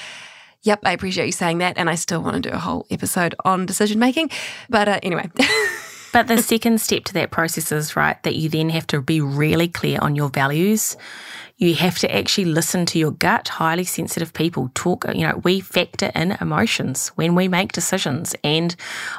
yep, 0.62 0.80
I 0.84 0.92
appreciate 0.92 1.26
you 1.26 1.32
saying 1.32 1.58
that. 1.58 1.76
And 1.76 1.90
I 1.90 1.94
still 1.94 2.22
want 2.22 2.42
to 2.42 2.50
do 2.50 2.54
a 2.54 2.58
whole 2.58 2.86
episode 2.90 3.34
on 3.44 3.66
decision 3.66 3.98
making. 3.98 4.30
But 4.70 4.88
uh, 4.88 5.00
anyway. 5.02 5.30
But 6.14 6.28
the 6.28 6.40
second 6.40 6.80
step 6.80 7.02
to 7.06 7.12
that 7.14 7.32
process 7.32 7.72
is, 7.72 7.96
right, 7.96 8.22
that 8.22 8.36
you 8.36 8.48
then 8.48 8.68
have 8.68 8.86
to 8.86 9.02
be 9.02 9.20
really 9.20 9.66
clear 9.66 9.98
on 10.00 10.14
your 10.14 10.28
values. 10.28 10.96
You 11.56 11.74
have 11.74 11.98
to 11.98 12.16
actually 12.16 12.44
listen 12.44 12.86
to 12.86 13.00
your 13.00 13.10
gut. 13.10 13.48
Highly 13.48 13.82
sensitive 13.82 14.32
people 14.32 14.70
talk, 14.76 15.06
you 15.12 15.26
know, 15.26 15.40
we 15.42 15.58
factor 15.58 16.12
in 16.14 16.36
emotions 16.40 17.08
when 17.16 17.34
we 17.34 17.48
make 17.48 17.72
decisions. 17.72 18.36
And 18.44 18.76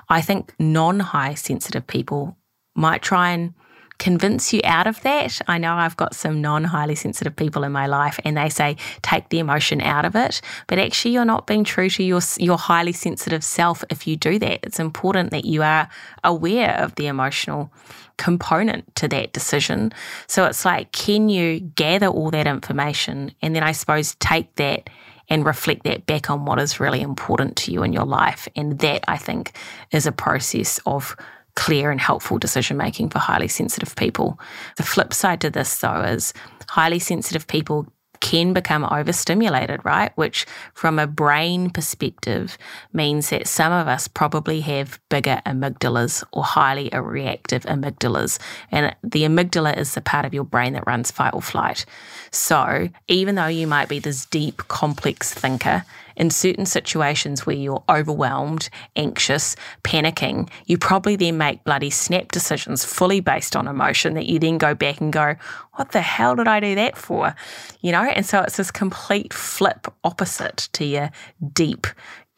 I 0.08 0.22
think 0.22 0.54
non 0.58 1.02
high 1.02 1.34
sensitive 1.34 1.86
people 1.86 2.38
might 2.78 3.02
try 3.02 3.32
and 3.32 3.54
convince 4.00 4.54
you 4.54 4.62
out 4.64 4.88
of 4.88 5.02
that. 5.02 5.42
I 5.48 5.58
know 5.58 5.74
I've 5.74 5.98
got 5.98 6.16
some 6.16 6.42
non 6.42 6.64
highly 6.64 6.96
sensitive 6.96 7.36
people 7.36 7.64
in 7.64 7.72
my 7.72 7.88
life 7.88 8.20
and 8.24 8.38
they 8.38 8.50
say 8.50 8.78
take 9.02 9.30
the 9.30 9.40
emotion 9.40 9.82
out 9.82 10.06
of 10.06 10.16
it, 10.16 10.42
but 10.68 10.80
actually 10.80 11.14
you're 11.14 11.26
not 11.26 11.48
being 11.48 11.64
true 11.64 11.90
to 11.90 12.04
your 12.04 12.22
your 12.38 12.58
highly 12.58 12.92
sensitive 12.92 13.44
self 13.44 13.84
if 13.90 14.08
you 14.08 14.16
do 14.16 14.40
that. 14.40 14.60
It's 14.64 14.80
important 14.80 15.32
that 15.32 15.46
you 15.46 15.64
are 15.64 15.88
aware 16.24 16.76
of 16.80 16.96
the 16.96 17.08
emotional 17.08 17.72
component 18.18 18.96
to 18.96 19.08
that 19.10 19.34
decision. 19.34 19.92
So 20.28 20.46
it's 20.46 20.66
like 20.66 20.92
can 20.92 21.30
you 21.30 21.60
gather 21.60 22.08
all 22.08 22.32
that 22.32 22.48
information 22.48 23.32
and 23.42 23.56
then 23.56 23.64
I 23.64 23.72
suppose 23.72 24.16
take 24.16 24.56
that 24.56 24.90
and 25.30 25.46
reflect 25.46 25.84
that 25.84 26.06
back 26.06 26.30
on 26.30 26.46
what 26.46 26.60
is 26.60 26.80
really 26.80 27.02
important 27.02 27.56
to 27.58 27.72
you 27.72 27.84
in 27.84 27.94
your 27.94 28.06
life. 28.06 28.48
And 28.56 28.80
that 28.80 29.04
I 29.08 29.18
think 29.18 29.54
is 29.92 30.06
a 30.06 30.12
process 30.12 30.80
of 30.86 31.16
clear 31.56 31.92
and 31.92 32.02
helpful 32.02 32.38
decision 32.38 32.78
making 32.78 33.10
for 33.10 33.20
highly 33.20 33.48
sensitive 33.48 33.96
people. 33.96 34.40
The 34.78 34.84
flip 34.84 35.14
side 35.14 35.42
to 35.42 35.50
this, 35.50 35.80
though, 35.80 36.02
is 36.02 36.34
highly 36.68 37.00
sensitive 37.00 37.48
people 37.48 37.88
can 38.22 38.54
become 38.54 38.86
overstimulated, 38.86 39.84
right? 39.84 40.12
Which, 40.16 40.46
from 40.74 40.98
a 40.98 41.06
brain 41.06 41.70
perspective, 41.70 42.58
means 42.92 43.30
that 43.30 43.48
some 43.48 43.72
of 43.72 43.88
us 43.88 44.08
probably 44.08 44.62
have 44.62 45.00
bigger 45.10 45.42
amygdalas 45.46 46.24
or 46.32 46.44
highly 46.44 46.90
reactive 46.92 47.64
amygdalas. 47.64 48.40
And 48.72 48.96
the 49.04 49.24
amygdala 49.24 49.78
is 49.78 49.94
the 49.94 50.02
part 50.02 50.26
of 50.26 50.34
your 50.34 50.44
brain 50.44 50.74
that 50.74 50.88
runs 50.88 51.12
fight 51.12 51.34
or 51.34 51.42
flight. 51.42 51.86
So, 52.32 52.90
even 53.08 53.36
though 53.36 53.48
you 53.48 53.68
might 53.68 53.90
be 53.90 54.00
this 54.00 54.26
deep, 54.26 54.58
complex 54.68 55.34
thinker, 55.34 55.86
in 56.16 56.30
certain 56.30 56.66
situations 56.66 57.46
where 57.46 57.56
you're 57.56 57.84
overwhelmed, 57.90 58.70
anxious, 58.96 59.56
panicking, 59.84 60.50
you 60.66 60.78
probably 60.78 61.16
then 61.16 61.38
make 61.38 61.64
bloody 61.64 61.90
snap 61.90 62.32
decisions 62.32 62.86
fully 62.86 63.20
based 63.20 63.56
on 63.56 63.68
emotion 63.68 64.14
that 64.14 64.26
you 64.26 64.40
then 64.40 64.58
go 64.58 64.74
back 64.74 65.02
and 65.02 65.12
go, 65.12 65.36
what 65.74 65.92
the 65.92 66.02
hell 66.02 66.36
did 66.36 66.48
I 66.48 66.60
do 66.60 66.76
that 66.76 66.98
for? 66.98 67.36
You 67.82 67.92
know, 67.92 68.04
and 68.04 68.26
so 68.26 68.42
it's 68.42 68.58
this 68.58 68.72
complete 68.72 69.34
flip 69.34 69.88
opposite 70.04 70.70
to 70.74 70.86
your 70.86 71.12
deep, 71.54 71.88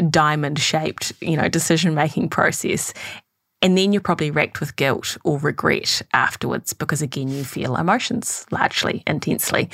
diamond 0.09 0.59
shaped, 0.59 1.13
you 1.21 1.37
know, 1.37 1.47
decision 1.47 1.93
making 1.93 2.29
process. 2.29 2.93
And 3.63 3.75
then 3.75 3.91
you're 3.91 4.03
probably 4.03 4.29
wrecked 4.29 4.59
with 4.59 4.75
guilt 4.75 5.17
or 5.23 5.39
regret 5.39 6.03
afterwards 6.13 6.73
because, 6.73 7.01
again, 7.01 7.29
you 7.29 7.43
feel 7.43 7.75
emotions 7.75 8.45
largely 8.51 9.01
intensely. 9.07 9.69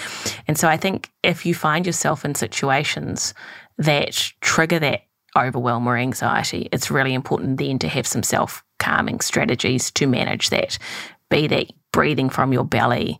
And 0.48 0.58
so 0.58 0.70
I 0.70 0.78
think 0.78 1.12
if 1.22 1.46
you 1.46 1.54
find 1.54 1.86
yourself 1.86 2.24
in 2.24 2.34
situations 2.34 3.34
that 3.78 4.32
trigger 4.42 4.80
that 4.80 5.02
overwhelm 5.36 5.88
or 5.88 5.98
anxiety, 5.98 6.70
it's 6.72 6.92
really 6.92 7.14
important 7.14 7.58
then 7.58 7.80
to 7.80 7.88
have 7.88 8.08
some 8.08 8.24
self 8.24 8.64
calming 8.80 9.20
strategies 9.20 9.92
to 9.92 10.08
manage 10.08 10.50
that. 10.50 10.78
Be 11.30 11.48
that 11.48 11.72
breathing 11.92 12.30
from 12.30 12.54
your 12.54 12.66
belly, 12.66 13.20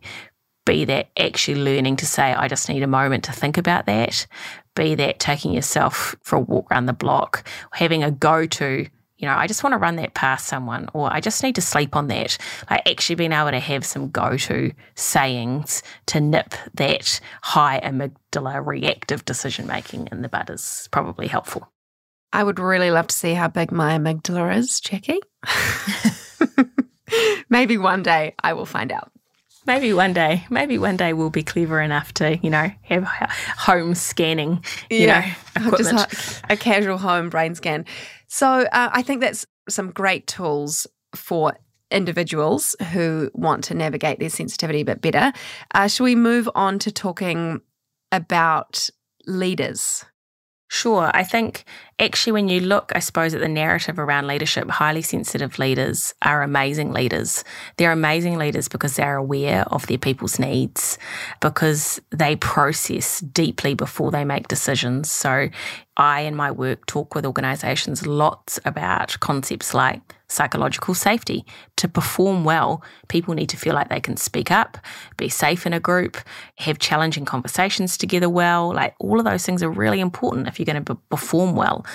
be 0.66 0.84
that 0.84 1.10
actually 1.18 1.60
learning 1.60 1.96
to 1.96 2.06
say, 2.06 2.32
I 2.32 2.48
just 2.48 2.68
need 2.68 2.82
a 2.82 2.88
moment 2.88 3.24
to 3.24 3.32
think 3.32 3.58
about 3.58 3.86
that, 3.86 4.26
be 4.74 4.94
that 4.94 5.18
taking 5.18 5.52
yourself 5.52 6.16
for 6.22 6.36
a 6.36 6.40
walk 6.40 6.70
around 6.70 6.86
the 6.86 6.92
block, 6.92 7.46
having 7.72 8.02
a 8.02 8.10
go 8.10 8.46
to 8.46 8.86
you 9.16 9.28
know, 9.28 9.34
I 9.34 9.46
just 9.46 9.62
want 9.62 9.74
to 9.74 9.78
run 9.78 9.96
that 9.96 10.14
past 10.14 10.46
someone, 10.48 10.88
or 10.92 11.12
I 11.12 11.20
just 11.20 11.42
need 11.42 11.54
to 11.54 11.62
sleep 11.62 11.94
on 11.96 12.08
that. 12.08 12.36
Like 12.70 12.88
actually 12.88 13.14
being 13.16 13.32
able 13.32 13.50
to 13.50 13.60
have 13.60 13.84
some 13.84 14.10
go 14.10 14.36
to 14.36 14.72
sayings 14.96 15.82
to 16.06 16.20
nip 16.20 16.54
that 16.74 17.20
high 17.42 17.80
amygdala 17.82 18.64
reactive 18.66 19.24
decision 19.24 19.66
making 19.66 20.08
in 20.10 20.22
the 20.22 20.28
bud 20.28 20.50
is 20.50 20.88
probably 20.90 21.28
helpful. 21.28 21.70
I 22.32 22.42
would 22.42 22.58
really 22.58 22.90
love 22.90 23.06
to 23.06 23.14
see 23.14 23.34
how 23.34 23.46
big 23.46 23.70
my 23.70 23.96
amygdala 23.96 24.56
is, 24.56 24.80
Jacqui. 24.80 25.20
Maybe 27.48 27.78
one 27.78 28.02
day 28.02 28.34
I 28.42 28.54
will 28.54 28.66
find 28.66 28.90
out. 28.90 29.12
Maybe 29.66 29.94
one 29.94 30.12
day, 30.12 30.44
maybe 30.50 30.76
one 30.76 30.98
day 30.98 31.14
we'll 31.14 31.30
be 31.30 31.42
clever 31.42 31.80
enough 31.80 32.12
to, 32.14 32.36
you 32.36 32.50
know, 32.50 32.70
have 32.82 33.04
home 33.56 33.94
scanning, 33.94 34.62
you 34.90 35.06
yeah, 35.06 35.32
know, 35.56 35.68
equipment. 35.68 36.10
Just 36.10 36.42
a 36.50 36.56
casual 36.56 36.98
home 36.98 37.30
brain 37.30 37.54
scan. 37.54 37.86
So 38.34 38.62
uh, 38.72 38.90
I 38.92 39.02
think 39.02 39.20
that's 39.20 39.46
some 39.68 39.92
great 39.92 40.26
tools 40.26 40.88
for 41.14 41.56
individuals 41.92 42.74
who 42.90 43.30
want 43.32 43.62
to 43.62 43.74
navigate 43.74 44.18
their 44.18 44.28
sensitivity 44.28 44.80
a 44.80 44.84
bit 44.84 45.00
better. 45.00 45.32
Uh, 45.72 45.86
shall 45.86 46.02
we 46.02 46.16
move 46.16 46.48
on 46.56 46.80
to 46.80 46.90
talking 46.90 47.60
about 48.10 48.90
leaders? 49.24 50.04
Sure. 50.68 51.10
I 51.14 51.22
think 51.22 51.64
actually, 51.98 52.32
when 52.32 52.48
you 52.48 52.60
look, 52.60 52.90
I 52.94 52.98
suppose, 52.98 53.34
at 53.34 53.40
the 53.40 53.48
narrative 53.48 53.98
around 53.98 54.26
leadership, 54.26 54.68
highly 54.68 55.02
sensitive 55.02 55.58
leaders 55.58 56.14
are 56.22 56.42
amazing 56.42 56.90
leaders. 56.92 57.44
They're 57.76 57.92
amazing 57.92 58.38
leaders 58.38 58.66
because 58.68 58.96
they're 58.96 59.16
aware 59.16 59.62
of 59.68 59.86
their 59.86 59.98
people's 59.98 60.38
needs, 60.38 60.98
because 61.40 62.00
they 62.10 62.34
process 62.36 63.20
deeply 63.20 63.74
before 63.74 64.10
they 64.10 64.24
make 64.24 64.48
decisions. 64.48 65.10
So, 65.10 65.48
I, 65.96 66.22
in 66.22 66.34
my 66.34 66.50
work, 66.50 66.86
talk 66.86 67.14
with 67.14 67.26
organizations 67.26 68.04
lots 68.06 68.58
about 68.64 69.18
concepts 69.20 69.74
like 69.74 70.00
psychological 70.34 70.94
safety. 70.94 71.44
To 71.76 71.88
perform 71.88 72.44
well, 72.44 72.82
people 73.08 73.34
need 73.34 73.48
to 73.50 73.56
feel 73.56 73.74
like 73.74 73.88
they 73.88 74.00
can 74.00 74.16
speak 74.16 74.50
up, 74.50 74.78
be 75.16 75.28
safe 75.28 75.66
in 75.66 75.72
a 75.72 75.80
group, 75.80 76.18
have 76.56 76.78
challenging 76.78 77.24
conversations 77.24 77.96
together 77.96 78.28
well. 78.28 78.72
Like 78.72 78.94
all 78.98 79.18
of 79.18 79.24
those 79.24 79.46
things 79.46 79.62
are 79.62 79.70
really 79.70 80.00
important 80.00 80.48
if 80.48 80.58
you're 80.58 80.66
going 80.66 80.84
to 80.84 80.94
perform 81.10 81.54
well. 81.54 81.86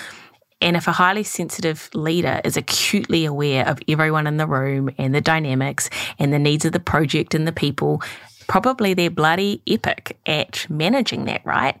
And 0.60 0.76
if 0.76 0.86
a 0.86 0.92
highly 0.92 1.22
sensitive 1.22 1.88
leader 1.94 2.40
is 2.44 2.56
acutely 2.56 3.24
aware 3.24 3.66
of 3.66 3.78
everyone 3.88 4.26
in 4.26 4.36
the 4.36 4.46
room 4.46 4.90
and 4.98 5.14
the 5.14 5.20
dynamics 5.22 5.88
and 6.18 6.32
the 6.32 6.38
needs 6.38 6.64
of 6.64 6.72
the 6.72 6.80
project 6.80 7.34
and 7.34 7.46
the 7.46 7.52
people, 7.52 8.02
probably 8.46 8.92
they're 8.92 9.10
bloody 9.10 9.62
epic 9.66 10.18
at 10.26 10.66
managing 10.68 11.24
that, 11.24 11.40
right? 11.46 11.78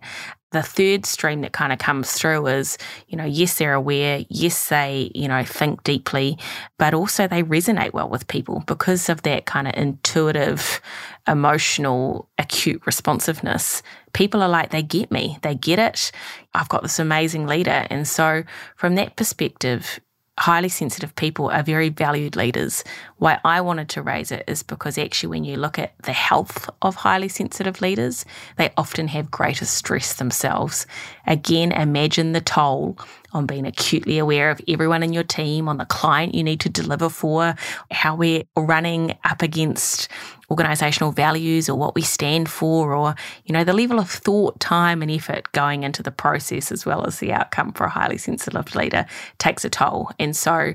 The 0.52 0.62
third 0.62 1.06
stream 1.06 1.42
that 1.42 1.52
kind 1.52 1.72
of 1.72 1.78
comes 1.78 2.12
through 2.12 2.46
is, 2.48 2.76
you 3.08 3.16
know, 3.16 3.24
yes, 3.24 3.58
they're 3.58 3.74
aware. 3.74 4.24
Yes, 4.28 4.68
they, 4.68 5.10
you 5.14 5.28
know, 5.28 5.44
think 5.44 5.84
deeply, 5.84 6.38
but 6.78 6.92
also 6.92 7.28
they 7.28 7.42
resonate 7.42 7.92
well 7.92 8.08
with 8.08 8.26
people 8.26 8.62
because 8.66 9.08
of 9.08 9.22
that 9.22 9.46
kind 9.46 9.68
of 9.68 9.74
intuitive, 9.76 10.80
emotional, 11.28 12.28
acute 12.38 12.84
responsiveness. 12.84 13.82
People 14.12 14.42
are 14.42 14.48
like, 14.48 14.70
they 14.70 14.82
get 14.82 15.10
me. 15.10 15.38
They 15.42 15.54
get 15.54 15.78
it. 15.78 16.10
I've 16.54 16.68
got 16.68 16.82
this 16.82 16.98
amazing 16.98 17.46
leader. 17.46 17.86
And 17.88 18.08
so 18.08 18.42
from 18.76 18.96
that 18.96 19.16
perspective, 19.16 20.00
highly 20.40 20.70
sensitive 20.70 21.14
people 21.16 21.50
are 21.50 21.62
very 21.62 21.90
valued 21.90 22.34
leaders. 22.34 22.82
Why 23.18 23.38
I 23.44 23.60
wanted 23.60 23.90
to 23.90 24.02
raise 24.02 24.32
it 24.32 24.42
is 24.48 24.62
because 24.62 24.96
actually, 24.96 25.28
when 25.28 25.44
you 25.44 25.58
look 25.58 25.78
at 25.78 25.92
the 26.04 26.14
health 26.14 26.70
of 26.80 26.94
highly 26.94 27.28
sensitive 27.28 27.82
leaders, 27.82 28.24
they 28.56 28.70
often 28.78 29.08
have 29.08 29.30
greater 29.30 29.66
stress 29.66 30.14
themselves. 30.14 30.86
Again, 31.26 31.72
imagine 31.72 32.32
the 32.32 32.40
toll 32.40 32.98
on 33.32 33.44
being 33.44 33.66
acutely 33.66 34.18
aware 34.18 34.50
of 34.50 34.62
everyone 34.66 35.02
in 35.02 35.12
your 35.12 35.24
team, 35.24 35.68
on 35.68 35.76
the 35.76 35.84
client 35.84 36.34
you 36.34 36.42
need 36.42 36.60
to 36.60 36.70
deliver 36.70 37.10
for, 37.10 37.54
how 37.90 38.16
we're 38.16 38.44
running 38.56 39.18
up 39.24 39.42
against 39.42 40.08
organizational 40.50 41.12
values 41.12 41.68
or 41.68 41.76
what 41.76 41.94
we 41.94 42.02
stand 42.02 42.48
for, 42.48 42.94
or, 42.94 43.14
you 43.44 43.52
know, 43.52 43.64
the 43.64 43.72
level 43.72 43.98
of 43.98 44.10
thought, 44.10 44.58
time, 44.60 45.02
and 45.02 45.10
effort 45.10 45.50
going 45.52 45.82
into 45.82 46.02
the 46.02 46.10
process 46.10 46.72
as 46.72 46.84
well 46.84 47.06
as 47.06 47.18
the 47.18 47.32
outcome 47.32 47.72
for 47.72 47.84
a 47.84 47.90
highly 47.90 48.18
sensitive 48.18 48.74
leader 48.74 49.06
takes 49.38 49.64
a 49.64 49.70
toll. 49.70 50.10
And 50.18 50.36
so, 50.36 50.74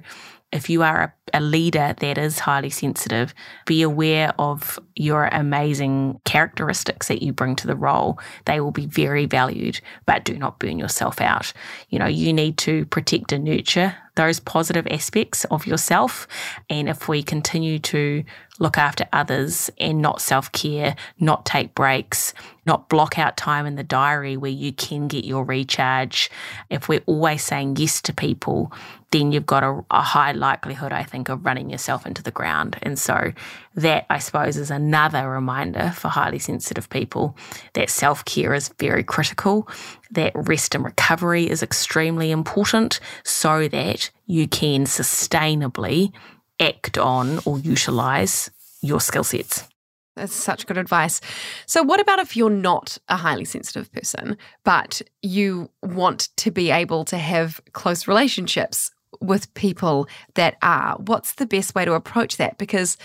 if 0.52 0.70
you 0.70 0.84
are 0.84 1.14
a, 1.34 1.40
a, 1.40 1.42
leader 1.42 1.96
that 2.00 2.18
is 2.18 2.40
highly 2.40 2.70
sensitive, 2.70 3.34
be 3.66 3.82
aware 3.82 4.34
of 4.40 4.80
your 4.96 5.26
amazing 5.26 6.22
characteristics 6.24 7.10
that 7.10 7.22
you 7.22 7.34
bring 7.34 7.58
to 7.58 7.68
the 7.68 7.76
role. 7.76 8.20
They 8.46 8.62
will 8.62 8.72
be 8.72 8.86
very 8.86 9.26
valued, 9.26 9.82
but 10.06 10.24
do 10.24 10.38
not 10.38 10.60
burn 10.60 10.80
yourself 10.80 11.20
out. 11.20 11.52
You 11.90 12.00
know, 12.00 12.06
you 12.06 12.32
need 12.32 12.58
to 12.60 12.86
protect 12.86 13.34
and 13.34 13.44
nurture 13.44 13.96
those 14.16 14.40
positive 14.40 14.88
aspects 14.90 15.44
of 15.46 15.68
yourself. 15.68 16.28
And 16.70 16.88
if 16.88 17.10
we 17.10 17.22
continue 17.22 17.80
to 17.80 18.24
look 18.60 18.78
after 18.78 19.06
others 19.12 19.70
and 19.80 20.02
not 20.02 20.22
self 20.22 20.52
care, 20.52 20.96
not 21.20 21.46
take 21.46 21.76
breaks, 21.76 22.34
not 22.66 22.90
block 22.90 23.20
out 23.20 23.38
time 23.38 23.66
in 23.66 23.76
the 23.76 23.84
diary 23.84 24.38
where 24.38 24.52
you 24.52 24.72
can 24.74 25.08
get 25.08 25.26
your 25.26 25.44
recharge, 25.44 26.30
if 26.70 26.90
we're 26.90 27.04
always 27.06 27.44
saying 27.44 27.76
yes 27.78 28.02
to 28.02 28.14
people, 28.14 28.72
then 29.12 29.32
you've 29.32 29.46
got 29.46 29.64
a, 29.64 29.84
a 29.92 30.02
high 30.02 30.32
likelihood, 30.32 30.92
I 30.92 31.04
think, 31.04 31.30
of 31.30 31.46
running 31.46 31.70
yourself 31.70 32.06
into 32.06 32.24
the 32.24 32.32
ground. 32.32 32.78
And 32.82 32.98
so 32.98 33.34
that, 33.76 34.06
I 34.10 34.20
suppose, 34.20 34.58
is 34.58 34.72
another 34.72 35.30
reminder 35.30 35.92
for 35.96 36.08
highly 36.08 36.40
sensitive 36.40 36.90
people 36.90 37.38
that 37.74 37.90
self 37.90 38.26
care 38.26 38.54
is 38.54 38.70
very 38.80 39.04
critical, 39.04 39.68
that 40.12 40.32
rest 40.36 40.76
and 40.76 40.84
recovery 40.84 41.50
is 41.50 41.62
extremely 41.62 42.32
important 42.32 43.00
so 43.24 43.68
that 43.68 44.10
you 44.26 44.48
can 44.48 44.86
sustainably 44.86 46.12
act 46.60 46.98
on 46.98 47.40
or 47.46 47.60
utilize 47.60 48.50
your 48.82 49.00
skill 49.00 49.24
sets. 49.24 49.68
That's 50.16 50.34
such 50.34 50.66
good 50.66 50.78
advice. 50.78 51.20
So, 51.66 51.84
what 51.84 52.00
about 52.00 52.20
if 52.20 52.38
you're 52.38 52.50
not 52.50 52.98
a 53.10 53.18
highly 53.18 53.44
sensitive 53.44 53.92
person, 53.92 54.38
but 54.64 55.02
you 55.22 55.70
want 55.84 56.30
to 56.38 56.52
be 56.52 56.72
able 56.72 57.04
to 57.06 57.18
have 57.18 57.60
close 57.74 58.08
relationships 58.08 58.92
with 59.20 59.54
people 59.56 60.08
that 60.36 60.56
are? 60.62 60.96
What's 61.00 61.34
the 61.34 61.46
best 61.46 61.76
way 61.76 61.84
to 61.84 61.94
approach 61.94 62.38
that? 62.38 62.58
Because 62.58 62.98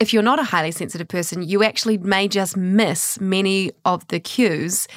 if 0.00 0.12
you're 0.12 0.22
not 0.22 0.40
a 0.40 0.44
highly 0.44 0.72
sensitive 0.72 1.08
person, 1.08 1.42
you 1.42 1.62
actually 1.62 1.98
may 1.98 2.26
just 2.26 2.56
miss 2.56 3.20
many 3.20 3.70
of 3.84 4.06
the 4.08 4.18
cues 4.18 4.88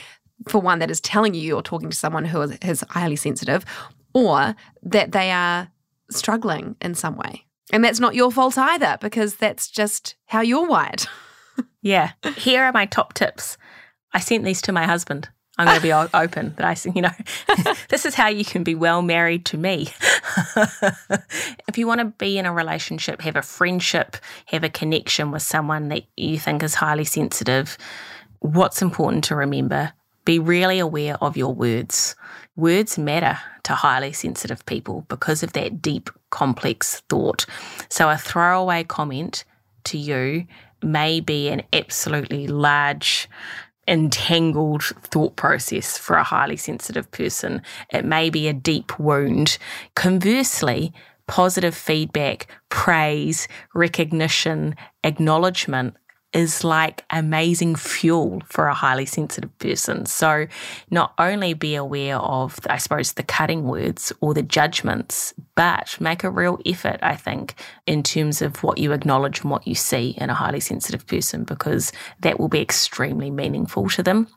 for 0.47 0.59
one 0.59 0.79
that 0.79 0.89
is 0.89 0.99
telling 0.99 1.35
you 1.35 1.41
you're 1.41 1.61
talking 1.61 1.91
to 1.91 1.95
someone 1.95 2.25
who 2.25 2.41
is 2.41 2.83
highly 2.89 3.15
sensitive 3.15 3.65
or 4.13 4.55
that 4.81 5.11
they 5.11 5.31
are 5.31 5.69
struggling 6.09 6.75
in 6.81 6.95
some 6.95 7.15
way. 7.15 7.45
And 7.71 7.83
that's 7.83 7.99
not 7.99 8.15
your 8.15 8.31
fault 8.31 8.57
either 8.57 8.97
because 9.01 9.35
that's 9.35 9.69
just 9.69 10.15
how 10.25 10.41
you're 10.41 10.67
wired. 10.67 11.05
yeah. 11.81 12.11
Here 12.35 12.63
are 12.63 12.71
my 12.71 12.85
top 12.85 13.13
tips. 13.13 13.57
I 14.13 14.19
sent 14.19 14.43
these 14.43 14.61
to 14.63 14.71
my 14.71 14.85
husband. 14.85 15.29
I'm 15.57 15.67
going 15.67 15.77
to 15.77 15.83
be 15.83 15.93
open 16.17 16.53
that 16.57 16.65
I, 16.65 16.89
you 16.89 17.01
know, 17.01 17.73
this 17.89 18.05
is 18.05 18.15
how 18.15 18.27
you 18.27 18.43
can 18.43 18.63
be 18.63 18.75
well 18.75 19.01
married 19.01 19.45
to 19.45 19.57
me. 19.57 19.89
if 21.67 21.77
you 21.77 21.87
want 21.87 21.99
to 21.99 22.05
be 22.05 22.37
in 22.37 22.45
a 22.45 22.53
relationship, 22.53 23.21
have 23.21 23.35
a 23.35 23.41
friendship, 23.41 24.17
have 24.45 24.63
a 24.63 24.69
connection 24.69 25.31
with 25.31 25.41
someone 25.41 25.89
that 25.89 26.03
you 26.17 26.39
think 26.39 26.63
is 26.63 26.75
highly 26.75 27.05
sensitive, 27.05 27.77
what's 28.39 28.81
important 28.81 29.23
to 29.25 29.35
remember? 29.35 29.93
Be 30.25 30.39
really 30.39 30.79
aware 30.79 31.15
of 31.21 31.37
your 31.37 31.53
words. 31.53 32.15
Words 32.55 32.97
matter 32.97 33.39
to 33.63 33.73
highly 33.73 34.13
sensitive 34.13 34.65
people 34.65 35.05
because 35.07 35.41
of 35.43 35.53
that 35.53 35.81
deep, 35.81 36.09
complex 36.31 37.01
thought. 37.09 37.45
So 37.89 38.09
a 38.09 38.17
throwaway 38.17 38.83
comment 38.83 39.43
to 39.85 39.97
you 39.97 40.47
may 40.81 41.19
be 41.19 41.49
an 41.49 41.61
absolutely 41.73 42.47
large 42.47 43.29
entangled 43.87 44.83
thought 44.83 45.35
process 45.35 45.97
for 45.97 46.15
a 46.15 46.23
highly 46.23 46.57
sensitive 46.57 47.09
person. 47.11 47.61
It 47.89 48.05
may 48.05 48.29
be 48.29 48.47
a 48.47 48.53
deep 48.53 48.99
wound. 48.99 49.57
Conversely, 49.95 50.93
positive 51.27 51.75
feedback, 51.75 52.47
praise, 52.69 53.47
recognition, 53.73 54.75
acknowledgement 55.03 55.95
is 56.33 56.63
like 56.63 57.03
amazing 57.09 57.75
fuel 57.75 58.41
for 58.45 58.67
a 58.67 58.73
highly 58.73 59.05
sensitive 59.05 59.57
person. 59.59 60.05
So, 60.05 60.47
not 60.89 61.13
only 61.17 61.53
be 61.53 61.75
aware 61.75 62.17
of, 62.17 62.59
I 62.69 62.77
suppose, 62.77 63.13
the 63.13 63.23
cutting 63.23 63.63
words 63.63 64.13
or 64.21 64.33
the 64.33 64.41
judgments, 64.41 65.33
but 65.55 65.97
make 65.99 66.23
a 66.23 66.29
real 66.29 66.59
effort, 66.65 66.99
I 67.01 67.15
think, 67.15 67.55
in 67.85 68.03
terms 68.03 68.41
of 68.41 68.63
what 68.63 68.77
you 68.77 68.93
acknowledge 68.93 69.41
and 69.41 69.51
what 69.51 69.67
you 69.67 69.75
see 69.75 70.15
in 70.17 70.29
a 70.29 70.35
highly 70.35 70.61
sensitive 70.61 71.05
person, 71.05 71.43
because 71.43 71.91
that 72.21 72.39
will 72.39 72.49
be 72.49 72.61
extremely 72.61 73.29
meaningful 73.29 73.89
to 73.89 74.03
them. 74.03 74.27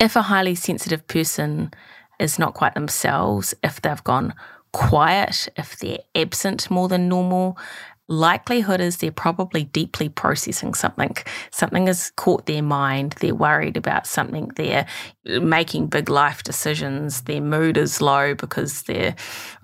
If 0.00 0.16
a 0.16 0.22
highly 0.22 0.54
sensitive 0.54 1.06
person 1.06 1.72
is 2.18 2.38
not 2.38 2.54
quite 2.54 2.74
themselves, 2.74 3.54
if 3.62 3.80
they've 3.80 4.04
gone 4.04 4.34
quiet, 4.72 5.48
if 5.56 5.78
they're 5.78 5.98
absent 6.16 6.68
more 6.70 6.88
than 6.88 7.08
normal, 7.08 7.56
likelihood 8.08 8.80
is 8.80 8.98
they're 8.98 9.10
probably 9.10 9.64
deeply 9.64 10.08
processing 10.08 10.74
something. 10.74 11.16
Something 11.50 11.86
has 11.86 12.10
caught 12.16 12.46
their 12.46 12.62
mind. 12.62 13.16
They're 13.20 13.34
worried 13.34 13.76
about 13.76 14.06
something. 14.06 14.50
They're 14.56 14.86
making 15.24 15.86
big 15.86 16.10
life 16.10 16.42
decisions. 16.42 17.22
Their 17.22 17.40
mood 17.40 17.78
is 17.78 18.02
low 18.02 18.34
because 18.34 18.82
they're 18.82 19.14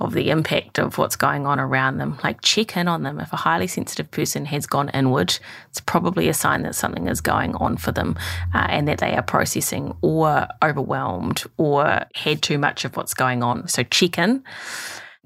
of 0.00 0.14
the 0.14 0.30
impact 0.30 0.78
of 0.78 0.96
what's 0.96 1.16
going 1.16 1.46
on 1.46 1.60
around 1.60 1.98
them. 1.98 2.18
Like 2.24 2.40
check 2.40 2.76
in 2.76 2.88
on 2.88 3.02
them. 3.02 3.20
If 3.20 3.32
a 3.32 3.36
highly 3.36 3.66
sensitive 3.66 4.10
person 4.10 4.46
has 4.46 4.66
gone 4.66 4.88
inward, 4.90 5.38
it's 5.68 5.80
probably 5.80 6.28
a 6.28 6.34
sign 6.34 6.62
that 6.62 6.74
something 6.74 7.08
is 7.08 7.20
going 7.20 7.54
on 7.56 7.76
for 7.76 7.92
them 7.92 8.16
uh, 8.54 8.66
and 8.70 8.88
that 8.88 8.98
they 8.98 9.14
are 9.14 9.22
processing 9.22 9.94
or 10.00 10.48
overwhelmed 10.62 11.44
or 11.58 12.06
had 12.14 12.40
too 12.42 12.58
much 12.58 12.86
of 12.86 12.96
what's 12.96 13.14
going 13.14 13.42
on. 13.42 13.68
So 13.68 13.82
check 13.82 14.18
in 14.18 14.42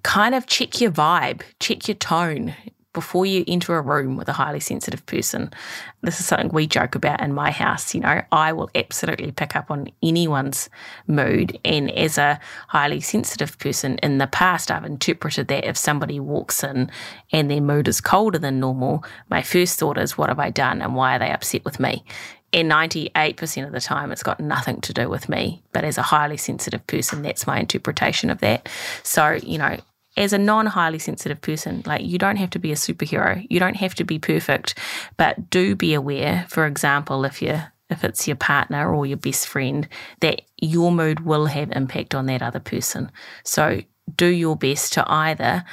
kind 0.02 0.34
of 0.34 0.46
check 0.46 0.82
your 0.82 0.92
vibe, 0.92 1.40
check 1.60 1.88
your 1.88 1.94
tone 1.94 2.54
before 2.94 3.26
you 3.26 3.44
enter 3.46 3.76
a 3.76 3.82
room 3.82 4.16
with 4.16 4.28
a 4.28 4.32
highly 4.32 4.60
sensitive 4.60 5.04
person, 5.04 5.52
this 6.00 6.18
is 6.20 6.26
something 6.26 6.48
we 6.48 6.66
joke 6.66 6.94
about 6.94 7.20
in 7.20 7.34
my 7.34 7.50
house. 7.50 7.94
You 7.94 8.00
know, 8.00 8.22
I 8.32 8.52
will 8.52 8.70
absolutely 8.74 9.32
pick 9.32 9.54
up 9.54 9.70
on 9.70 9.88
anyone's 10.02 10.70
mood. 11.06 11.58
And 11.64 11.90
as 11.90 12.16
a 12.16 12.40
highly 12.68 13.00
sensitive 13.00 13.58
person 13.58 13.98
in 13.98 14.18
the 14.18 14.26
past, 14.26 14.70
I've 14.70 14.84
interpreted 14.84 15.48
that 15.48 15.66
if 15.66 15.76
somebody 15.76 16.18
walks 16.18 16.64
in 16.64 16.90
and 17.32 17.50
their 17.50 17.60
mood 17.60 17.88
is 17.88 18.00
colder 18.00 18.38
than 18.38 18.60
normal, 18.60 19.04
my 19.28 19.42
first 19.42 19.78
thought 19.78 19.98
is, 19.98 20.16
what 20.16 20.30
have 20.30 20.38
I 20.38 20.48
done 20.48 20.80
and 20.80 20.94
why 20.94 21.16
are 21.16 21.18
they 21.18 21.30
upset 21.30 21.64
with 21.64 21.78
me? 21.78 22.04
And 22.52 22.70
98% 22.70 23.66
of 23.66 23.72
the 23.72 23.80
time, 23.80 24.12
it's 24.12 24.22
got 24.22 24.38
nothing 24.38 24.80
to 24.82 24.92
do 24.92 25.08
with 25.08 25.28
me. 25.28 25.64
But 25.72 25.82
as 25.82 25.98
a 25.98 26.02
highly 26.02 26.36
sensitive 26.36 26.86
person, 26.86 27.22
that's 27.22 27.48
my 27.48 27.58
interpretation 27.58 28.30
of 28.30 28.38
that. 28.38 28.68
So, 29.02 29.40
you 29.42 29.58
know, 29.58 29.76
as 30.16 30.32
a 30.32 30.38
non 30.38 30.66
highly 30.66 30.98
sensitive 30.98 31.40
person, 31.40 31.82
like 31.86 32.04
you 32.04 32.18
don't 32.18 32.36
have 32.36 32.50
to 32.50 32.58
be 32.58 32.72
a 32.72 32.76
superhero. 32.76 33.46
You 33.50 33.58
don't 33.58 33.76
have 33.76 33.94
to 33.96 34.04
be 34.04 34.18
perfect, 34.18 34.78
but 35.16 35.50
do 35.50 35.74
be 35.74 35.94
aware, 35.94 36.46
for 36.48 36.66
example, 36.66 37.24
if 37.24 37.42
you're 37.42 37.72
if 37.90 38.02
it's 38.02 38.26
your 38.26 38.36
partner 38.36 38.92
or 38.92 39.04
your 39.06 39.18
best 39.18 39.46
friend, 39.46 39.86
that 40.20 40.42
your 40.60 40.90
mood 40.90 41.20
will 41.20 41.46
have 41.46 41.70
impact 41.72 42.14
on 42.14 42.26
that 42.26 42.42
other 42.42 42.60
person. 42.60 43.10
So 43.44 43.82
do 44.16 44.26
your 44.26 44.56
best 44.56 44.94
to 44.94 45.04
either 45.10 45.64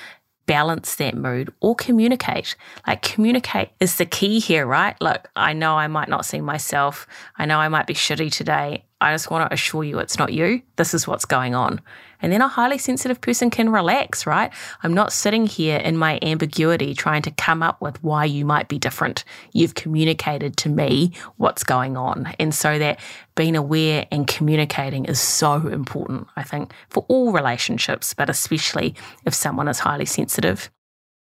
balance 0.45 0.95
that 0.95 1.15
mood 1.15 1.53
or 1.61 1.75
communicate. 1.75 2.55
Like, 2.85 3.01
communicate 3.01 3.69
is 3.79 3.95
the 3.95 4.05
key 4.05 4.39
here, 4.39 4.65
right? 4.65 4.99
Look, 4.99 5.29
I 5.35 5.53
know 5.53 5.75
I 5.75 5.87
might 5.87 6.09
not 6.09 6.25
see 6.25 6.41
myself. 6.41 7.07
I 7.37 7.45
know 7.45 7.57
I 7.59 7.69
might 7.69 7.87
be 7.87 7.93
shitty 7.93 8.31
today. 8.31 8.83
I 8.99 9.13
just 9.13 9.31
want 9.31 9.49
to 9.49 9.53
assure 9.53 9.83
you 9.83 9.99
it's 9.99 10.19
not 10.19 10.33
you. 10.33 10.61
This 10.75 10.93
is 10.93 11.07
what's 11.07 11.25
going 11.25 11.55
on. 11.55 11.79
And 12.22 12.32
then 12.32 12.41
a 12.41 12.47
highly 12.47 12.78
sensitive 12.78 13.19
person 13.22 13.49
can 13.49 13.72
relax, 13.72 14.26
right? 14.26 14.51
I'm 14.84 14.93
not 14.93 15.11
sitting 15.11 15.47
here 15.47 15.78
in 15.78 15.97
my 15.97 16.19
ambiguity 16.22 16.93
trying 16.93 17.22
to 17.24 17.32
come 17.32 17.63
up 17.63 17.82
with 17.82 18.01
why 18.03 18.26
you 18.26 18.45
might 18.45 18.67
be 18.67 18.80
different. 18.80 19.24
You've 19.53 19.76
communicated 19.76 20.57
to 20.57 20.69
me 20.69 21.13
what's 21.38 21.63
going 21.63 21.97
on. 21.97 22.34
And 22.39 22.53
so 22.53 22.78
that 22.80 22.99
being 23.36 23.55
aware 23.55 24.07
and 24.11 24.28
communicating 24.28 25.05
is 25.05 25.19
so 25.19 25.67
important, 25.67 26.28
I 26.36 26.43
think, 26.43 26.74
for 26.89 27.05
all 27.07 27.32
relationships, 27.32 28.13
but 28.13 28.30
especially 28.30 28.95
if 29.26 29.34
someone 29.34 29.67
is 29.67 29.80
highly 29.80 30.05
sensitive. 30.05 30.69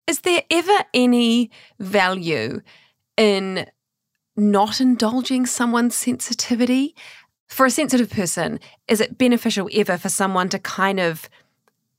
Is 0.07 0.21
there 0.21 0.43
ever 0.51 0.85
any 0.95 1.51
value 1.81 2.61
in 3.17 3.67
not 4.37 4.81
indulging 4.81 5.47
someone's 5.47 5.97
sensitivity? 5.97 6.95
For 7.49 7.67
a 7.67 7.71
sensitive 7.71 8.11
person, 8.11 8.61
is 8.89 9.01
it 9.01 9.19
beneficial 9.19 9.69
ever 9.73 9.97
for 9.97 10.09
someone 10.09 10.49
to 10.51 10.59
kind 10.59 11.01
of 11.01 11.29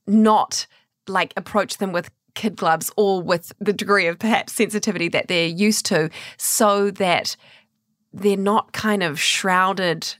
not 0.06 0.66
like 1.06 1.32
approach 1.36 1.78
them 1.78 1.92
with 1.92 2.10
kid 2.34 2.56
gloves 2.56 2.90
or 2.96 3.20
with 3.20 3.52
the 3.58 3.72
degree 3.72 4.06
of 4.06 4.18
perhaps 4.18 4.52
sensitivity 4.52 5.08
that 5.08 5.28
they're 5.28 5.46
used 5.46 5.86
to 5.86 6.10
so 6.36 6.90
that 6.92 7.36
they're 8.12 8.36
not 8.36 8.72
kind 8.72 9.02
of 9.02 9.18
shrouded 9.20 10.14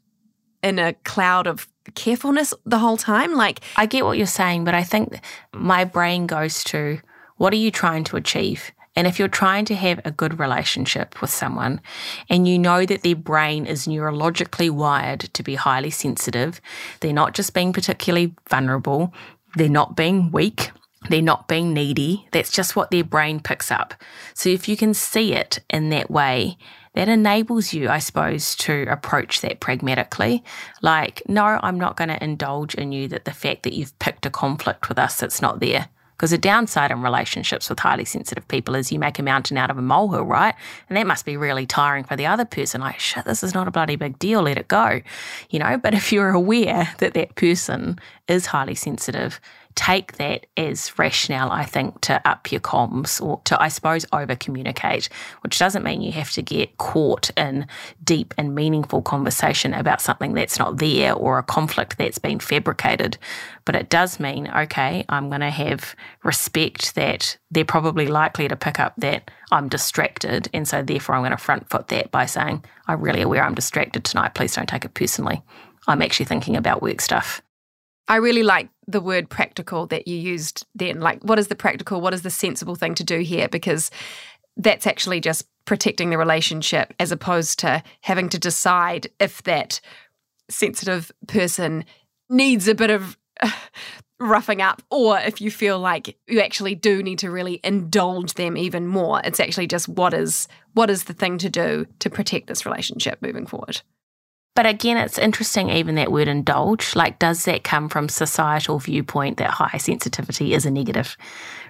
in 0.63 0.79
a 0.79 0.95
cloud 1.05 1.47
of 1.47 1.69
carefulness 1.95 2.53
the 2.65 2.79
whole 2.79 2.97
time? 2.97 3.35
Like, 3.35 3.61
I 3.77 3.87
get 3.87 4.05
what 4.05 4.19
you're 4.19 4.27
saying, 4.27 4.65
but 4.65 4.75
I 4.75 4.83
think 4.83 5.21
my 5.55 5.85
brain 5.85 6.27
goes 6.27 6.65
to 6.65 7.01
what 7.37 7.53
are 7.53 7.57
you 7.57 7.71
trying 7.71 8.05
to 8.05 8.17
achieve? 8.17 8.73
And 8.99 9.07
if 9.07 9.17
you're 9.17 9.29
trying 9.29 9.65
to 9.67 9.77
have 9.77 10.01
a 10.05 10.11
good 10.11 10.41
relationship 10.41 11.21
with 11.21 11.31
someone 11.31 11.81
and 12.29 12.49
you 12.49 12.59
know 12.59 12.85
that 12.85 13.05
their 13.05 13.15
brain 13.15 13.65
is 13.65 13.87
neurologically 13.87 14.71
wired 14.71 15.21
to 15.21 15.45
be 15.45 15.55
highly 15.55 15.91
sensitive, 15.91 16.61
they're 16.99 17.13
not 17.13 17.33
just 17.33 17.55
being 17.55 17.73
particularly 17.73 18.35
vulnerable, 18.49 19.15
they're 19.55 19.69
not 19.69 19.95
being 19.95 20.33
weak, 20.33 20.73
they're 21.11 21.23
not 21.23 21.47
being 21.47 21.73
needy. 21.73 22.27
That's 22.33 22.51
just 22.51 22.75
what 22.75 22.91
their 22.91 23.05
brain 23.05 23.39
picks 23.39 23.71
up. 23.71 23.95
So 24.35 24.49
if 24.49 24.69
you 24.69 24.77
can 24.77 24.95
see 24.95 25.33
it 25.33 25.61
in 25.71 25.91
that 25.91 26.11
way, 26.11 26.59
that 26.95 27.09
enables 27.09 27.73
you, 27.73 27.89
I 27.89 28.01
suppose, 28.01 28.57
to 28.57 28.85
approach 28.91 29.43
that 29.43 29.61
pragmatically. 29.61 30.43
Like, 30.83 31.23
no, 31.29 31.61
I'm 31.63 31.79
not 31.79 31.97
going 31.97 32.09
to 32.09 32.21
indulge 32.21 32.75
in 32.75 32.91
you 32.91 33.07
that 33.07 33.27
the 33.27 33.31
fact 33.31 33.63
that 33.63 33.75
you've 33.75 33.97
picked 34.01 34.27
a 34.27 34.31
conflict 34.31 34.89
with 34.89 34.99
us 34.99 35.21
that's 35.21 35.41
not 35.41 35.61
there. 35.61 35.89
Because 36.19 36.33
the 36.33 36.39
downside 36.39 36.91
in 36.91 37.01
relationships 37.01 37.71
with 37.71 37.79
highly 37.79 38.05
sensitive 38.05 38.49
people 38.49 38.75
is 38.75 38.91
you 38.91 38.99
make 38.99 39.21
a 39.21 39.23
mountain 39.23 39.57
out 39.57 39.71
of 39.71 39.79
a 39.79 39.83
molehill, 39.83 40.25
right? 40.25 40.53
And 40.89 40.97
that 40.97 41.07
must 41.07 41.25
be 41.25 41.37
really 41.37 41.65
tiring 41.65 42.03
for 42.03 42.17
the 42.17 42.27
other 42.27 42.45
person. 42.45 42.81
Like, 42.81 42.99
shit, 42.99 43.25
this 43.25 43.45
is 43.45 43.55
not 43.55 43.69
a 43.69 43.71
bloody 43.71 43.95
big 43.95 44.19
deal. 44.19 44.43
Let 44.43 44.59
it 44.59 44.67
go. 44.67 45.01
You 45.49 45.61
know, 45.61 45.79
but 45.79 45.95
if 45.95 46.13
you're 46.13 46.31
aware 46.31 46.93
that 46.99 47.15
that 47.15 47.37
person 47.37 48.01
is 48.27 48.47
highly 48.47 48.75
sensitive, 48.75 49.41
take 49.79 50.17
that 50.17 50.45
as 50.57 50.99
rationale, 50.99 51.53
I 51.53 51.65
think, 51.65 52.01
to 52.01 52.21
up 52.29 52.51
your 52.51 52.61
comms 52.61 53.23
or 53.25 53.41
to, 53.45 53.63
I 53.63 53.69
suppose, 53.69 54.05
over 54.13 54.35
communicate, 54.35 55.09
which 55.43 55.57
doesn't 55.57 55.85
mean 55.85 56.03
you 56.03 56.11
have 56.11 56.33
to 56.33 56.43
get 56.43 56.79
caught 56.79 57.31
in 57.37 57.65
deep 58.03 58.35
and 58.37 58.57
meaningful 58.57 59.03
conversation 59.03 59.73
about 59.73 60.01
something 60.01 60.33
that's 60.33 60.59
not 60.59 60.79
there 60.79 61.15
or 61.15 61.39
a 61.39 61.45
conflict 61.45 61.97
that's 61.97 62.19
been 62.19 62.41
fabricated. 62.41 63.19
But 63.65 63.77
it 63.77 63.89
does 63.89 64.19
mean, 64.19 64.49
okay, 64.49 65.05
I'm 65.09 65.29
going 65.29 65.43
to 65.43 65.51
have 65.51 65.95
respect 66.25 66.97
that 66.97 67.39
they're 67.53 67.65
probably 67.65 68.09
likely 68.09 68.49
to 68.49 68.57
pick 68.57 68.81
up 68.81 68.95
that 68.97 69.31
I'm 69.53 69.69
distracted. 69.69 70.49
And 70.53 70.67
so 70.67 70.83
therefore, 70.83 71.15
I'm 71.15 71.21
going 71.21 71.31
to 71.31 71.37
front 71.37 71.71
foot 71.71 71.87
that 71.89 72.11
by 72.11 72.27
saying, 72.27 72.65
I'm 72.89 73.01
really 73.01 73.23
aware 73.23 73.45
I'm 73.45 73.55
distracted 73.55 74.03
tonight. 74.03 74.35
Please 74.35 74.57
don't 74.57 74.69
take 74.69 74.85
it 74.85 74.95
personally. 74.95 75.41
I'm 75.87 76.03
actually 76.03 76.27
thinking 76.27 76.57
about 76.57 76.83
work 76.83 77.01
stuff. 77.01 77.43
I 78.09 78.17
really 78.17 78.43
like 78.43 78.71
the 78.87 79.01
word 79.01 79.29
practical 79.29 79.87
that 79.89 80.09
you 80.09 80.17
used 80.17 80.67
then. 80.75 81.01
Like, 81.01 81.23
what 81.23 81.39
is 81.39 81.49
the 81.49 81.55
practical? 81.55 82.01
What 82.01 82.15
is 82.15 82.23
the 82.23 82.31
sensible 82.31 82.75
thing 82.75 82.95
to 82.95 83.05
do 83.05 83.19
here? 83.21 83.49
Because 83.49 83.91
that's 84.57 84.87
actually 84.87 85.21
just 85.21 85.47
protecting 85.67 86.11
the 86.11 86.19
relationship 86.19 86.95
as 86.99 87.13
opposed 87.13 87.59
to 87.59 87.83
having 88.01 88.31
to 88.31 88.39
decide 88.39 89.07
if 89.21 89.43
that 89.43 89.81
sensitive 90.49 91.13
person 91.27 91.85
needs 92.31 92.67
a 92.69 92.75
bit 92.75 92.91
of 92.91 93.19
roughing 94.21 94.63
up 94.63 94.83
or 94.91 95.19
if 95.19 95.41
you 95.41 95.51
feel 95.51 95.79
like 95.79 96.17
you 96.27 96.41
actually 96.41 96.75
do 96.75 97.03
need 97.03 97.19
to 97.21 97.31
really 97.31 97.61
indulge 97.63 98.35
them 98.35 98.57
even 98.57 98.87
more 98.87 99.21
it's 99.23 99.39
actually 99.39 99.67
just 99.67 99.89
what 99.89 100.13
is 100.13 100.49
what 100.73 100.91
is 100.91 101.05
the 101.05 101.13
thing 101.13 101.39
to 101.39 101.49
do 101.49 101.87
to 102.01 102.11
protect 102.11 102.49
this 102.49 102.67
relationship 102.67 103.23
moving 103.23 103.47
forward 103.47 103.81
but 104.59 104.67
again, 104.67 104.97
it's 104.97 105.19
interesting, 105.19 105.71
even 105.71 105.95
that 105.95 106.11
word 106.11 106.27
indulge. 106.27 106.97
Like, 106.97 107.21
does 107.21 107.45
that 107.45 107.63
come 107.63 107.89
from 107.89 108.09
societal 108.09 108.81
viewpoint 108.81 109.37
that 109.37 109.51
high 109.51 109.79
sensitivity 109.79 110.53
is 110.53 110.67
a 110.67 110.71
negative? 110.73 111.17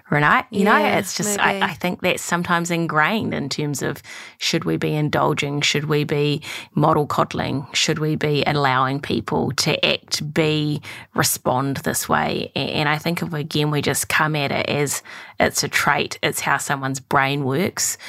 Right? 0.09 0.43
You 0.49 0.63
yeah, 0.63 0.79
know, 0.79 0.97
it's 0.97 1.15
just, 1.15 1.39
I, 1.39 1.61
I, 1.61 1.73
think 1.75 2.01
that's 2.01 2.23
sometimes 2.23 2.71
ingrained 2.71 3.31
in 3.31 3.47
terms 3.47 3.83
of 3.83 4.01
should 4.39 4.63
we 4.63 4.75
be 4.75 4.95
indulging? 4.95 5.61
Should 5.61 5.85
we 5.85 6.03
be 6.03 6.41
model 6.73 7.05
coddling? 7.05 7.67
Should 7.73 7.99
we 7.99 8.15
be 8.15 8.43
allowing 8.47 9.01
people 9.01 9.51
to 9.57 9.85
act, 9.85 10.33
be, 10.33 10.81
respond 11.13 11.77
this 11.77 12.09
way? 12.09 12.51
And 12.55 12.89
I 12.89 12.97
think 12.97 13.21
if 13.21 13.31
again, 13.33 13.69
we 13.69 13.83
just 13.83 14.09
come 14.09 14.35
at 14.35 14.51
it 14.51 14.67
as 14.67 15.03
it's 15.39 15.63
a 15.63 15.67
trait, 15.67 16.17
it's 16.23 16.39
how 16.39 16.57
someone's 16.57 16.99
brain 16.99 17.43
works. 17.43 17.99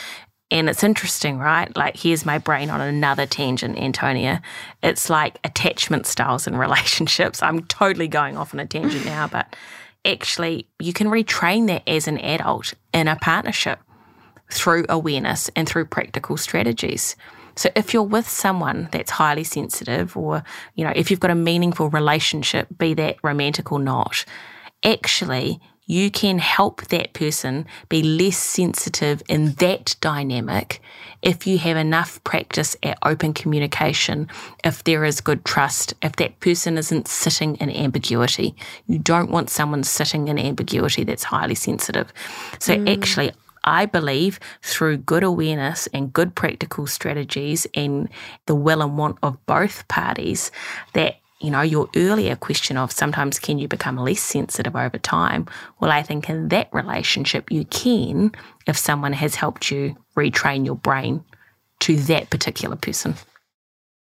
And 0.51 0.69
it's 0.69 0.83
interesting, 0.83 1.39
right? 1.39 1.75
Like, 1.77 1.97
here's 1.97 2.27
my 2.27 2.39
brain 2.39 2.71
on 2.71 2.81
another 2.81 3.25
tangent, 3.25 3.79
Antonia. 3.79 4.43
It's 4.83 5.09
like 5.09 5.39
attachment 5.45 6.07
styles 6.07 6.47
and 6.47 6.59
relationships. 6.59 7.43
I'm 7.43 7.65
totally 7.65 8.09
going 8.09 8.37
off 8.37 8.53
on 8.53 8.61
a 8.61 8.67
tangent 8.67 9.05
now, 9.05 9.29
but 9.29 9.55
actually, 10.05 10.67
you 10.79 10.93
can 10.93 11.07
retrain 11.09 11.67
that 11.69 11.89
as 11.89 12.09
an 12.09 12.19
adult 12.19 12.75
in 12.93 13.07
a 13.07 13.17
partnership 13.17 13.79
through 14.51 14.85
awareness 14.89 15.51
and 15.55 15.69
through 15.69 15.85
practical 15.85 16.37
strategies. 16.37 17.15
So 17.55 17.69
if 17.77 17.93
you're 17.93 18.03
with 18.03 18.29
someone 18.29 18.89
that's 18.91 19.11
highly 19.11 19.45
sensitive 19.45 20.17
or, 20.17 20.43
you 20.75 20.85
know, 20.85 20.93
if 20.95 21.11
you've 21.11 21.21
got 21.21 21.31
a 21.31 21.37
meaningful 21.37 21.91
relationship, 21.91 22.67
be 22.79 22.95
that 22.95 23.19
romantic 23.23 23.71
or 23.71 23.79
not, 23.79 24.25
actually 24.85 25.61
you 25.91 26.09
can 26.09 26.39
help 26.39 26.87
that 26.87 27.13
person 27.15 27.67
be 27.89 28.01
less 28.01 28.37
sensitive 28.37 29.21
in 29.29 29.55
that 29.55 29.97
dynamic 30.01 30.81
if 31.21 31.49
you 31.49 31.59
have 31.59 31.77
enough 31.77 32.23
practice 32.23 32.77
at 32.85 32.97
open 33.03 33.35
communication, 33.35 34.29
if 34.63 34.85
there 34.85 35.05
is 35.05 35.21
good 35.21 35.45
trust, 35.45 35.95
if 36.01 36.15
that 36.15 36.39
person 36.39 36.79
isn't 36.79 37.09
sitting 37.09 37.57
in 37.57 37.71
ambiguity. 37.71 38.55
You 38.87 39.01
don't 39.01 39.33
want 39.33 39.51
someone 39.51 39.83
sitting 39.83 40.29
in 40.29 40.39
ambiguity 40.39 41.03
that's 41.03 41.25
highly 41.25 41.57
sensitive. 41.57 42.13
So, 42.61 42.77
mm. 42.77 42.97
actually, 42.97 43.33
I 43.65 43.87
believe 43.87 44.39
through 44.63 44.99
good 44.99 45.25
awareness 45.25 45.89
and 45.89 46.13
good 46.13 46.37
practical 46.37 46.87
strategies 46.87 47.67
and 47.75 48.09
the 48.47 48.55
will 48.55 48.81
and 48.81 48.97
want 48.97 49.19
of 49.25 49.45
both 49.47 49.87
parties 49.89 50.53
that 50.95 51.17
you 51.41 51.51
know, 51.51 51.63
your 51.63 51.89
earlier 51.97 52.37
question 52.37 52.77
of 52.77 52.93
sometimes 52.93 53.39
can 53.39 53.59
you 53.59 53.67
become 53.67 53.97
less 53.97 54.21
sensitive 54.21 54.77
over 54.77 54.99
time? 54.99 55.47
Well, 55.81 55.91
I 55.91 56.03
think 56.03 56.29
in 56.29 56.49
that 56.49 56.69
relationship, 56.73 57.51
you 57.51 57.65
can 57.65 58.33
if 58.67 58.77
someone 58.77 59.15
has 59.15 59.35
helped 59.35 59.71
you 59.71 59.97
retrain 60.17 60.67
your 60.67 60.77
brain 60.77 61.25
to 61.81 61.97
that 61.97 62.31
particular 62.31 62.77
person. 62.77 63.15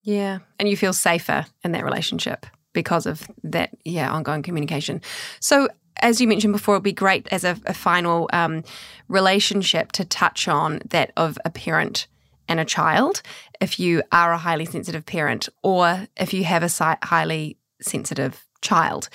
Yeah. 0.03 0.39
And 0.59 0.67
you 0.67 0.75
feel 0.75 0.93
safer 0.93 1.45
in 1.63 1.71
that 1.71 1.85
relationship 1.85 2.45
because 2.73 3.05
of 3.05 3.27
that, 3.43 3.71
yeah, 3.85 4.11
ongoing 4.11 4.43
communication. 4.43 5.01
So 5.39 5.69
as 5.97 6.19
you 6.19 6.27
mentioned 6.27 6.53
before, 6.53 6.75
it'd 6.75 6.83
be 6.83 6.93
great 6.93 7.27
as 7.31 7.43
a, 7.43 7.57
a 7.65 7.73
final 7.73 8.29
um, 8.33 8.63
relationship 9.07 9.91
to 9.93 10.05
touch 10.05 10.47
on 10.47 10.81
that 10.89 11.11
of 11.15 11.37
a 11.45 11.49
parent 11.49 12.07
and 12.47 12.59
a 12.59 12.65
child 12.65 13.21
if 13.61 13.79
you 13.79 14.03
are 14.11 14.33
a 14.33 14.37
highly 14.37 14.65
sensitive 14.65 15.05
parent 15.05 15.47
or 15.63 16.07
if 16.17 16.33
you 16.33 16.43
have 16.43 16.63
a 16.63 16.97
highly 17.03 17.57
sensitive 17.79 18.45
child. 18.61 19.07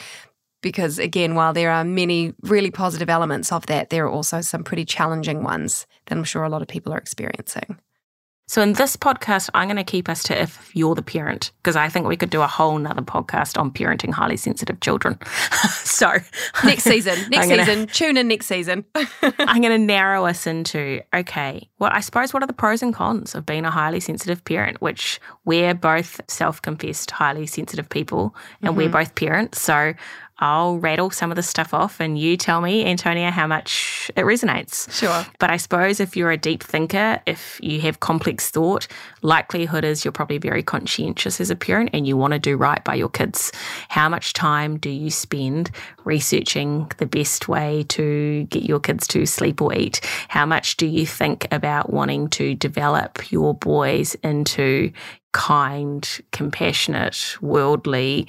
Because 0.62 0.98
again, 0.98 1.34
while 1.34 1.52
there 1.52 1.70
are 1.70 1.84
many 1.84 2.32
really 2.42 2.70
positive 2.70 3.10
elements 3.10 3.52
of 3.52 3.66
that, 3.66 3.90
there 3.90 4.06
are 4.06 4.10
also 4.10 4.40
some 4.40 4.64
pretty 4.64 4.84
challenging 4.84 5.42
ones 5.42 5.86
that 6.06 6.16
I'm 6.16 6.24
sure 6.24 6.44
a 6.44 6.48
lot 6.48 6.62
of 6.62 6.68
people 6.68 6.92
are 6.94 6.98
experiencing. 6.98 7.78
So 8.48 8.62
in 8.62 8.74
this 8.74 8.96
podcast, 8.96 9.50
I'm 9.54 9.66
going 9.66 9.76
to 9.76 9.82
keep 9.82 10.08
us 10.08 10.22
to 10.24 10.40
if 10.40 10.70
you're 10.72 10.94
the 10.94 11.02
parent, 11.02 11.50
because 11.58 11.74
I 11.74 11.88
think 11.88 12.06
we 12.06 12.16
could 12.16 12.30
do 12.30 12.42
a 12.42 12.46
whole 12.46 12.78
nother 12.78 13.02
podcast 13.02 13.58
on 13.58 13.72
parenting 13.72 14.12
highly 14.12 14.36
sensitive 14.36 14.78
children. 14.78 15.18
so 15.70 16.12
next 16.62 16.84
season, 16.84 17.18
next 17.28 17.48
gonna, 17.48 17.64
season, 17.64 17.86
tune 17.88 18.16
in 18.16 18.28
next 18.28 18.46
season. 18.46 18.84
I'm 18.94 19.60
going 19.60 19.72
to 19.72 19.84
narrow 19.84 20.26
us 20.26 20.46
into, 20.46 21.00
okay, 21.12 21.68
well, 21.80 21.90
I 21.92 21.98
suppose 21.98 22.32
what 22.32 22.44
are 22.44 22.46
the 22.46 22.52
pros 22.52 22.84
and 22.84 22.94
cons 22.94 23.34
of 23.34 23.44
being 23.46 23.64
a 23.64 23.70
highly 23.70 23.98
sensitive 23.98 24.44
parent, 24.44 24.80
which 24.80 25.20
we're 25.44 25.74
both 25.74 26.20
self-confessed 26.28 27.10
highly 27.10 27.46
sensitive 27.46 27.88
people 27.88 28.36
and 28.62 28.70
mm-hmm. 28.70 28.78
we're 28.78 28.88
both 28.88 29.16
parents. 29.16 29.60
So 29.60 29.92
I'll 30.38 30.78
rattle 30.78 31.10
some 31.10 31.30
of 31.30 31.36
the 31.36 31.42
stuff 31.42 31.72
off 31.72 32.00
and 32.00 32.18
you 32.18 32.36
tell 32.36 32.60
me, 32.60 32.84
Antonia, 32.84 33.30
how 33.30 33.46
much 33.46 34.10
it 34.16 34.22
resonates. 34.22 34.90
Sure. 34.92 35.24
But 35.38 35.50
I 35.50 35.56
suppose 35.56 35.98
if 35.98 36.16
you're 36.16 36.30
a 36.30 36.36
deep 36.36 36.62
thinker, 36.62 37.20
if 37.26 37.58
you 37.62 37.80
have 37.80 38.00
complex 38.00 38.50
thought, 38.50 38.86
likelihood 39.22 39.84
is 39.84 40.04
you're 40.04 40.12
probably 40.12 40.38
very 40.38 40.62
conscientious 40.62 41.40
as 41.40 41.50
a 41.50 41.56
parent 41.56 41.90
and 41.92 42.06
you 42.06 42.16
want 42.16 42.34
to 42.34 42.38
do 42.38 42.56
right 42.56 42.82
by 42.84 42.94
your 42.94 43.08
kids. 43.08 43.50
How 43.88 44.08
much 44.08 44.34
time 44.34 44.78
do 44.78 44.90
you 44.90 45.10
spend 45.10 45.70
researching 46.04 46.90
the 46.98 47.06
best 47.06 47.48
way 47.48 47.84
to 47.88 48.44
get 48.50 48.62
your 48.62 48.80
kids 48.80 49.06
to 49.08 49.24
sleep 49.24 49.62
or 49.62 49.74
eat? 49.74 50.00
How 50.28 50.44
much 50.44 50.76
do 50.76 50.86
you 50.86 51.06
think 51.06 51.48
about 51.50 51.92
wanting 51.92 52.28
to 52.30 52.54
develop 52.54 53.32
your 53.32 53.54
boys 53.54 54.14
into 54.16 54.92
kind, 55.32 56.20
compassionate, 56.32 57.36
worldly, 57.42 58.26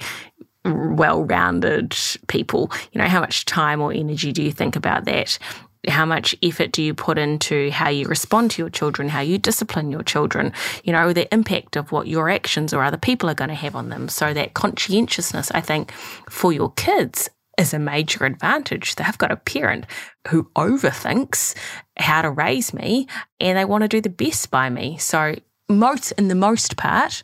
well 0.68 1.24
rounded 1.24 1.96
people. 2.28 2.70
You 2.92 3.00
know, 3.00 3.08
how 3.08 3.20
much 3.20 3.44
time 3.44 3.80
or 3.80 3.92
energy 3.92 4.32
do 4.32 4.42
you 4.42 4.52
think 4.52 4.76
about 4.76 5.04
that? 5.06 5.38
How 5.86 6.04
much 6.04 6.34
effort 6.42 6.72
do 6.72 6.82
you 6.82 6.92
put 6.92 7.18
into 7.18 7.70
how 7.70 7.88
you 7.88 8.06
respond 8.06 8.50
to 8.52 8.62
your 8.62 8.68
children, 8.68 9.08
how 9.08 9.20
you 9.20 9.38
discipline 9.38 9.90
your 9.90 10.02
children, 10.02 10.52
you 10.82 10.92
know, 10.92 11.12
the 11.12 11.32
impact 11.32 11.76
of 11.76 11.92
what 11.92 12.08
your 12.08 12.28
actions 12.28 12.74
or 12.74 12.82
other 12.82 12.96
people 12.96 13.30
are 13.30 13.34
going 13.34 13.48
to 13.48 13.54
have 13.54 13.76
on 13.76 13.88
them? 13.88 14.08
So, 14.08 14.34
that 14.34 14.54
conscientiousness, 14.54 15.50
I 15.52 15.60
think, 15.60 15.92
for 16.28 16.52
your 16.52 16.72
kids 16.72 17.30
is 17.58 17.74
a 17.74 17.78
major 17.78 18.24
advantage. 18.24 18.94
They've 18.94 19.18
got 19.18 19.32
a 19.32 19.36
parent 19.36 19.86
who 20.28 20.44
overthinks 20.56 21.56
how 21.98 22.22
to 22.22 22.30
raise 22.30 22.72
me 22.72 23.06
and 23.40 23.58
they 23.58 23.64
want 23.64 23.82
to 23.82 23.88
do 23.88 24.00
the 24.00 24.08
best 24.08 24.50
by 24.50 24.70
me. 24.70 24.96
So, 24.98 25.36
most, 25.68 26.12
in 26.12 26.28
the 26.28 26.34
most 26.34 26.76
part, 26.76 27.22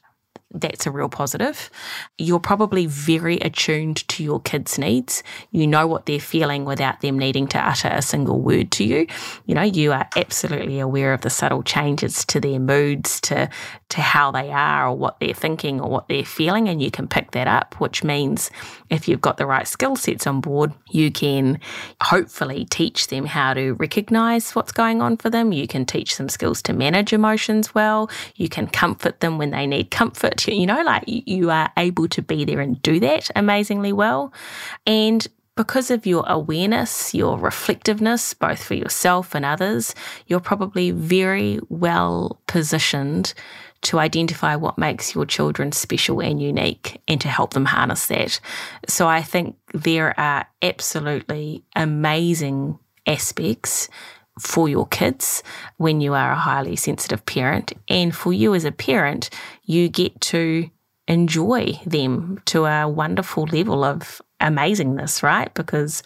that's 0.55 0.87
a 0.87 0.91
real 0.91 1.09
positive. 1.09 1.71
You're 2.17 2.41
probably 2.41 2.87
very 2.87 3.37
attuned 3.39 4.07
to 4.09 4.23
your 4.25 4.41
kids' 4.41 4.79
needs. 4.79 5.23
You 5.51 5.67
know 5.67 5.87
what 5.87 6.07
they're 6.07 6.21
feeling 6.21 6.65
without 6.65 7.01
them 7.01 7.19
needing 7.19 7.49
to 7.49 7.59
utter 7.59 7.89
a 7.89 8.03
single 8.03 8.41
word 8.41 8.71
to 8.73 8.85
you. 8.85 9.07
You 9.47 9.55
know, 9.55 9.63
you 9.63 9.93
are 9.93 10.09
absolutely 10.17 10.79
aware 10.79 11.13
of 11.13 11.23
the 11.23 11.31
subtle 11.31 11.63
changes 11.63 12.25
to 12.27 12.41
their 12.41 12.61
moods, 12.61 13.21
to 13.23 13.49
to 13.91 14.01
how 14.01 14.31
they 14.31 14.51
are 14.51 14.89
or 14.89 14.97
what 14.97 15.21
they're 15.21 15.35
thinking 15.35 15.81
or 15.81 15.89
what 15.89 16.09
they're 16.09 16.25
feeling 16.25 16.69
and 16.69 16.83
you 16.83 16.91
can 16.91 17.07
pick 17.07 17.31
that 17.33 17.47
up, 17.47 17.79
which 17.81 18.03
means 18.03 18.51
if 18.91 19.07
you've 19.09 19.21
got 19.21 19.37
the 19.37 19.47
right 19.47 19.69
skill 19.69 19.95
sets 19.97 20.27
on 20.27 20.41
board, 20.41 20.73
you 20.91 21.11
can 21.11 21.61
hopefully 22.03 22.67
teach 22.71 23.09
them 23.09 23.27
how 23.27 23.55
to 23.55 23.73
recognize 23.75 24.55
what's 24.55 24.73
going 24.73 25.01
on 25.01 25.17
for 25.17 25.31
them. 25.31 25.53
You 25.53 25.67
can 25.67 25.85
teach 25.85 26.17
them 26.17 26.29
skills 26.29 26.63
to 26.63 26.73
manage 26.73 27.13
emotions 27.13 27.75
well. 27.75 28.11
You 28.37 28.49
can 28.49 28.67
comfort 28.67 29.21
them 29.21 29.39
when 29.39 29.51
they 29.51 29.67
need 29.67 29.91
comfort 29.91 30.44
you 30.49 30.67
know, 30.67 30.83
like 30.83 31.05
you 31.07 31.51
are 31.51 31.71
able 31.77 32.09
to 32.09 32.23
be 32.23 32.45
there 32.45 32.61
and 32.61 32.81
do 32.83 33.01
that 33.01 33.31
amazingly 33.37 33.93
well. 33.93 34.33
And 34.87 35.27
because 35.57 35.91
of 35.91 36.05
your 36.05 36.25
awareness, 36.27 37.15
your 37.15 37.39
reflectiveness, 37.39 38.35
both 38.35 38.63
for 38.63 38.75
yourself 38.75 39.35
and 39.35 39.45
others, 39.45 39.95
you're 40.27 40.41
probably 40.41 40.91
very 40.91 41.61
well 41.69 42.41
positioned 42.47 43.35
to 43.83 43.99
identify 43.99 44.57
what 44.57 44.79
makes 44.79 45.15
your 45.15 45.27
children 45.27 45.71
special 45.71 46.21
and 46.21 46.41
unique 46.43 47.01
and 47.07 47.21
to 47.21 47.29
help 47.29 47.53
them 47.53 47.67
harness 47.67 48.07
that. 48.07 48.41
So 48.89 49.07
I 49.07 49.23
think 49.23 49.57
there 49.73 50.19
are 50.19 50.47
absolutely 50.63 51.63
amazing 51.77 52.79
aspects 53.07 53.89
for 54.39 54.69
your 54.69 54.87
kids 54.87 55.43
when 55.77 56.01
you 56.01 56.15
are 56.15 56.33
a 56.33 56.39
highly 56.39 56.77
sensitive 56.77 57.25
parent. 57.27 57.73
And 57.89 58.15
for 58.15 58.33
you 58.33 58.55
as 58.55 58.65
a 58.65 58.73
parent, 58.73 59.31
you 59.65 59.89
get 59.89 60.21
to 60.23 60.69
enjoy 61.07 61.81
them 61.87 62.41
to 62.47 62.65
a 62.65 62.89
wonderful 62.89 63.45
level 63.45 63.85
of 63.85 64.21
amazingness, 64.41 65.23
right? 65.23 65.53
Because 65.55 66.03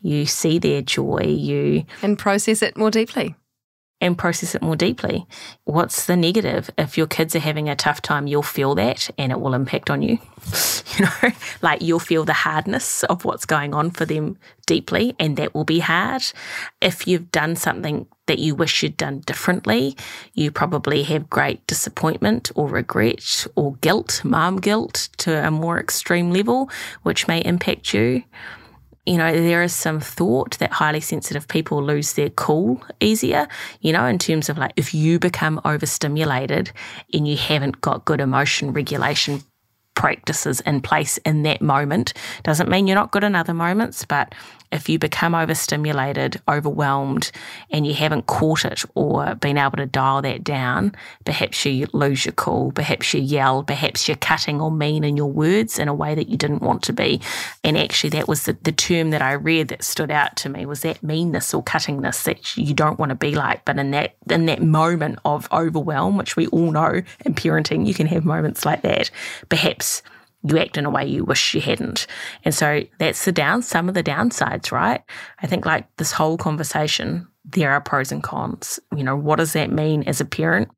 you 0.00 0.26
see 0.26 0.58
their 0.58 0.82
joy, 0.82 1.22
you 1.22 1.84
and 2.02 2.18
process 2.18 2.62
it 2.62 2.76
more 2.76 2.90
deeply 2.90 3.34
and 4.00 4.16
process 4.16 4.54
it 4.54 4.62
more 4.62 4.76
deeply. 4.76 5.26
What's 5.64 6.06
the 6.06 6.16
negative? 6.16 6.70
If 6.78 6.96
your 6.96 7.06
kids 7.06 7.34
are 7.34 7.40
having 7.40 7.68
a 7.68 7.76
tough 7.76 8.00
time, 8.00 8.26
you'll 8.26 8.42
feel 8.42 8.74
that 8.76 9.10
and 9.18 9.32
it 9.32 9.40
will 9.40 9.54
impact 9.54 9.90
on 9.90 10.02
you. 10.02 10.18
you 10.96 11.04
know, 11.04 11.30
like 11.62 11.82
you'll 11.82 11.98
feel 11.98 12.24
the 12.24 12.32
hardness 12.32 13.02
of 13.04 13.24
what's 13.24 13.44
going 13.44 13.74
on 13.74 13.90
for 13.90 14.04
them 14.04 14.38
deeply, 14.66 15.16
and 15.18 15.36
that 15.36 15.54
will 15.54 15.64
be 15.64 15.80
hard. 15.80 16.22
If 16.80 17.06
you've 17.06 17.32
done 17.32 17.56
something 17.56 18.06
that 18.26 18.38
you 18.38 18.54
wish 18.54 18.82
you'd 18.82 18.96
done 18.96 19.20
differently, 19.20 19.96
you 20.34 20.50
probably 20.50 21.02
have 21.04 21.30
great 21.30 21.66
disappointment 21.66 22.52
or 22.54 22.68
regret 22.68 23.46
or 23.56 23.76
guilt, 23.76 24.22
mom 24.24 24.58
guilt 24.58 25.08
to 25.18 25.46
a 25.46 25.50
more 25.50 25.80
extreme 25.80 26.30
level, 26.30 26.70
which 27.02 27.26
may 27.26 27.40
impact 27.40 27.94
you 27.94 28.22
you 29.08 29.16
know, 29.16 29.32
there 29.32 29.62
is 29.62 29.74
some 29.74 30.00
thought 30.00 30.58
that 30.58 30.70
highly 30.70 31.00
sensitive 31.00 31.48
people 31.48 31.82
lose 31.82 32.12
their 32.12 32.28
cool 32.30 32.82
easier, 33.00 33.48
you 33.80 33.92
know, 33.92 34.04
in 34.04 34.18
terms 34.18 34.48
of 34.48 34.58
like 34.58 34.72
if 34.76 34.92
you 34.92 35.18
become 35.18 35.60
overstimulated 35.64 36.70
and 37.14 37.26
you 37.26 37.36
haven't 37.36 37.80
got 37.80 38.04
good 38.04 38.20
emotion 38.20 38.72
regulation 38.72 39.42
practices 39.94 40.60
in 40.60 40.80
place 40.80 41.16
in 41.18 41.42
that 41.42 41.62
moment, 41.62 42.12
doesn't 42.44 42.68
mean 42.68 42.86
you're 42.86 42.94
not 42.94 43.10
good 43.10 43.24
in 43.24 43.34
other 43.34 43.54
moments, 43.54 44.04
but 44.04 44.34
if 44.70 44.88
you 44.88 44.98
become 44.98 45.34
overstimulated, 45.34 46.40
overwhelmed, 46.48 47.30
and 47.70 47.86
you 47.86 47.94
haven't 47.94 48.26
caught 48.26 48.64
it 48.64 48.84
or 48.94 49.34
been 49.36 49.58
able 49.58 49.76
to 49.76 49.86
dial 49.86 50.22
that 50.22 50.44
down, 50.44 50.94
perhaps 51.24 51.64
you 51.64 51.86
lose 51.92 52.24
your 52.24 52.32
cool, 52.32 52.72
perhaps 52.72 53.12
you 53.14 53.20
yell, 53.20 53.62
perhaps 53.62 54.08
you're 54.08 54.16
cutting 54.16 54.60
or 54.60 54.70
mean 54.70 55.04
in 55.04 55.16
your 55.16 55.30
words 55.30 55.78
in 55.78 55.88
a 55.88 55.94
way 55.94 56.14
that 56.14 56.28
you 56.28 56.36
didn't 56.36 56.62
want 56.62 56.82
to 56.82 56.92
be. 56.92 57.20
And 57.64 57.76
actually, 57.76 58.10
that 58.10 58.28
was 58.28 58.44
the, 58.44 58.56
the 58.62 58.72
term 58.72 59.10
that 59.10 59.22
I 59.22 59.32
read 59.32 59.68
that 59.68 59.82
stood 59.82 60.10
out 60.10 60.36
to 60.38 60.48
me 60.48 60.66
was 60.66 60.82
that 60.82 61.02
meanness 61.02 61.54
or 61.54 61.62
cuttingness 61.62 62.24
that 62.24 62.56
you 62.56 62.74
don't 62.74 62.98
want 62.98 63.10
to 63.10 63.16
be 63.16 63.34
like. 63.34 63.64
But 63.64 63.78
in 63.78 63.90
that 63.92 64.16
in 64.30 64.46
that 64.46 64.62
moment 64.62 65.18
of 65.24 65.48
overwhelm, 65.52 66.16
which 66.16 66.36
we 66.36 66.46
all 66.48 66.70
know 66.70 67.02
in 67.24 67.34
parenting, 67.34 67.86
you 67.86 67.94
can 67.94 68.06
have 68.06 68.24
moments 68.24 68.64
like 68.64 68.82
that. 68.82 69.10
Perhaps 69.48 70.02
you 70.44 70.58
act 70.58 70.76
in 70.76 70.86
a 70.86 70.90
way 70.90 71.04
you 71.04 71.24
wish 71.24 71.54
you 71.54 71.60
hadn't. 71.60 72.06
And 72.44 72.54
so 72.54 72.82
that's 72.98 73.24
the 73.24 73.32
down, 73.32 73.62
some 73.62 73.88
of 73.88 73.94
the 73.94 74.04
downsides, 74.04 74.70
right? 74.70 75.02
I 75.42 75.46
think 75.46 75.66
like 75.66 75.86
this 75.96 76.12
whole 76.12 76.36
conversation, 76.36 77.26
there 77.44 77.72
are 77.72 77.80
pros 77.80 78.12
and 78.12 78.22
cons. 78.22 78.78
You 78.96 79.02
know, 79.02 79.16
what 79.16 79.36
does 79.36 79.54
that 79.54 79.70
mean 79.70 80.04
as 80.04 80.20
a 80.20 80.24
parent? 80.24 80.68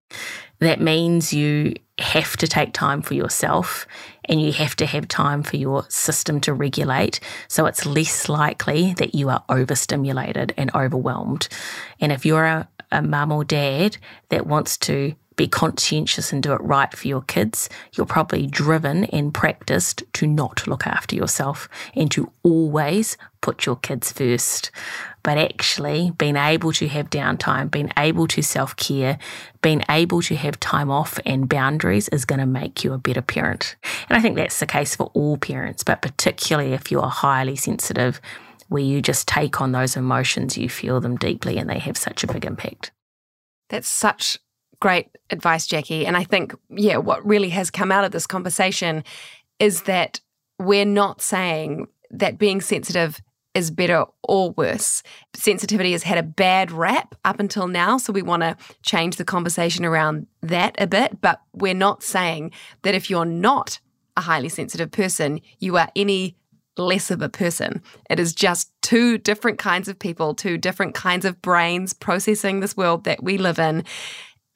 That 0.61 0.81
means 0.81 1.33
you 1.33 1.75
have 1.99 2.37
to 2.39 2.47
take 2.47 2.73
time 2.73 3.03
for 3.03 3.15
yourself 3.15 3.87
and 4.27 4.41
you 4.41 4.53
have 4.53 4.77
to 4.77 4.87
have 4.87 5.09
time 5.09 5.43
for 5.43 5.57
your 5.57 5.85
system 5.89 6.41
to 6.43 6.53
regulate. 6.53 7.21
So 7.49 7.67
it's 7.67 7.87
less 7.87 8.29
likely 8.29 8.95
that 8.95 9.15
you 9.15 9.29
are 9.29 9.45
overstimulated 9.49 10.55
and 10.57 10.71
overwhelmed. 10.75 11.49
And 12.01 12.13
if 12.13 12.25
you're 12.25 12.45
a, 12.45 12.69
a 12.93 13.03
mum 13.03 13.33
or 13.33 13.45
dad 13.45 13.99
that 14.29 14.47
wants 14.47 14.77
to 14.79 15.15
be 15.41 15.49
conscientious 15.49 16.35
and 16.35 16.43
do 16.43 16.53
it 16.53 16.61
right 16.61 16.95
for 16.95 17.09
your 17.09 17.23
kids, 17.23 17.71
you're 17.95 18.05
probably 18.05 18.47
driven 18.47 19.05
and 19.07 19.33
practiced 19.33 20.03
to 20.13 20.27
not 20.27 20.67
look 20.67 20.87
after 20.87 21.17
yourself 21.17 21.67
and 21.95 22.11
to 22.11 22.31
always 22.43 23.17
put 23.41 23.65
your 23.65 23.77
kids 23.77 24.13
first. 24.13 24.71
But 25.23 25.39
actually, 25.39 26.13
being 26.19 26.37
able 26.37 26.75
to 26.75 26.89
have 26.89 27.09
downtime, 27.09 27.71
being 27.71 27.91
able 27.97 28.27
to 28.27 28.43
self 28.43 28.77
care, 28.77 29.19
being 29.63 29.83
able 29.89 30.21
to 30.21 30.37
have 30.37 30.61
time 30.61 30.91
off 30.91 31.19
and 31.25 31.49
boundaries 31.49 32.09
is 32.09 32.27
going 32.27 32.41
to 32.41 32.45
make 32.45 32.85
you 32.85 32.93
a 32.93 32.99
better 32.99 33.23
parent. 33.23 33.77
And 34.11 34.19
I 34.19 34.21
think 34.21 34.37
that's 34.37 34.61
the 34.61 34.67
case 34.67 34.95
for 34.95 35.11
all 35.15 35.39
parents, 35.39 35.83
but 35.83 36.03
particularly 36.03 36.75
if 36.75 36.91
you 36.93 37.01
are 37.01 37.09
highly 37.09 37.57
sensitive, 37.57 38.21
where 38.69 38.83
you 38.83 39.01
just 39.01 39.27
take 39.27 39.63
on 39.63 39.73
those 39.73 39.97
emotions, 39.97 40.59
you 40.59 40.69
feel 40.69 41.01
them 41.01 41.17
deeply, 41.17 41.57
and 41.57 41.71
they 41.71 41.79
have 41.79 41.97
such 41.97 42.25
a 42.25 42.27
big 42.27 42.45
impact. 42.45 42.91
That's 43.71 43.89
such 43.89 44.39
great 44.81 45.09
advice, 45.31 45.67
Jacqui. 45.69 46.07
And 46.07 46.17
I 46.17 46.25
think, 46.25 46.55
yeah, 46.71 46.97
what 46.97 47.25
really 47.25 47.51
has 47.51 47.71
come 47.71 47.93
out 47.93 48.05
of 48.05 48.13
this 48.13 48.27
conversation 48.27 49.05
is 49.59 49.83
that 49.83 50.21
we're 50.59 50.85
not 50.85 51.23
saying 51.23 51.87
that 52.11 52.39
being 52.39 52.61
sensitive 52.61 53.21
is 53.55 53.71
better 53.71 54.05
or 54.23 54.53
worse. 54.53 55.03
Sensitivity 55.35 55.93
has 55.93 56.03
had 56.03 56.19
a 56.19 56.23
bad 56.23 56.71
rap 56.71 57.15
up 57.25 57.41
until 57.41 57.67
now, 57.67 57.99
so 57.99 58.13
we 58.13 58.23
want 58.23 58.43
to 58.43 58.57
change 58.83 59.17
the 59.17 59.25
conversation 59.25 59.85
around 59.85 60.27
that 60.43 60.75
a 60.79 60.87
bit. 60.87 61.21
But 61.21 61.41
we're 61.53 61.75
not 61.75 62.03
saying 62.03 62.53
that 62.83 62.95
if 62.95 63.11
you're 63.11 63.25
not 63.25 63.81
a 64.17 64.21
highly 64.21 64.49
sensitive 64.49 64.91
person, 64.91 65.41
you 65.59 65.77
are 65.77 65.89
any 65.97 66.37
less 66.77 67.11
of 67.11 67.23
a 67.23 67.29
person. 67.29 67.83
It 68.09 68.21
is 68.21 68.35
just 68.35 68.73
two 68.83 69.19
different 69.19 69.59
kinds 69.59 69.89
of 69.89 69.99
people, 69.99 70.35
two 70.35 70.57
different 70.57 70.95
kinds 70.95 71.25
of 71.25 71.43
brains 71.43 71.93
processing 71.93 72.61
this 72.61 72.77
world 72.77 73.05
that 73.05 73.23
we 73.23 73.37
live 73.39 73.59
in. 73.59 73.85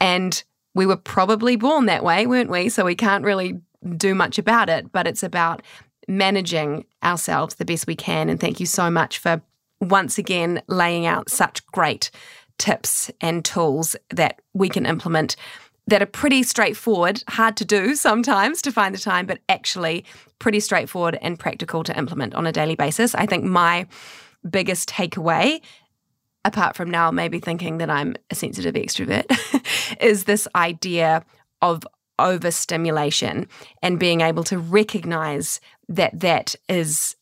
And 0.01 0.42
we 0.74 0.86
were 0.86 0.97
probably 0.97 1.57
born 1.57 1.86
that 1.86 2.05
way, 2.05 2.26
weren't 2.26 2.51
we? 2.51 2.68
So 2.68 2.84
we 2.84 2.95
can't 2.95 3.24
really 3.24 3.61
do 3.97 4.14
much 4.14 4.38
about 4.38 4.68
it, 4.68 4.92
but 4.92 5.07
it's 5.07 5.22
about 5.22 5.62
managing 6.09 6.84
ourselves 7.03 7.55
the 7.55 7.64
best 7.64 7.86
we 7.86 7.97
can. 7.97 8.28
And 8.28 8.40
thank 8.40 8.61
you 8.61 8.66
so 8.66 8.90
much 8.90 9.18
for 9.18 9.42
once 9.80 10.18
again 10.18 10.62
laying 10.68 11.07
out 11.07 11.30
such 11.30 11.64
great 11.66 12.11
tips 12.59 13.11
and 13.20 13.45
tools 13.45 13.97
that 14.11 14.40
we 14.53 14.68
can 14.68 14.86
implement 14.86 15.36
that 15.86 16.03
are 16.03 16.07
pretty 16.07 16.42
straightforward, 16.42 17.22
hard 17.28 17.57
to 17.59 17.64
do 17.64 17.95
sometimes 17.95 18.62
to 18.62 18.72
find 18.72 18.95
the 18.95 18.99
time, 18.99 19.26
but 19.26 19.40
actually 19.49 20.05
pretty 20.38 20.61
straightforward 20.61 21.18
and 21.20 21.38
practical 21.38 21.82
to 21.84 21.97
implement 21.97 22.34
on 22.34 22.47
a 22.47 22.53
daily 22.53 22.74
basis. 22.74 23.14
I 23.14 23.26
think 23.26 23.45
my 23.45 23.86
biggest 24.49 24.88
takeaway, 24.88 25.61
apart 26.45 26.76
from 26.76 26.90
now 26.90 27.11
maybe 27.11 27.40
thinking 27.40 27.78
that 27.78 27.90
I'm 27.90 28.16
a 28.30 28.34
sensitive 28.34 28.74
extrovert, 28.74 29.24
is 30.01 30.24
this 30.24 30.47
idea 30.55 31.24
of 31.62 31.86
overstimulation 32.18 33.49
and 33.82 33.99
being 33.99 34.20
able 34.20 34.45
to 34.45 34.59
recognize 34.59 35.61
that 35.88 36.20
that 36.20 36.55
is 36.68 37.16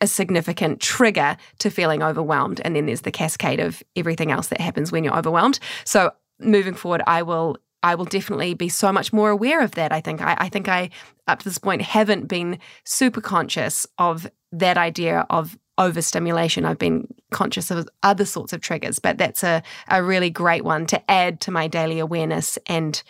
a 0.00 0.06
significant 0.06 0.80
trigger 0.80 1.36
to 1.58 1.70
feeling 1.70 2.02
overwhelmed. 2.02 2.60
And 2.64 2.76
then 2.76 2.86
there's 2.86 3.00
the 3.00 3.10
cascade 3.10 3.60
of 3.60 3.82
everything 3.96 4.30
else 4.30 4.48
that 4.48 4.60
happens 4.60 4.92
when 4.92 5.02
you're 5.02 5.16
overwhelmed. 5.16 5.58
So 5.84 6.12
moving 6.38 6.74
forward, 6.74 7.02
I 7.06 7.22
will 7.22 7.56
I 7.80 7.94
will 7.94 8.06
definitely 8.06 8.54
be 8.54 8.68
so 8.68 8.92
much 8.92 9.12
more 9.12 9.30
aware 9.30 9.62
of 9.62 9.72
that. 9.72 9.92
I 9.92 10.00
think 10.00 10.20
I, 10.20 10.36
I 10.38 10.48
think 10.48 10.68
I 10.68 10.90
up 11.28 11.40
to 11.40 11.44
this 11.44 11.58
point 11.58 11.82
haven't 11.82 12.26
been 12.26 12.58
super 12.84 13.20
conscious 13.20 13.86
of 13.98 14.28
that 14.50 14.76
idea 14.76 15.26
of 15.30 15.56
overstimulation. 15.78 16.64
I've 16.64 16.78
been 16.78 17.06
conscious 17.30 17.70
of 17.70 17.88
other 18.02 18.24
sorts 18.24 18.52
of 18.52 18.60
triggers, 18.60 18.98
but 18.98 19.16
that's 19.16 19.42
a, 19.42 19.62
a 19.88 20.02
really 20.02 20.30
great 20.30 20.64
one 20.64 20.86
to 20.86 21.10
add 21.10 21.40
to 21.42 21.50
my 21.50 21.68
daily 21.68 21.98
awareness 21.98 22.58
and 22.66 23.02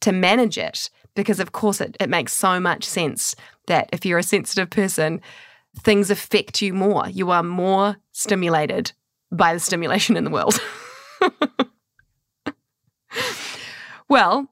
to 0.00 0.12
manage 0.12 0.58
it. 0.58 0.90
Because 1.14 1.40
of 1.40 1.52
course 1.52 1.80
it, 1.80 1.96
it 2.00 2.10
makes 2.10 2.32
so 2.32 2.58
much 2.58 2.84
sense 2.84 3.34
that 3.66 3.88
if 3.92 4.04
you're 4.04 4.18
a 4.18 4.22
sensitive 4.22 4.70
person, 4.70 5.20
things 5.80 6.10
affect 6.10 6.62
you 6.62 6.72
more. 6.72 7.08
You 7.08 7.30
are 7.30 7.42
more 7.42 7.96
stimulated 8.12 8.92
by 9.30 9.54
the 9.54 9.60
stimulation 9.60 10.16
in 10.16 10.24
the 10.24 10.30
world. 10.30 10.58
well, 14.08 14.48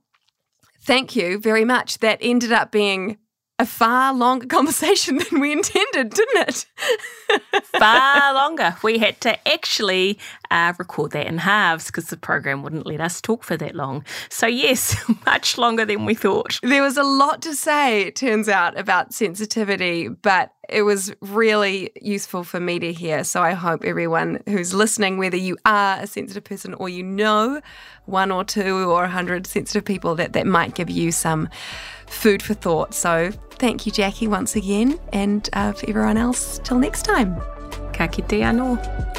thank 0.83 1.17
you 1.17 1.39
very 1.39 1.65
much. 1.65 1.99
That 1.99 2.19
ended 2.21 2.53
up 2.53 2.71
being 2.71 3.19
a 3.59 3.67
far 3.67 4.13
longer 4.13 4.47
conversation 4.49 5.19
than 5.19 5.41
we 5.41 5.53
intended, 5.53 6.11
didn't 6.11 6.49
it? 6.49 6.67
far 7.79 8.35
longer. 8.35 8.77
We 8.83 8.99
had 8.99 9.21
to 9.23 9.49
actually 9.49 10.19
uh, 10.51 10.73
record 10.79 11.13
that 11.13 11.27
in 11.27 11.39
halves 11.39 11.87
because 11.87 12.07
the 12.07 12.17
program 12.17 12.63
wouldn't 12.63 12.87
let 12.87 13.01
us 13.01 13.21
talk 13.21 13.45
for 13.45 13.57
that 13.57 13.75
long. 13.75 14.05
So, 14.29 14.47
yes, 14.47 14.97
much 15.27 15.57
longer 15.57 15.85
than 15.85 16.05
we 16.05 16.15
thought. 16.15 16.59
There 16.63 16.83
was 16.83 16.97
a 16.97 17.05
lot 17.05 17.43
to 17.43 17.55
say, 17.55 18.03
it 18.03 18.17
turns 18.17 18.49
out, 18.49 18.79
about 18.79 19.15
sensitivity, 19.15 20.09
but 20.09 20.53
it 20.69 20.83
was 20.83 21.13
really 21.21 21.91
useful 22.01 22.43
for 22.43 22.59
me 22.59 22.79
to 22.79 22.93
hear. 22.93 23.23
So, 23.23 23.43
I 23.43 23.53
hope 23.53 23.85
everyone 23.85 24.43
who's 24.49 24.75
listening, 24.75 25.19
whether 25.19 25.37
you 25.37 25.57
are 25.65 25.99
a 26.01 26.07
sensitive 26.07 26.45
person 26.45 26.75
or 26.75 26.89
you 26.89 27.03
know 27.03 27.61
one 28.07 28.31
or 28.31 28.45
two 28.45 28.91
or 28.91 29.05
a 29.05 29.09
hundred 29.09 29.47
sensitive 29.47 29.85
people, 29.85 30.15
that 30.17 30.33
that 30.33 30.47
might 30.47 30.75
give 30.75 30.91
you 30.91 31.13
some 31.13 31.49
food 32.07 32.43
for 32.43 32.55
thought. 32.55 32.95
So, 32.95 33.31
thank 33.59 33.87
you, 33.87 33.93
Jacqui, 33.93 34.29
once 34.29 34.57
again. 34.57 34.99
And 35.13 35.49
uh, 35.53 35.73
for 35.73 35.89
everyone 35.89 36.17
else, 36.17 36.61
till 36.65 36.79
next 36.79 37.03
time. 37.03 37.37
Ka 37.93 38.07
kite 38.07 38.41
anō. 38.43 39.15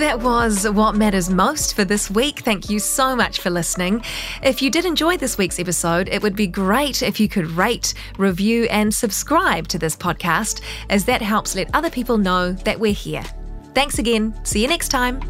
That 0.00 0.20
was 0.20 0.66
what 0.66 0.94
matters 0.94 1.28
most 1.28 1.74
for 1.74 1.84
this 1.84 2.10
week. 2.10 2.38
Thank 2.38 2.70
you 2.70 2.78
so 2.78 3.14
much 3.14 3.40
for 3.40 3.50
listening. 3.50 4.02
If 4.42 4.62
you 4.62 4.70
did 4.70 4.86
enjoy 4.86 5.18
this 5.18 5.36
week's 5.36 5.58
episode, 5.58 6.08
it 6.08 6.22
would 6.22 6.34
be 6.34 6.46
great 6.46 7.02
if 7.02 7.20
you 7.20 7.28
could 7.28 7.50
rate, 7.50 7.92
review, 8.16 8.64
and 8.70 8.94
subscribe 8.94 9.68
to 9.68 9.78
this 9.78 9.94
podcast, 9.94 10.62
as 10.88 11.04
that 11.04 11.20
helps 11.20 11.54
let 11.54 11.68
other 11.74 11.90
people 11.90 12.16
know 12.16 12.52
that 12.52 12.80
we're 12.80 12.94
here. 12.94 13.24
Thanks 13.74 13.98
again. 13.98 14.34
See 14.42 14.62
you 14.62 14.68
next 14.68 14.88
time. 14.88 15.20